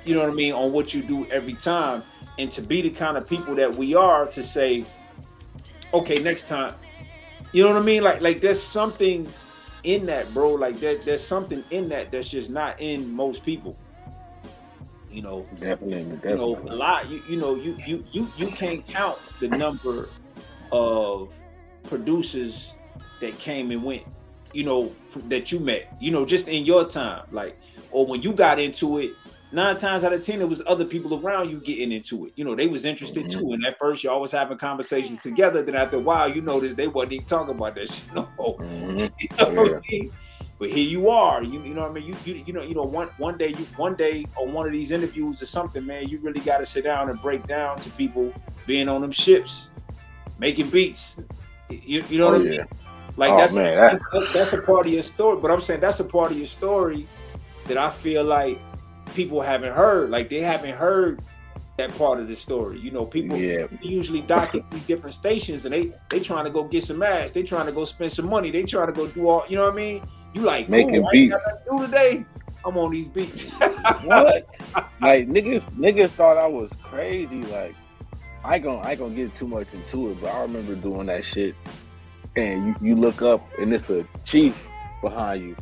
[0.04, 2.04] You know what I mean on what you do every time,
[2.38, 4.86] and to be the kind of people that we are to say,
[5.94, 6.76] okay, next time.
[7.54, 8.04] You know what I mean?
[8.04, 9.28] Like like there's something
[9.84, 10.52] in that, bro.
[10.52, 13.78] Like that there's something in that that's just not in most people.
[15.10, 16.72] You know, definitely, you know, definitely.
[16.72, 17.10] a lot.
[17.10, 20.10] You you know, you you you you can't count the number
[20.72, 21.34] of
[21.84, 22.76] producers
[23.22, 24.04] that came and went.
[24.54, 24.94] You know,
[25.28, 25.96] that you met.
[26.00, 27.58] You know, just in your time, like,
[27.92, 29.12] or when you got into it.
[29.52, 32.34] Nine times out of ten, it was other people around you getting into it.
[32.36, 33.54] You know, they was interested too.
[33.54, 35.62] And at first, y'all was having conversations together.
[35.62, 38.58] Then after a while, you notice they wasn't even talking about that shit no more.
[38.58, 39.12] Mhm.
[39.40, 40.12] You know what I mean?
[40.58, 41.44] But here you are.
[41.44, 42.06] You, you know what I mean?
[42.08, 44.72] You, you you know you know one one day you one day on one of
[44.72, 46.08] these interviews or something, man.
[46.08, 48.34] You really got to sit down and break down to people
[48.66, 49.70] being on them ships,
[50.40, 51.20] making beats.
[51.70, 52.66] You, you know Oh, what I mean?
[53.18, 55.40] Like Oh, that's, man, that- that's that's a part of your story.
[55.41, 57.07] But I'm saying that's a part of your story
[57.68, 58.60] that I feel like
[59.16, 60.10] people haven't heard.
[60.10, 61.22] Like they haven't heard
[61.78, 62.80] that part of the story.
[62.80, 63.68] You know, people Yeah.
[63.82, 67.32] usually dock at these different stations and they they trying to go get some ass.
[67.32, 68.52] They trying to go spend some money.
[68.52, 69.44] They trying to go do all.
[69.49, 70.02] You know what I mean?
[70.34, 71.36] You like Making cool, I beats.
[71.44, 72.26] to do today.
[72.66, 73.49] I'm on these beats.
[74.03, 74.45] what?
[75.02, 77.41] like niggas, niggas thought I was crazy.
[77.44, 77.76] Like
[78.46, 81.56] I gonna, I gonna get too much into it, but I remember doing that shit.
[82.36, 84.68] And you, you look up and it's a chief
[85.02, 85.56] behind you.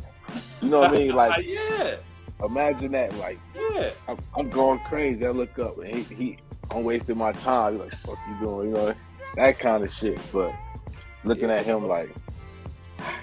[0.60, 1.12] You know what I mean?
[1.14, 1.96] Like yeah,
[2.44, 3.16] imagine that.
[3.16, 3.90] Like yeah.
[4.06, 5.24] I'm, I'm going crazy.
[5.24, 6.38] I look up and he, he
[6.70, 7.74] I'm wasting my time.
[7.74, 8.68] He's like, fuck you doing?
[8.68, 8.94] You know
[9.36, 10.18] that kind of shit.
[10.30, 10.54] But
[11.24, 12.10] looking at him like,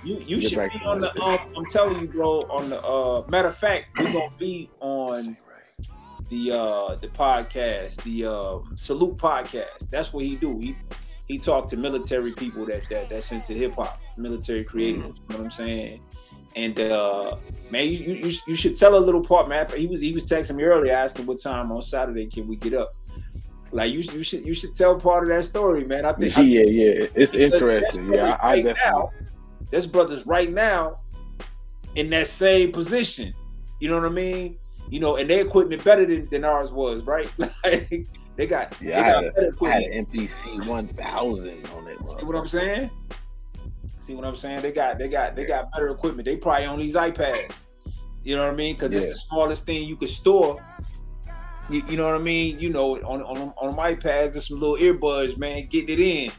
[0.04, 1.22] You you should be on the.
[1.22, 2.42] Um, I'm telling you, bro.
[2.50, 5.38] On the uh, matter of fact, we're gonna be on
[6.32, 9.90] the uh the podcast, the um, Salute podcast.
[9.90, 10.58] That's what he do.
[10.58, 10.76] He
[11.28, 15.08] he talked to military people that that that's into hip hop, military creators.
[15.08, 16.02] You know what I'm saying?
[16.56, 17.36] And uh
[17.70, 19.68] man, you, you you should tell a little part, man.
[19.76, 22.74] He was he was texting me earlier, asking what time on Saturday can we get
[22.74, 22.94] up.
[23.74, 26.06] Like you, you should you should tell part of that story, man.
[26.06, 27.08] I yeah, think I yeah, yeah.
[27.14, 28.14] It's interesting.
[28.14, 28.91] Yeah, I, right definitely.
[28.91, 29.12] now,
[29.70, 30.98] there's brothers right now
[31.95, 33.34] in that same position.
[33.82, 34.58] You know what I mean?
[34.90, 37.32] You know, and their equipment better than, than ours was, right?
[37.64, 41.88] Like they got, Yeah, they I got had, a, I had an MPC 1000 on
[41.88, 41.98] it.
[41.98, 42.90] See what I'm saying?
[43.99, 44.62] See what I'm saying?
[44.62, 46.26] They got they got they got better equipment.
[46.26, 47.66] They probably on these iPads.
[48.24, 48.76] You know what I mean?
[48.76, 50.64] Because it's the smallest thing you could store.
[51.70, 52.60] You, you know what I mean?
[52.60, 56.32] You know, on on on my iPads, just some little earbuds, man, getting it in.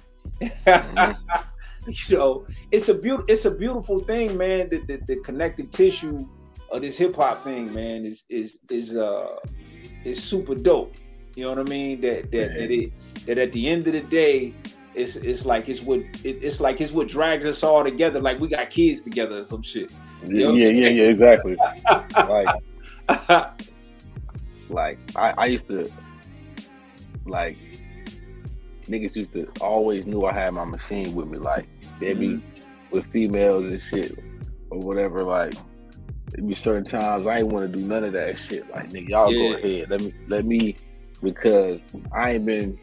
[0.67, 1.91] Mm-hmm.
[2.11, 4.69] you know, it's a beautiful it's a beautiful thing, man.
[4.69, 6.29] The, the, the connective tissue
[6.73, 9.37] of this hip hop thing, man, is is is uh
[10.05, 10.97] is super dope.
[11.37, 12.01] You know what I mean?
[12.01, 12.93] That that that it
[13.27, 14.55] that at the end of the day,
[14.95, 18.21] it's it's like it's what it, it's like it's what drags us all together.
[18.21, 19.93] Like we got kids together or some shit.
[20.27, 21.57] Yeah, know yeah, yeah, yeah, exactly.
[22.17, 22.49] like,
[24.69, 25.85] like I, I used to,
[27.27, 27.57] like,
[28.85, 31.39] niggas used to always knew I had my machine with me.
[31.39, 31.67] Like,
[31.99, 32.41] they be
[32.93, 34.17] with females and shit
[34.71, 35.25] or whatever.
[35.25, 35.55] Like,
[36.33, 38.69] there be certain times I ain't want to do none of that shit.
[38.71, 39.91] Like, nigga, y'all go ahead.
[39.91, 40.77] Let me, let me,
[41.23, 41.83] because
[42.13, 42.79] I ain't been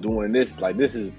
[0.00, 0.56] doing this.
[0.58, 1.12] Like, this is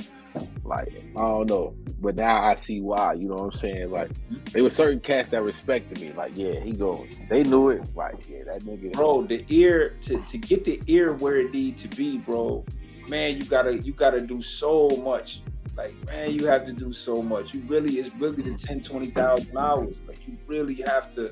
[0.65, 3.13] like I don't know, but now I see why.
[3.13, 3.89] You know what I'm saying?
[3.89, 4.09] Like,
[4.51, 6.11] there were certain cats that respected me.
[6.11, 7.07] Like, yeah, he goes.
[7.29, 7.89] They knew it.
[7.95, 8.93] Like, yeah, that nigga.
[8.93, 12.65] bro the ear to, to get the ear where it need to be bro
[13.09, 15.41] man you gotta you gotta do so much
[15.77, 19.57] like man you have to do so much you really it's really the 10 20000
[19.57, 21.31] hours like you really have to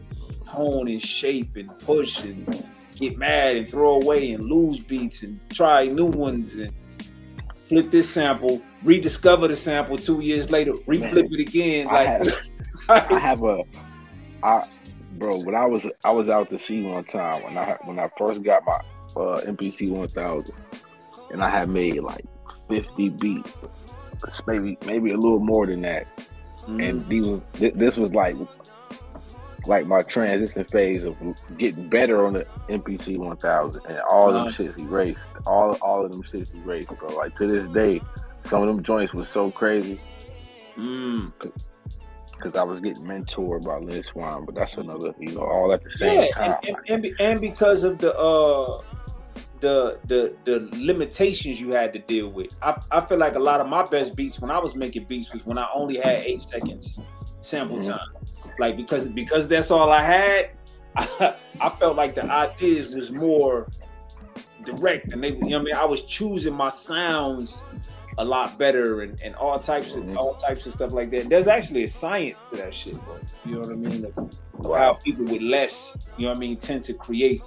[0.54, 2.66] hone and shape and push and
[2.96, 6.72] get mad and throw away and lose beats and try new ones and
[7.68, 13.12] flip this sample rediscover the sample two years later reflip it again I like have,
[13.12, 13.64] I have a,
[14.44, 14.68] I,
[15.14, 15.40] bro.
[15.40, 18.44] When I was I was out to sea one time when I when I first
[18.44, 18.80] got my
[19.16, 20.54] uh, MPC 1000,
[21.32, 22.26] and I had made like
[22.70, 23.58] 50 beats,
[24.48, 26.08] maybe maybe a little more than that.
[26.68, 26.90] Mm.
[26.90, 28.36] And these was, thi- this was like
[29.68, 31.16] like my transition phase of
[31.58, 34.52] getting better on the MPC 1000, and all them Uh-huh.
[34.64, 35.18] shits erased.
[35.46, 37.10] All all of them shits erased, bro.
[37.16, 38.02] Like to this day,
[38.46, 40.00] some of them joints was so crazy.
[40.78, 41.32] Mm.
[41.40, 45.84] because I was getting mentored by Lynn Swan, but that's another, you know, all at
[45.84, 46.56] the same yeah, time.
[46.68, 48.82] and, and, and, and because of the uh
[49.62, 52.54] the the the limitations you had to deal with.
[52.62, 55.32] I, I feel like a lot of my best beats when I was making beats
[55.32, 57.00] was when I only had eight seconds
[57.42, 57.88] sample Mhm.
[57.94, 58.08] time.
[58.60, 60.50] Like because because that's all I had,
[60.96, 63.68] I, I felt like the ideas was more
[64.66, 67.64] direct and they you know what I mean I was choosing my sounds
[68.18, 70.16] a lot better and, and all types of Mhm.
[70.16, 71.30] all types of stuff like that.
[71.30, 73.18] There's actually a science to that shit, bro.
[73.46, 74.06] You know what I mean?
[74.06, 77.42] Of- of how people with less, you know what I mean, tend to create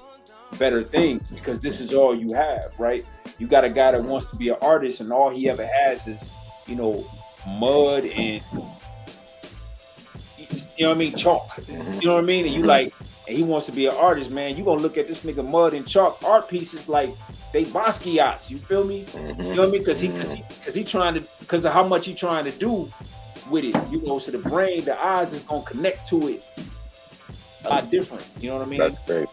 [0.58, 3.02] better things because this is all you have, right?
[3.38, 6.06] You got a guy that wants to be an artist and all he ever has
[6.06, 6.30] is,
[6.66, 7.04] you know,
[7.46, 8.42] mud and
[10.76, 11.50] you know what I mean, chalk.
[11.56, 11.94] Mm-hmm.
[12.00, 12.44] You know what I mean?
[12.44, 12.68] And you mm-hmm.
[12.68, 12.94] like,
[13.28, 14.56] and he wants to be an artist, man.
[14.56, 17.10] You gonna look at this nigga mud and chalk art pieces like
[17.52, 18.50] they Basquiat's.
[18.50, 19.04] You feel me?
[19.06, 19.26] Mm-hmm.
[19.28, 19.54] You Mhm.
[19.56, 19.80] know what I mean?
[19.80, 22.52] Because he, because he, because he trying to, because of how much he trying to
[22.52, 22.90] do
[23.50, 23.74] with it.
[23.90, 26.44] You know, so the brain, the eyes is gonna connect to it
[27.64, 28.24] a lot different.
[28.38, 28.78] You know what I mean?
[28.80, 29.28] That's great.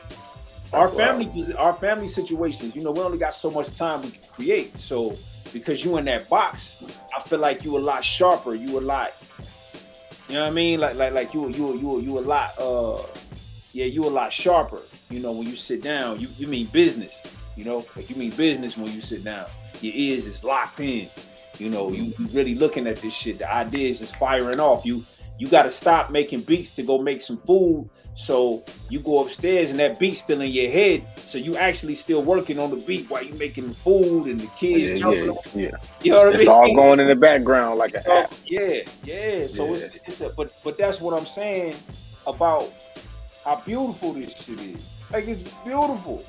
[0.74, 0.96] our Wow.
[0.98, 2.76] family, our family situations.
[2.76, 4.78] You know, we only got so much time we can create.
[4.80, 5.16] So
[5.54, 6.78] because you in that box,
[7.16, 8.56] I feel like you a lot sharper.
[8.56, 9.12] You a lot.
[10.34, 10.80] You know what I mean?
[10.80, 12.58] Like like like you you you you a lot.
[12.58, 13.04] Uh,
[13.72, 14.82] yeah, you a lot sharper.
[15.12, 17.22] You know, when you sit down, you you mean business.
[17.56, 19.46] You know, like you mean business when you sit down.
[19.82, 21.08] Your ears is locked in.
[21.60, 23.38] You know, you, you really looking at this shit.
[23.38, 24.84] The ideas is firing off.
[24.84, 25.06] You
[25.38, 27.88] you got to stop making beats to go make some food.
[28.16, 31.06] So you go upstairs and that beat's still in your head.
[31.26, 34.92] So you actually still working on the beat while you making food and the kids
[34.92, 35.26] Yeah, jumping.
[35.26, 35.72] yeah, on- yeah.
[36.04, 36.50] You know what I It's mean?
[36.50, 38.34] all going in the background like a So, app.
[38.46, 39.48] yeah, yeah.
[39.48, 41.76] So It's, it's a but but that's what I'm saying
[42.28, 42.72] about
[43.44, 44.88] how beautiful this shit is.
[45.12, 46.24] Like it's beautiful.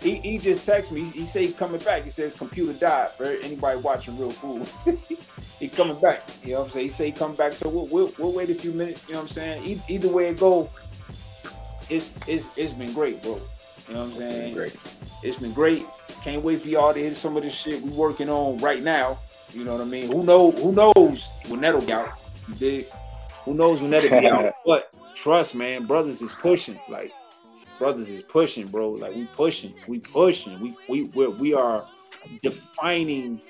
[0.00, 1.04] He, he just texted me.
[1.06, 2.04] He, he say he coming back.
[2.04, 4.68] He says computer died for anybody watching Real Food.
[5.58, 6.22] he coming back.
[6.44, 6.86] You know what I'm saying?
[6.86, 7.54] He say he coming back.
[7.54, 9.06] So we'll, we'll, we'll wait a few minutes.
[9.08, 9.64] You know what I'm saying?
[9.64, 10.70] E- either way it go,
[11.90, 13.40] it's it's it's been great, bro.
[13.88, 14.54] You know what I'm saying?
[14.54, 14.76] Great.
[15.22, 15.86] It's been great.
[16.22, 19.18] Can't wait for y'all to hear some of this shit we working on right now.
[19.52, 20.10] You know what I mean?
[20.10, 20.50] Who know?
[20.50, 22.18] Who knows when that'll be out?
[22.48, 22.86] You dig?
[23.44, 24.52] Who knows when that'll be out?
[24.66, 26.78] But trust, man, brothers is pushing.
[26.88, 27.12] Like
[27.78, 28.90] brothers is pushing, bro.
[28.90, 30.60] Like we pushing, we pushing.
[30.60, 31.86] We we we're, we are
[32.42, 33.40] defining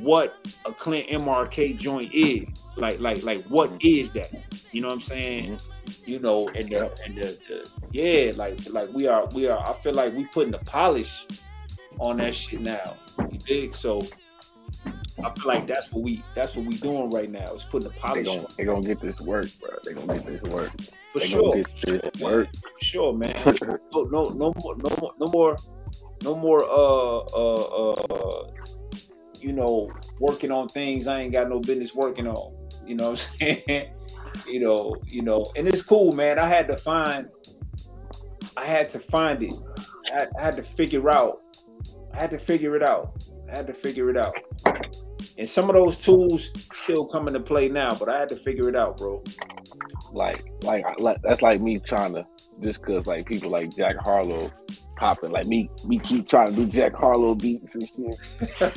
[0.00, 2.66] what a Clint MRK joint is.
[2.76, 4.32] Like like like what is that?
[4.72, 5.60] You know what I'm saying?
[6.06, 9.58] You know, and the and the, the yeah, like like we are we are.
[9.58, 11.26] I feel like we putting the polish
[11.98, 12.96] on that shit now.
[13.30, 13.74] You dig?
[13.74, 14.02] So
[15.24, 17.52] I feel like that's what we that's what we doing right now.
[17.54, 19.70] Is putting the They polish gonna on they gonna get this work, bro.
[19.84, 20.72] They gonna get this work.
[21.12, 21.50] for they sure.
[21.50, 22.48] gonna get this work.
[22.54, 23.56] For sure, man.
[23.92, 25.56] No, no, no more, no more, no more,
[26.22, 26.62] no more.
[26.62, 28.52] Uh, uh, uh,
[29.42, 32.54] you know, working on things I ain't got no business working on.
[32.86, 33.90] You know what I'm saying?
[34.48, 36.38] you know, you know, and it's cool, man.
[36.38, 37.28] I had to find,
[38.56, 39.54] I had to find it.
[40.12, 41.40] I, I had to figure out.
[42.12, 43.24] I had to figure it out.
[43.50, 44.34] I had to figure it out.
[45.38, 48.68] And some of those tools still come into play now, but I had to figure
[48.68, 49.22] it out, bro.
[50.12, 52.26] Like, like, like that's like me trying to
[52.60, 54.50] just cause like people like Jack Harlow
[54.96, 57.88] popping, like me, me keep trying to do Jack Harlow beats and
[58.60, 58.76] shit.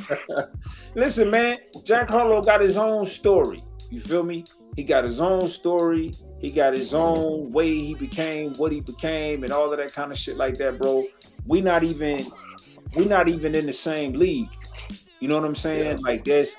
[0.95, 3.63] Listen, man, Jack Harlow got his own story.
[3.89, 4.45] You feel me?
[4.75, 6.13] He got his own story.
[6.39, 10.11] He got his own way he became what he became and all of that kind
[10.11, 11.05] of shit like that, bro.
[11.45, 12.25] We not even
[12.95, 14.49] we not even in the same league.
[15.21, 15.97] You know what I'm saying?
[15.99, 16.03] Yeah.
[16.03, 16.57] Like there's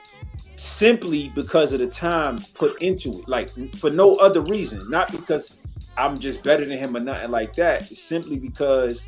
[0.56, 3.28] simply because of the time put into it.
[3.28, 4.80] Like for no other reason.
[4.88, 5.58] Not because
[5.98, 7.90] I'm just better than him or nothing like that.
[7.90, 9.06] It's simply because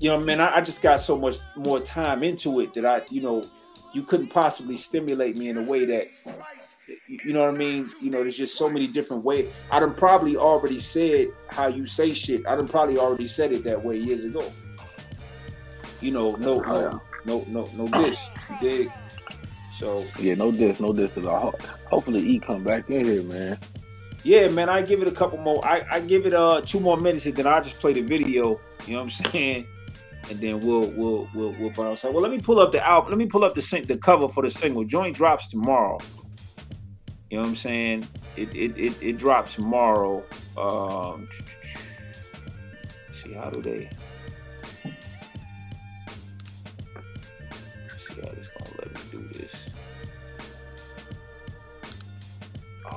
[0.00, 3.02] you know, man, I, I just got so much more time into it that I,
[3.10, 3.42] you know,
[3.92, 6.06] you couldn't possibly stimulate me in a way that
[7.06, 7.86] you know what I mean?
[8.00, 9.52] You know, there's just so many different ways.
[9.70, 12.46] I done probably already said how you say shit.
[12.46, 14.42] I done probably already said it that way years ago.
[16.00, 18.18] You know, no, Oh, no, no, no, no dish.
[18.48, 18.88] You dig?
[19.78, 21.54] So Yeah, no diss, no diss at all.
[21.90, 23.56] Hopefully, E come back in here, man.
[24.24, 25.64] yeah, man, I give it a couple more.
[25.64, 28.60] I, I give it uh two more minutes and then I just play the video.
[28.86, 29.66] You know what I'm saying?
[30.28, 32.12] And then we'll we'll we'll we'll bounce out.
[32.12, 33.10] Well, let me pull up the album.
[33.10, 34.84] Let me pull up the sing- the cover for the single.
[34.84, 35.98] Joint drops tomorrow.
[37.30, 38.06] You know what I'm saying?
[38.36, 40.22] It it it, it drops tomorrow.
[40.58, 41.28] Um,
[43.12, 43.88] see how do they?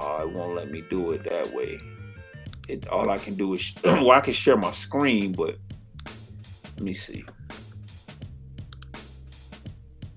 [0.05, 1.79] Oh, it won't let me do it that way.
[2.67, 5.55] It all I can do is well, I can share my screen, but
[6.75, 7.23] let me see.
[7.23, 7.35] Let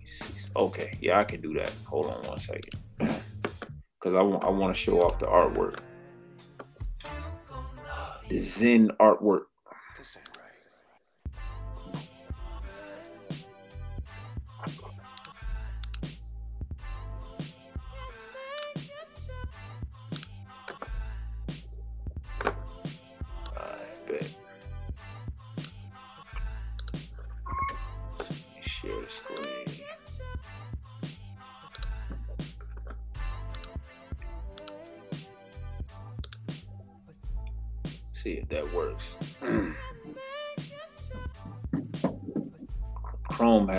[0.00, 0.50] me see.
[0.56, 1.72] Okay, yeah, I can do that.
[1.86, 5.78] Hold on one second, because I want I want to show off the artwork,
[8.28, 9.42] the Zen artwork.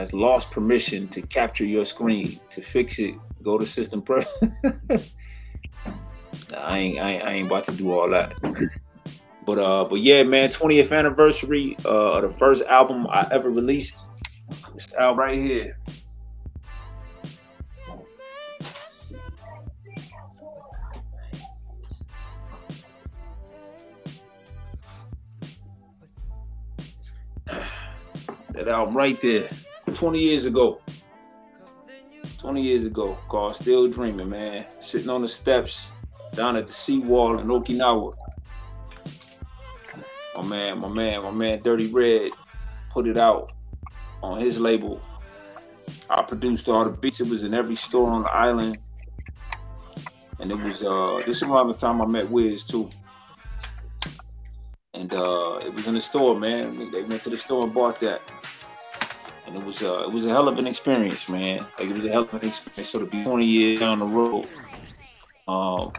[0.07, 2.39] Has lost permission to capture your screen.
[2.51, 4.23] To fix it, go to system pre.
[6.51, 8.34] Nah, I ain't, I ain't, I ain't about to do all that.
[9.45, 13.99] But uh, but yeah, man, 20th anniversary uh, of the first album I ever released.
[14.73, 15.77] This album right here.
[28.51, 29.49] That album right there,
[29.93, 30.81] 20 years ago.
[32.39, 34.65] 20 years ago, called Still Dreaming, man.
[34.80, 35.91] Sitting on the steps
[36.34, 38.15] down at the seawall in Okinawa.
[40.35, 42.31] My man, my man, my man Dirty Red
[42.91, 43.51] put it out
[44.22, 45.01] on his label.
[46.09, 47.22] I produced all the beats.
[47.22, 48.77] It was in every store on the island.
[50.39, 52.89] And it was uh this is around the time I met Wiz too.
[54.93, 56.91] And uh it was in the store, man.
[56.91, 58.22] They went to the store and bought that.
[59.48, 61.65] And it was uh it was a hell of an experience, man.
[61.80, 62.90] Like it was a hell of an experience.
[62.90, 64.45] So to be 20 years down the road,
[65.48, 65.94] um,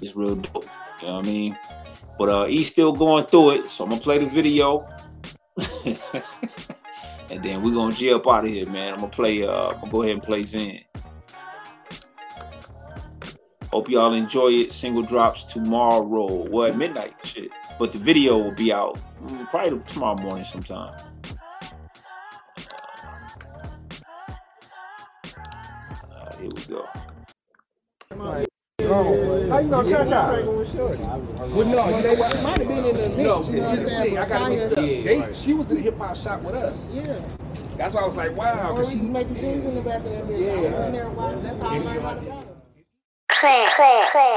[0.00, 0.64] it's real dope.
[1.00, 1.58] You know what I mean?
[2.18, 3.66] But uh he's still going through it.
[3.66, 4.88] So I'm gonna play the video.
[7.30, 8.94] and then we're gonna G up out of here, man.
[8.94, 10.78] I'm gonna play uh I'm gonna go ahead and play Zen.
[13.72, 14.72] Hope y'all enjoy it.
[14.72, 16.46] Single drops tomorrow.
[16.48, 17.50] Well, at midnight, shit.
[17.76, 20.94] But the video will be out mm, probably tomorrow morning sometime.
[26.44, 26.84] Here we go.
[29.48, 30.44] How you gonna touch out?
[30.44, 30.64] Well,
[31.64, 32.42] no, you know what?
[32.42, 33.16] Might have been in the mix.
[33.16, 34.18] No, you know what I'm saying?
[34.18, 34.76] I gotta look up.
[34.76, 36.90] They, she was in the hip hop shop with us.
[36.92, 37.24] Yeah.
[37.76, 38.72] That's why I was like, wow.
[38.72, 40.50] Or 'cause we she, was making tunes in the back of that bitch.
[40.50, 41.42] I was in there watching.
[41.42, 42.62] That's how I learned about the battle.
[43.28, 44.34] Clear, clear, clear.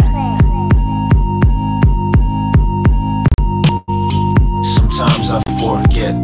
[4.64, 6.16] Sometimes I forget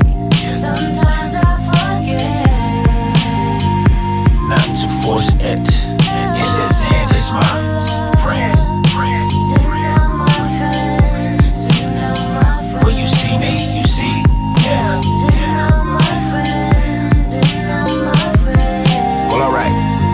[0.49, 1.02] Sometimes
[5.03, 5.67] force it.
[6.07, 7.43] And this hand is my
[8.23, 8.55] friend.
[12.85, 14.23] When you see me, you see,
[14.63, 15.01] yeah.
[19.29, 19.73] Well, alright.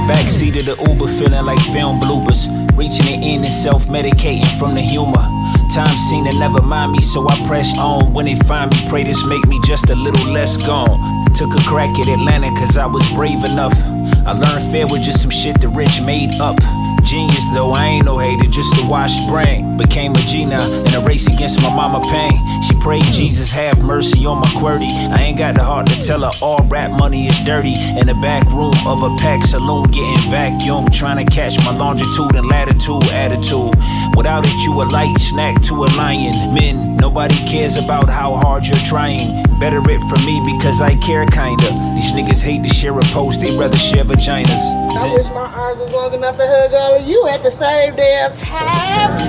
[0.09, 2.47] Backseat of the Uber, feeling like film bloopers.
[2.75, 5.23] Reaching the end and self medicating from the humor.
[5.71, 8.13] Time seemed to never mind me, so I pressed on.
[8.13, 10.97] When they find me, pray this make me just a little less gone.
[11.35, 13.77] Took a crack at Atlanta, cause I was brave enough.
[14.25, 16.57] I learned fair with just some shit the rich made up.
[17.03, 19.77] Genius though, I ain't no hater, just a washed brain.
[19.77, 22.37] Became a G now in a race against my mama pain.
[22.79, 24.89] Prayed Jesus have mercy on my QWERTY.
[25.11, 27.75] I ain't got the heart to tell her all rap money is dirty.
[27.99, 32.35] In the back room of a pack saloon, getting vacuum, trying to catch my longitude
[32.35, 33.75] and latitude attitude.
[34.15, 36.53] Without it, you a light snack to a lion.
[36.53, 39.43] Men, nobody cares about how hard you're trying.
[39.59, 41.67] Better it for me because I care kinda.
[41.95, 44.49] These niggas hate to share a post, they rather share vaginas.
[44.49, 47.51] I Zen- wish my arms was long enough to hug all of you at the
[47.51, 49.19] same damn time.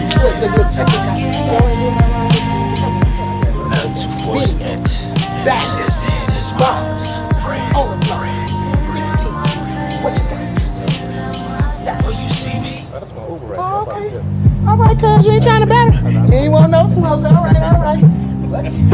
[4.20, 4.60] Not to force it.
[5.44, 5.84] Back.
[5.84, 6.51] This hand is
[7.42, 7.76] friend.
[7.76, 8.48] On the block.
[8.84, 9.32] 16.
[10.02, 10.40] What you got?
[12.05, 12.86] Oh, you see me?
[13.56, 14.20] Oh, okay.
[14.68, 15.94] All right, cuz you ain't trying to battle.
[16.28, 17.24] You ain't want no smoke.
[17.24, 18.02] All right, all right.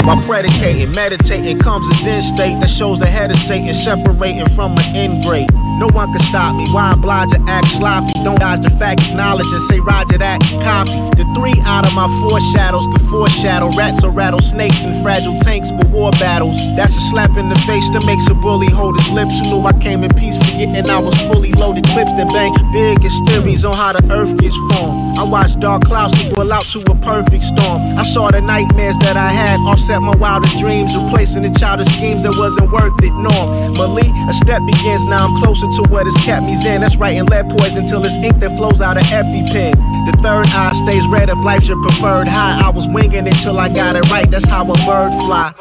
[0.05, 4.73] While predicating, meditating comes a zen state that shows the head of Satan separating from
[4.79, 5.51] an end grade.
[5.77, 6.67] No one can stop me.
[6.73, 8.13] Why oblige to act sloppy?
[8.25, 10.41] Don't dodge the fact, acknowledge and say Roger that.
[10.65, 10.91] Copy.
[11.17, 15.71] The three out of my four shadows could foreshadow rats or rattlesnakes and fragile tanks
[15.71, 16.57] for war battles.
[16.77, 19.39] That's a slap in the face that makes a bully hold his lips.
[19.41, 21.85] Who knew I came in peace, forgetting I was fully loaded.
[21.93, 25.19] Clips that bang big as theories on how the earth gets formed.
[25.19, 27.81] I watched dark clouds equal out to a perfect storm.
[27.97, 32.23] I saw the nightmares that I had offset my wildest dreams, replacing the childish schemes
[32.23, 33.13] that wasn't worth it.
[33.17, 35.05] Norm, Malik, a step begins.
[35.05, 36.81] Now I'm closer to what has kept me zen.
[36.81, 39.73] That's writing lead poison till it's ink that flows out of EpiPen.
[40.07, 42.61] The third eye stays red if life's your preferred high.
[42.65, 44.31] I was winging it till I got it right.
[44.31, 45.53] That's how a bird fly.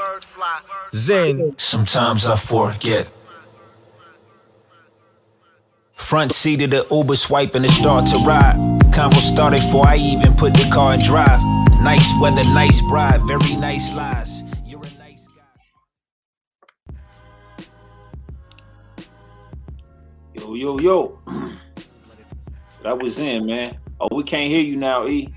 [0.94, 1.56] Zen.
[1.58, 3.08] Sometimes I forget.
[5.94, 8.56] Front seat of the Uber swiping to start to ride.
[8.94, 11.42] Convo started before I even put the car in drive.
[11.82, 14.35] Nice weather, nice bride, very nice lies.
[20.56, 21.20] Yo, yo, yo.
[22.82, 23.78] that was in, man.
[24.00, 25.28] Oh, we can't hear you now, E.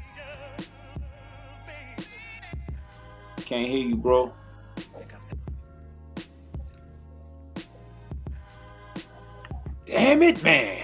[3.39, 4.33] Can't hear you, bro.
[9.87, 10.79] Damn it, man.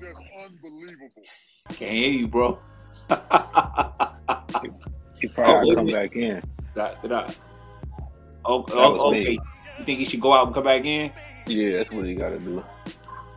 [0.00, 1.22] Just unbelievable.
[1.68, 2.58] Can't hear you, bro.
[5.20, 6.42] He probably Oh, come back in.
[6.74, 7.34] Did I- did I-
[8.46, 9.20] Oh, oh, was me.
[9.22, 9.38] okay.
[9.78, 11.10] You think he should go out and come back in?
[11.46, 12.64] Yeah, that's what he got to do.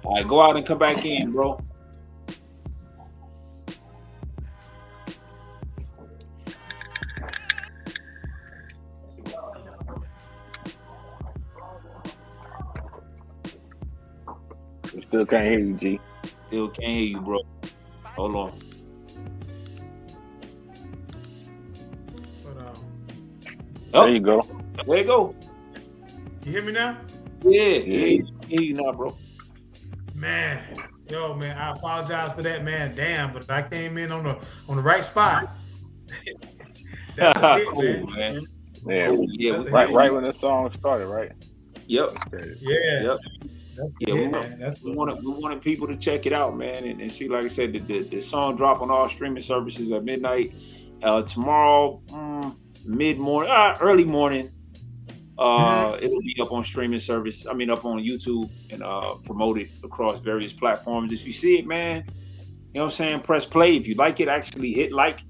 [0.04, 1.60] All right, go out and come back in, bro.
[14.94, 16.00] We still can't hear you, G.
[16.48, 17.40] Still can't hear you, bro.
[18.04, 18.52] Hold on.
[22.44, 22.74] But, um,
[23.94, 24.42] Oh, There you go.
[24.86, 25.36] there you go.
[26.46, 26.98] you hear me now?
[27.44, 27.78] Yeah, Yeah.
[27.80, 29.16] yeah, you hear you now, bro.
[30.16, 30.64] Man,
[31.10, 32.96] yo, man, I apologize for that, man.
[32.96, 34.38] Damn, but I came in on the
[34.68, 35.48] on the right spot.
[37.16, 38.06] That's hit, cool, man.
[38.08, 38.42] man.
[38.86, 39.26] Yeah, Cool.
[39.32, 39.96] Yeah, That's right, hit.
[39.96, 41.32] right when the song started, right?
[41.88, 42.52] yep, Okay.
[42.60, 43.18] Yeah, yep.
[43.76, 44.60] that's Yeah, yeah, we, man.
[44.60, 47.28] That's we wanted we wanted people to check it out, man, and, and see.
[47.28, 50.54] Like I said, the, the, the song drop on all streaming services at midnight
[51.04, 52.56] uh, tomorrow, mm,
[52.86, 54.50] mid morning, uh, early morning.
[55.40, 57.46] Uh, It'll be up on streaming service.
[57.48, 61.14] I mean, up on YouTube and uh, promoted across various platforms.
[61.14, 62.14] If you see it, man, you
[62.76, 63.20] know what I'm saying.
[63.22, 64.28] Press play if you like it.
[64.28, 65.22] Actually, hit like.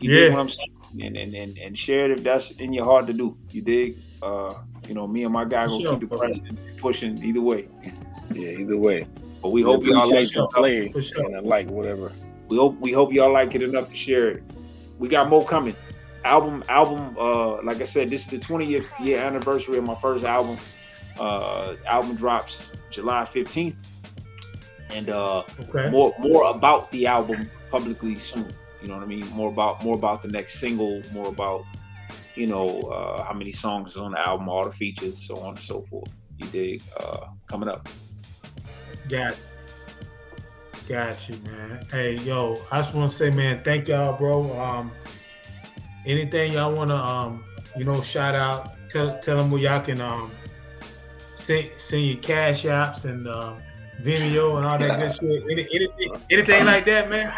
[0.00, 0.70] You dig what I'm saying?
[1.00, 3.36] And, and and and share it if that's in your heart to do.
[3.50, 3.96] You dig?
[4.22, 4.52] Uh,
[4.88, 5.94] you know, me and my guy gonna Sure.
[5.98, 7.68] keep it pressing, pushing either way.
[8.34, 9.06] Yeah, either way.
[9.42, 10.50] But we hope y'all like appreciate the it.
[10.52, 11.36] play For sure.
[11.36, 12.12] and like, whatever.
[12.48, 14.42] We hope we hope y'all like it enough to share it.
[14.98, 15.76] We got more coming.
[16.24, 17.16] Album album.
[17.18, 20.56] Uh, like I said, this is the 20th year anniversary of my first album.
[21.18, 23.76] Uh, album drops July 15th,
[24.90, 25.90] and uh, Okay.
[25.90, 27.40] more more about the album
[27.70, 28.46] publicly soon.
[28.80, 29.26] You know what I mean?
[29.34, 31.02] More about more about the next single.
[31.12, 31.64] More about
[32.34, 35.50] you know uh, how many songs is on the album, all the features, so on
[35.50, 36.12] and so forth.
[36.38, 36.82] You dig?
[37.00, 37.88] Uh, coming up.
[39.08, 39.36] Got.
[40.88, 41.80] Got you, man.
[41.90, 44.58] Hey, yo, I just want to say, man, thank y'all, bro.
[44.60, 44.90] Um,
[46.06, 47.44] anything y'all want to, um,
[47.76, 50.30] you know, shout out, tell tell them where y'all can um
[51.18, 53.60] send send your cash apps and um,
[54.02, 55.42] Venmo and all that good shit.
[55.50, 57.32] Any, anything, anything like that, man.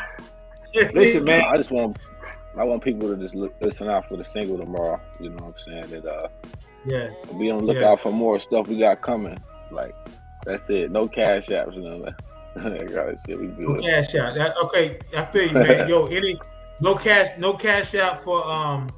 [0.94, 1.42] Listen, man.
[1.42, 1.96] I just want
[2.56, 5.00] I want people to just look, listen out for the single tomorrow.
[5.20, 6.02] You know what I'm saying?
[6.02, 6.28] That uh,
[6.84, 7.08] Yeah,
[7.38, 9.38] be on the lookout for more stuff we got coming.
[9.70, 9.94] Like
[10.44, 10.90] that's it.
[10.90, 13.18] No cash apps and all that.
[13.28, 14.34] Yeah, we No cash out.
[14.34, 15.88] That, okay, I feel you, man.
[15.88, 16.38] Yo, any
[16.80, 18.90] no cash, no cash out for um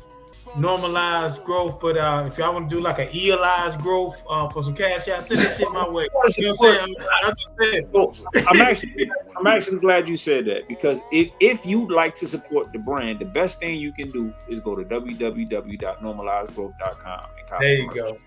[0.56, 1.78] normalized growth.
[1.80, 5.06] But uh if y'all want to do like an ELized growth uh, for some cash
[5.08, 6.08] out, send that shit my way.
[6.38, 6.96] You know what I'm saying?
[7.00, 7.88] I'm, I'm just saying.
[7.92, 8.14] So,
[8.48, 12.72] I'm actually I'm actually glad you said that because if if you'd like to support
[12.72, 17.74] the brand, the best thing you can do is go to www.normalizedgrowth.com and copy There
[17.76, 17.96] you merch.
[17.96, 18.18] go.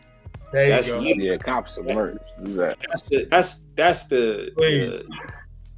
[0.52, 1.00] There you That's go.
[1.02, 2.18] the- Yeah, cops some merch.
[2.40, 2.78] That.
[2.88, 5.04] That's the that's that's the, Please.
[5.04, 5.08] the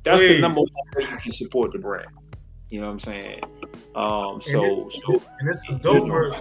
[0.03, 2.07] that's the number one way you can support the brand.
[2.71, 3.41] You know what I'm saying?
[3.95, 6.33] Um so and, so and it's some dope.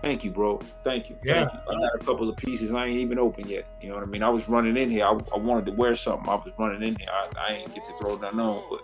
[0.00, 0.60] Thank you, bro.
[0.84, 1.16] Thank you.
[1.24, 1.46] Yeah.
[1.46, 1.76] Thank you.
[1.76, 3.66] I got a couple of pieces I ain't even open yet.
[3.80, 4.22] You know what I mean?
[4.22, 5.06] I was running in here.
[5.06, 6.28] I, I wanted to wear something.
[6.28, 7.08] I was running in here.
[7.10, 8.80] I, I ain't get to throw nothing on, but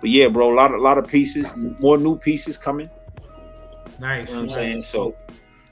[0.00, 0.52] but yeah, bro.
[0.52, 2.88] A lot of a lot of pieces, more new pieces coming.
[3.98, 4.28] Nice.
[4.28, 4.54] You know what I'm nice.
[4.54, 4.82] saying?
[4.82, 5.14] So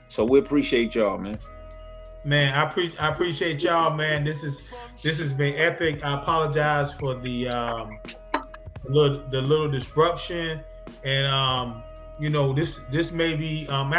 [0.09, 1.39] so we appreciate y'all, man.
[2.23, 4.23] Man, I pre- I appreciate y'all, man.
[4.23, 4.73] This is
[5.03, 6.03] this has been epic.
[6.03, 7.99] I apologize for the um
[8.87, 10.61] little the little disruption,
[11.03, 11.83] and um
[12.19, 13.93] you know this this may be um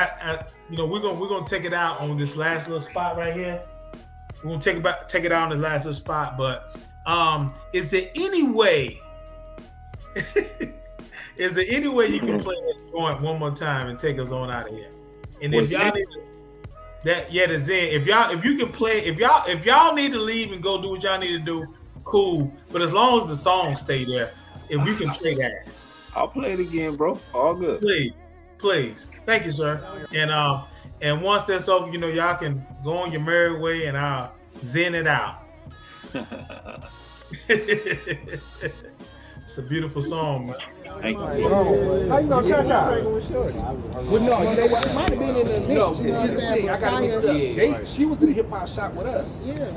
[0.70, 3.34] you know we're gonna we're gonna take it out on this last little spot right
[3.34, 3.60] here.
[4.42, 6.76] We're gonna take it back take it out on the last little spot, but
[7.06, 9.00] um is there any way?
[11.36, 14.32] is there any way you can play that joint one more time and take us
[14.32, 14.90] on out of here?
[15.42, 16.20] And if y'all need to
[17.04, 17.88] that yeah, the Zen.
[17.88, 20.80] If y'all if you can play, if y'all if y'all need to leave and go
[20.80, 21.66] do what y'all need to do,
[22.04, 22.52] cool.
[22.70, 24.32] But as long as the song stay there,
[24.70, 25.66] if you can play that,
[26.14, 27.18] I'll play it again, bro.
[27.34, 27.80] All good.
[27.80, 28.12] please,
[28.58, 29.06] please.
[29.26, 29.82] Thank you, sir.
[30.14, 30.64] And um
[31.02, 34.34] and once that's over, you know, y'all can go on your merry way and I'll
[34.64, 35.42] zen it out.
[37.48, 38.42] it's
[39.58, 40.56] a beautiful song, man.
[41.00, 41.48] Thank you.
[41.48, 43.00] How you know Cha-Cha?
[43.00, 44.86] Well, no, you know what?
[44.86, 47.22] It might have been in the no, you know what I'm saying, I got but
[47.34, 47.86] mixed up.
[47.86, 49.42] she was in the hip hop shop with us.
[49.44, 49.72] Yeah.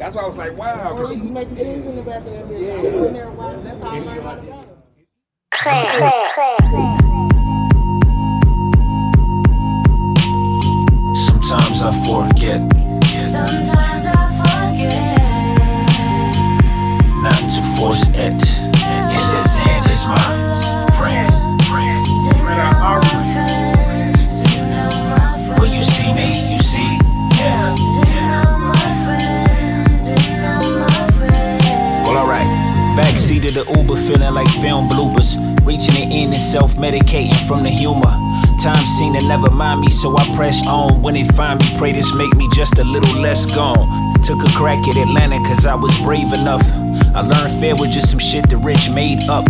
[0.00, 0.96] That's why I was like, wow.
[0.96, 2.66] 'cause Or she- you make things in the back of that bitch.
[2.66, 2.72] Yeah.
[2.72, 3.62] I was in there a.
[3.62, 5.60] That's how I learned how to.
[11.28, 12.60] Sometimes I forget
[13.20, 15.18] Sometimes I forget.
[17.22, 18.40] not to force it.
[18.82, 20.16] And the Zen is my
[20.98, 21.30] friend.
[21.68, 22.06] friend.
[22.42, 22.58] When
[32.96, 35.36] Backseat of the Uber, feeling like film bloopers.
[35.64, 38.10] Reaching the end and self medicating from the humor.
[38.62, 41.02] Time seemed to never mind me, so I pressed on.
[41.02, 43.88] When they find me, pray this make me just a little less gone.
[44.22, 46.62] Took a crack at Atlanta, cause I was brave enough.
[47.14, 49.46] I learned fair with just some shit the rich made up.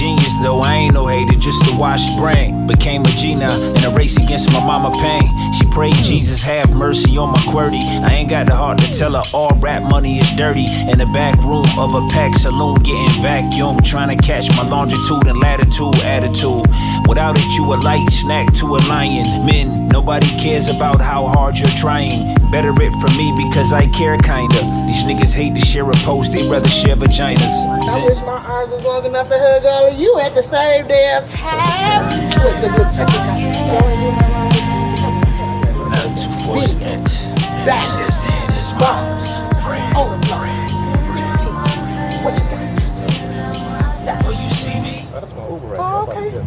[0.00, 2.66] Genius though, I ain't no hater, just a washed brain.
[2.66, 5.52] Became a G now in a race against my mama pain.
[5.52, 7.82] She prayed Jesus have mercy on my QWERTY.
[8.02, 10.64] I ain't got the heart to tell her all rap money is dirty.
[10.90, 15.26] In the back room of a pack saloon, getting vacuum, trying to catch my longitude
[15.26, 16.64] and latitude attitude.
[17.06, 19.44] Without it, you a light snack to a lion.
[19.44, 22.34] Men, nobody cares about how hard you're trying.
[22.50, 24.60] Better it for me because I care kinda.
[24.86, 27.52] These niggas hate to share a post, they rather share vaginas.
[27.68, 30.86] I wish my arms was long enough to hug all of you at the same
[30.86, 32.20] damn time.
[32.44, 33.24] With the good touches.
[35.90, 37.04] Not to force it.
[37.66, 37.84] Back.
[37.98, 39.18] The Zen is my
[39.62, 39.96] friend.
[39.96, 40.26] On the
[41.02, 41.52] 16.
[42.22, 44.26] What you got?
[44.26, 45.08] Will you see me?
[45.78, 46.38] Oh, okay.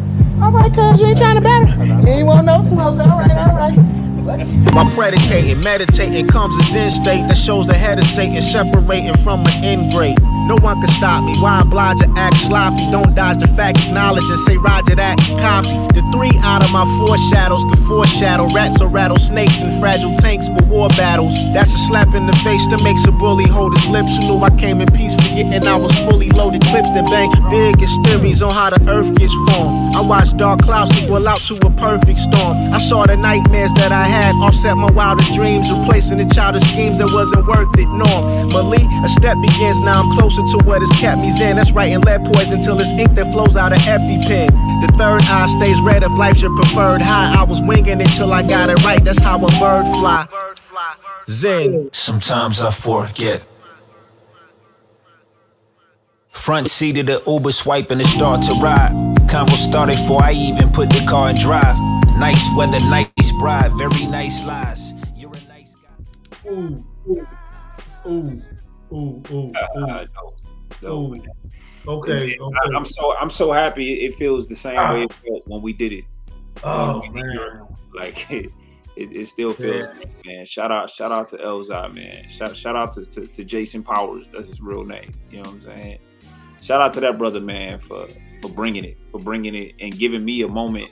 [0.42, 1.68] All right, cuz you ain't trying to battle.
[1.86, 2.98] You ain't want no smoke.
[2.98, 3.78] All right, all right.
[4.74, 9.40] While predicating, meditating comes a zen state that shows the head of Satan separating from
[9.46, 10.18] an end grade.
[10.44, 11.36] No one can stop me.
[11.40, 12.84] Why oblige or act sloppy?
[12.90, 15.16] Don't dodge the fact, acknowledge and say Roger that.
[15.40, 15.72] Copy.
[15.96, 20.48] The three out of my four shadows could foreshadow rats or rattlesnakes and fragile tanks
[20.48, 21.32] for war battles.
[21.54, 24.16] That's a slap in the face that makes a bully hold his lips.
[24.18, 26.62] Who knew I came in peace, forgetting I was fully loaded.
[26.68, 29.96] Clips that bang big as theories on how the earth gets formed.
[29.96, 32.56] I watched dark clouds equal out to a perfect storm.
[32.74, 35.70] I saw the nightmares that I had offset my wildest dreams,
[36.04, 37.88] replacing the childish schemes that wasn't worth it.
[37.88, 39.80] Norm, Malik, a step begins.
[39.80, 41.56] Now I'm closer to what has kept me zen.
[41.56, 44.48] That's right, writing lead poison till it's ink that flows out of EpiPen.
[44.82, 47.34] The third eye stays red if life's your preferred high.
[47.38, 49.02] I was winging it till I got it right.
[49.02, 50.26] That's how a bird fly.
[51.28, 51.90] Zen.
[51.92, 53.42] Sometimes I forget.
[56.30, 58.92] Front seat of the Uber swiping to start to ride.
[59.28, 61.78] Convo started before I even put the car in drive.
[62.18, 64.92] Nice weather, nice bride, very nice lies.
[66.54, 67.26] Ooh, ooh,
[68.06, 68.42] ooh,
[68.92, 70.04] ooh, ooh, Uh,
[70.82, 71.16] no, ooh.
[71.16, 71.24] no.
[71.86, 72.38] Okay, okay.
[72.40, 74.04] I, am so I'm so happy.
[74.04, 76.04] It feels the same way it felt when we did it.
[76.62, 77.66] Oh man.
[77.94, 78.50] Like it,
[78.96, 79.86] it, it still feels,
[80.24, 80.46] man.
[80.46, 82.28] Shout out, shout out to Elzhi, man.
[82.28, 84.28] Shout, shout out to, to, to Jason Powers.
[84.32, 85.10] That's his real name.
[85.30, 85.98] You know what I'm saying?
[86.64, 88.08] shout out to that brother, man, for
[88.40, 90.90] for bringing it, for bringing it, and giving me a moment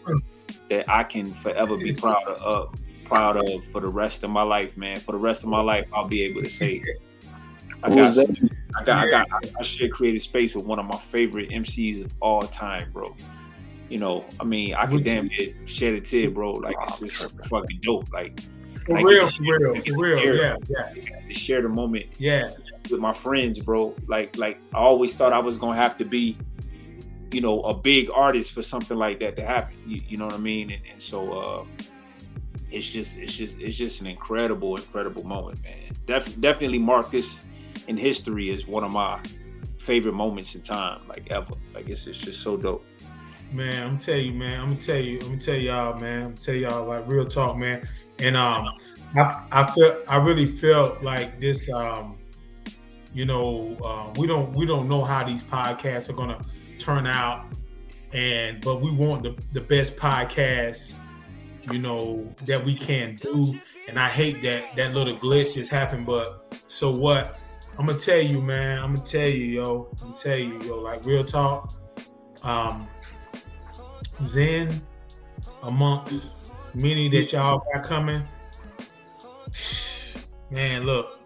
[0.68, 4.42] that I can forever be proud of, uh, proud of for the rest of my
[4.42, 4.96] life, man.
[4.98, 6.82] For the rest of my life, I'll be able to say,
[7.82, 8.36] I got, was that?
[8.36, 12.04] some- I got, I got, I share creative space with one of my favorite MCs
[12.06, 13.14] of all time, bro.
[13.90, 16.52] You know, I mean, I could damn near shed a tear, bro.
[16.52, 18.10] Like it's just fucking dope.
[18.10, 18.40] Like
[18.86, 20.18] For I real, for real, for real.
[20.18, 20.56] share- Yeah,
[20.94, 22.50] yeah, to share the moment yeah.
[22.90, 23.94] with my friends, bro.
[24.06, 26.38] Like, like I always thought I was gonna have to be,
[27.30, 29.76] you know, a big artist for something like that to happen.
[29.86, 30.72] You, you know what I mean?
[30.72, 31.64] And, and so uh
[32.70, 35.92] it's just, it's just, it's just an incredible, incredible moment, man.
[36.06, 37.46] Def- definitely mark this
[37.88, 39.20] in history as one of my
[39.78, 41.54] favorite moments in time, like ever.
[41.74, 42.84] Like it's, it's just so dope.
[43.52, 44.60] Man, I'm tell you, man.
[44.60, 45.18] I'm gonna tell you.
[45.20, 46.18] I'm gonna tell y'all, man.
[46.18, 47.86] I'm gonna tell y'all like real talk, man.
[48.18, 48.68] And um,
[49.14, 51.70] I I feel I really felt like this.
[51.70, 52.16] Um,
[53.12, 56.40] you know, uh, we don't we don't know how these podcasts are gonna
[56.78, 57.44] turn out,
[58.14, 60.94] and but we want the the best podcast,
[61.70, 63.54] you know, that we can do.
[63.88, 67.38] And I hate that that little glitch just happened, but so what?
[67.78, 68.78] I'm gonna tell you, man.
[68.78, 69.88] I'm gonna tell you, yo.
[69.92, 70.78] I'm gonna tell you, yo.
[70.78, 71.74] Like real talk.
[72.42, 72.88] Um,
[74.22, 74.82] Zen
[75.62, 76.36] amongst
[76.74, 78.22] many that y'all got coming.
[80.50, 81.18] Man, look,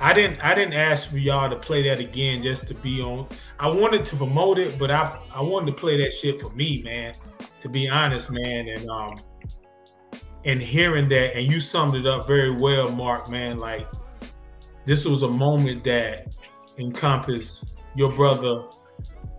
[0.00, 3.26] I didn't I didn't ask for y'all to play that again just to be on.
[3.58, 6.82] I wanted to promote it, but I I wanted to play that shit for me,
[6.82, 7.14] man.
[7.62, 9.14] To be honest, man, and um
[10.44, 13.58] and hearing that, and you summed it up very well, Mark, man.
[13.58, 13.86] Like
[14.84, 16.34] this was a moment that
[16.78, 18.64] encompassed your brother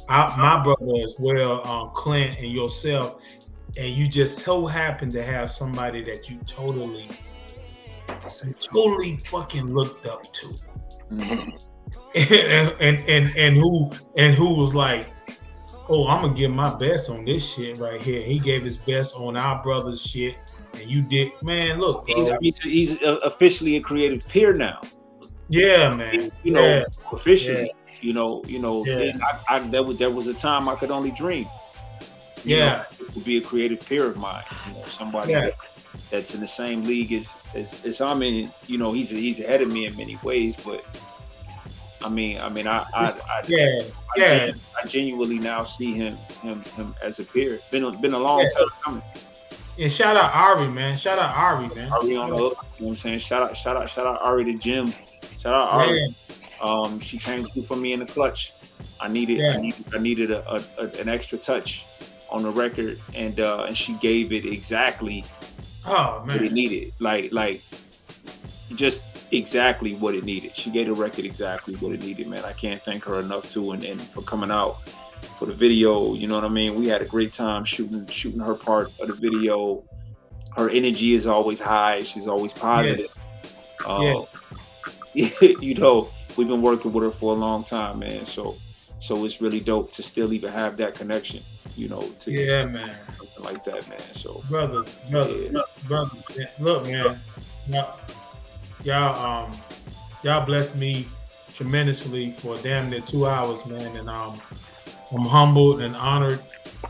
[0.10, 3.22] I, my brother as well, um, Clint and yourself,
[3.78, 7.08] and you just so happened to have somebody that you totally,
[8.46, 10.54] you totally fucking looked up to,
[12.16, 15.08] and, and and and who and who was like,
[15.90, 18.22] oh, I'm gonna give my best on this shit right here.
[18.22, 20.36] He gave his best on our brother's shit,
[20.74, 21.80] and you did, man.
[21.80, 22.06] Look.
[22.08, 24.82] He's, I mean, he's uh, officially a creative peer now.
[25.50, 26.32] yeah, man.
[26.44, 26.84] you know, yeah.
[27.12, 27.72] officially.
[28.02, 29.14] You know, you know, Yeah.
[29.48, 31.48] I, I, that was there was a time I could only dream.
[32.44, 32.84] Yeah.
[33.00, 34.44] know, to be a creative peer of mine.
[34.68, 35.46] You know, somebody Yeah.
[35.46, 35.54] that,
[36.10, 38.52] that's in the same league as as, as I'm in.
[38.68, 40.84] You know, he's he's ahead of me in many ways, but
[42.04, 43.82] I mean, I mean, I I, I, yeah,
[44.16, 44.52] I, yeah.
[44.82, 47.60] I genuinely now see him him him as a peer.
[47.72, 48.50] Been a, been a long Yeah.
[48.58, 49.02] time coming.
[49.80, 50.98] And shout out Ari, man.
[50.98, 51.92] Shout out Ari, man.
[51.92, 52.66] Ari on the hook.
[52.78, 53.20] You know what I'm saying?
[53.20, 54.94] Shout out, shout out, shout out Ari to Jim.
[55.40, 56.00] Shout out Ari.
[56.00, 56.08] Yeah.
[56.62, 58.54] Um, she came through for me in the clutch.
[59.02, 59.54] I needed, Yeah.
[59.58, 61.86] I needed, I needed a, a, a- an extra touch
[62.30, 65.24] on the record, and uh, and she gave it exactly
[65.86, 66.54] Oh what it man.
[66.54, 66.94] needed.
[67.00, 67.62] Like, like
[68.76, 70.56] just exactly what it needed.
[70.56, 72.44] She gave the record exactly what it needed, man.
[72.46, 74.78] I can't thank her enough too, and, and for coming out
[75.40, 76.14] for the video.
[76.14, 76.76] You know what I mean?
[76.76, 79.84] We had a great time shooting shooting her part of the video.
[80.56, 82.04] Her energy is always high.
[82.04, 83.08] She's always positive.
[83.86, 84.36] Uh, Yes.
[85.62, 88.26] you know, we've been working with her for a long time, man.
[88.26, 88.56] So,
[89.00, 91.42] so it's really dope to still even have that connection.
[91.76, 92.96] You know, to Yeah, man.
[93.18, 94.00] something like that, man.
[94.14, 95.62] So, brothers, brothers, Yeah.
[95.88, 96.22] brothers.
[96.38, 96.48] man.
[96.60, 97.20] Look, man,
[97.68, 98.00] y'all,
[98.84, 99.58] y'all, um,
[100.24, 101.08] y'all blessed me
[101.54, 104.40] tremendously for damn near two hours, man, and um,
[105.12, 106.42] I'm humbled and honored,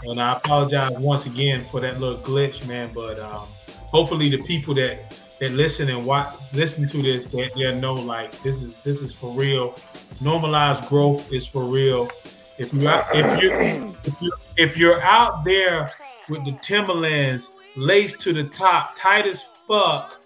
[0.04, 2.92] and I apologize once again for that little glitch, man.
[2.94, 7.80] But um, hopefully, the people that that listen and watch, listen to this, that they
[7.80, 9.78] know like this is this is for real.
[10.22, 12.10] Normalized growth is for real.
[12.58, 15.92] If you if you if you if you're out there
[16.30, 20.23] with the Timberlands laced to the top, tight as fuck,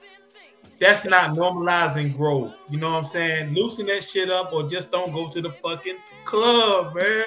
[0.80, 2.64] that's not normalizing growth.
[2.70, 3.54] You know what I'm saying?
[3.54, 7.24] Loosen that shit up or just don't go to the fucking club, man.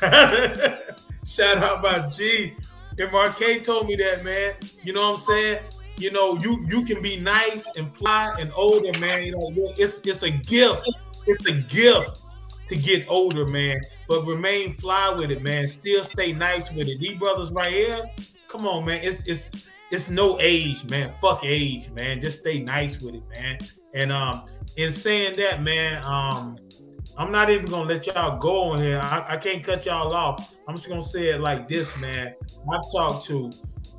[1.26, 2.54] Shout out my G.
[2.90, 4.54] And MRK told me that, man.
[4.82, 5.58] You know what I'm saying?
[5.98, 9.22] You know, you you can be nice and fly and older, man.
[9.24, 10.90] You know, it's it's a gift.
[11.26, 12.24] It's a gift
[12.68, 13.78] to get older, man.
[14.08, 15.68] But remain fly with it, man.
[15.68, 16.98] Still stay nice with it.
[16.98, 18.02] These brothers right here,
[18.48, 19.00] come on, man.
[19.02, 21.12] It's it's it's no age, man.
[21.20, 22.20] Fuck age, man.
[22.20, 23.58] Just stay nice with it, man.
[23.94, 24.44] And um,
[24.76, 26.56] in saying that, man, um,
[27.16, 29.00] I'm not even gonna let y'all go on here.
[29.02, 30.54] I, I can't cut y'all off.
[30.68, 32.34] I'm just gonna say it like this, man.
[32.70, 33.50] I've talked to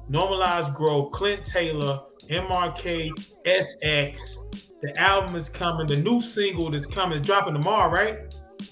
[0.09, 3.11] Normalized Growth, Clint Taylor, MRK,
[3.45, 4.35] SX.
[4.81, 5.88] The album is coming.
[5.88, 8.19] The new single that's coming is dropping tomorrow, right?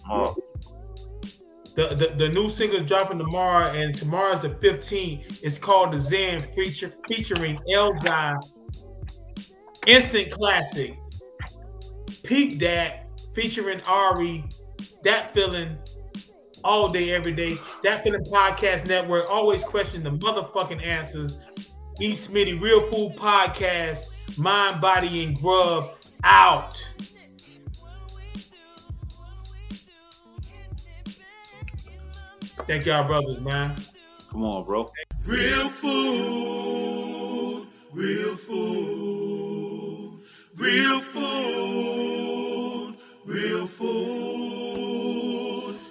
[0.10, 0.32] uh,
[1.76, 5.44] The, the, the new single is dropping tomorrow, and tomorrow's the 15th.
[5.44, 8.36] It's called The Zen, feature, featuring Elzhi.
[9.86, 10.98] Instant classic.
[12.24, 14.46] Peep that, featuring Ari.
[15.04, 15.78] Dat feeling.
[16.66, 17.56] all day, every day.
[17.84, 21.40] Dat Feeling Podcast Network always question the motherfucking answers.
[22.02, 22.14] E.
[22.14, 25.92] Smitty, Real Food Podcast, Mind, Body, and Grub
[26.24, 26.76] out.
[32.64, 33.76] Thank y'all, brothers, man.
[34.32, 34.90] Come on, bro.
[35.26, 40.20] Real food, real food,
[40.56, 42.96] real food,
[43.26, 45.16] real food,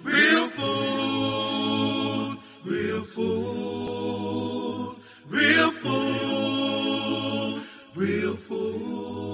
[0.03, 4.97] real food, real food,
[5.29, 7.61] real food,
[7.95, 9.24] real food.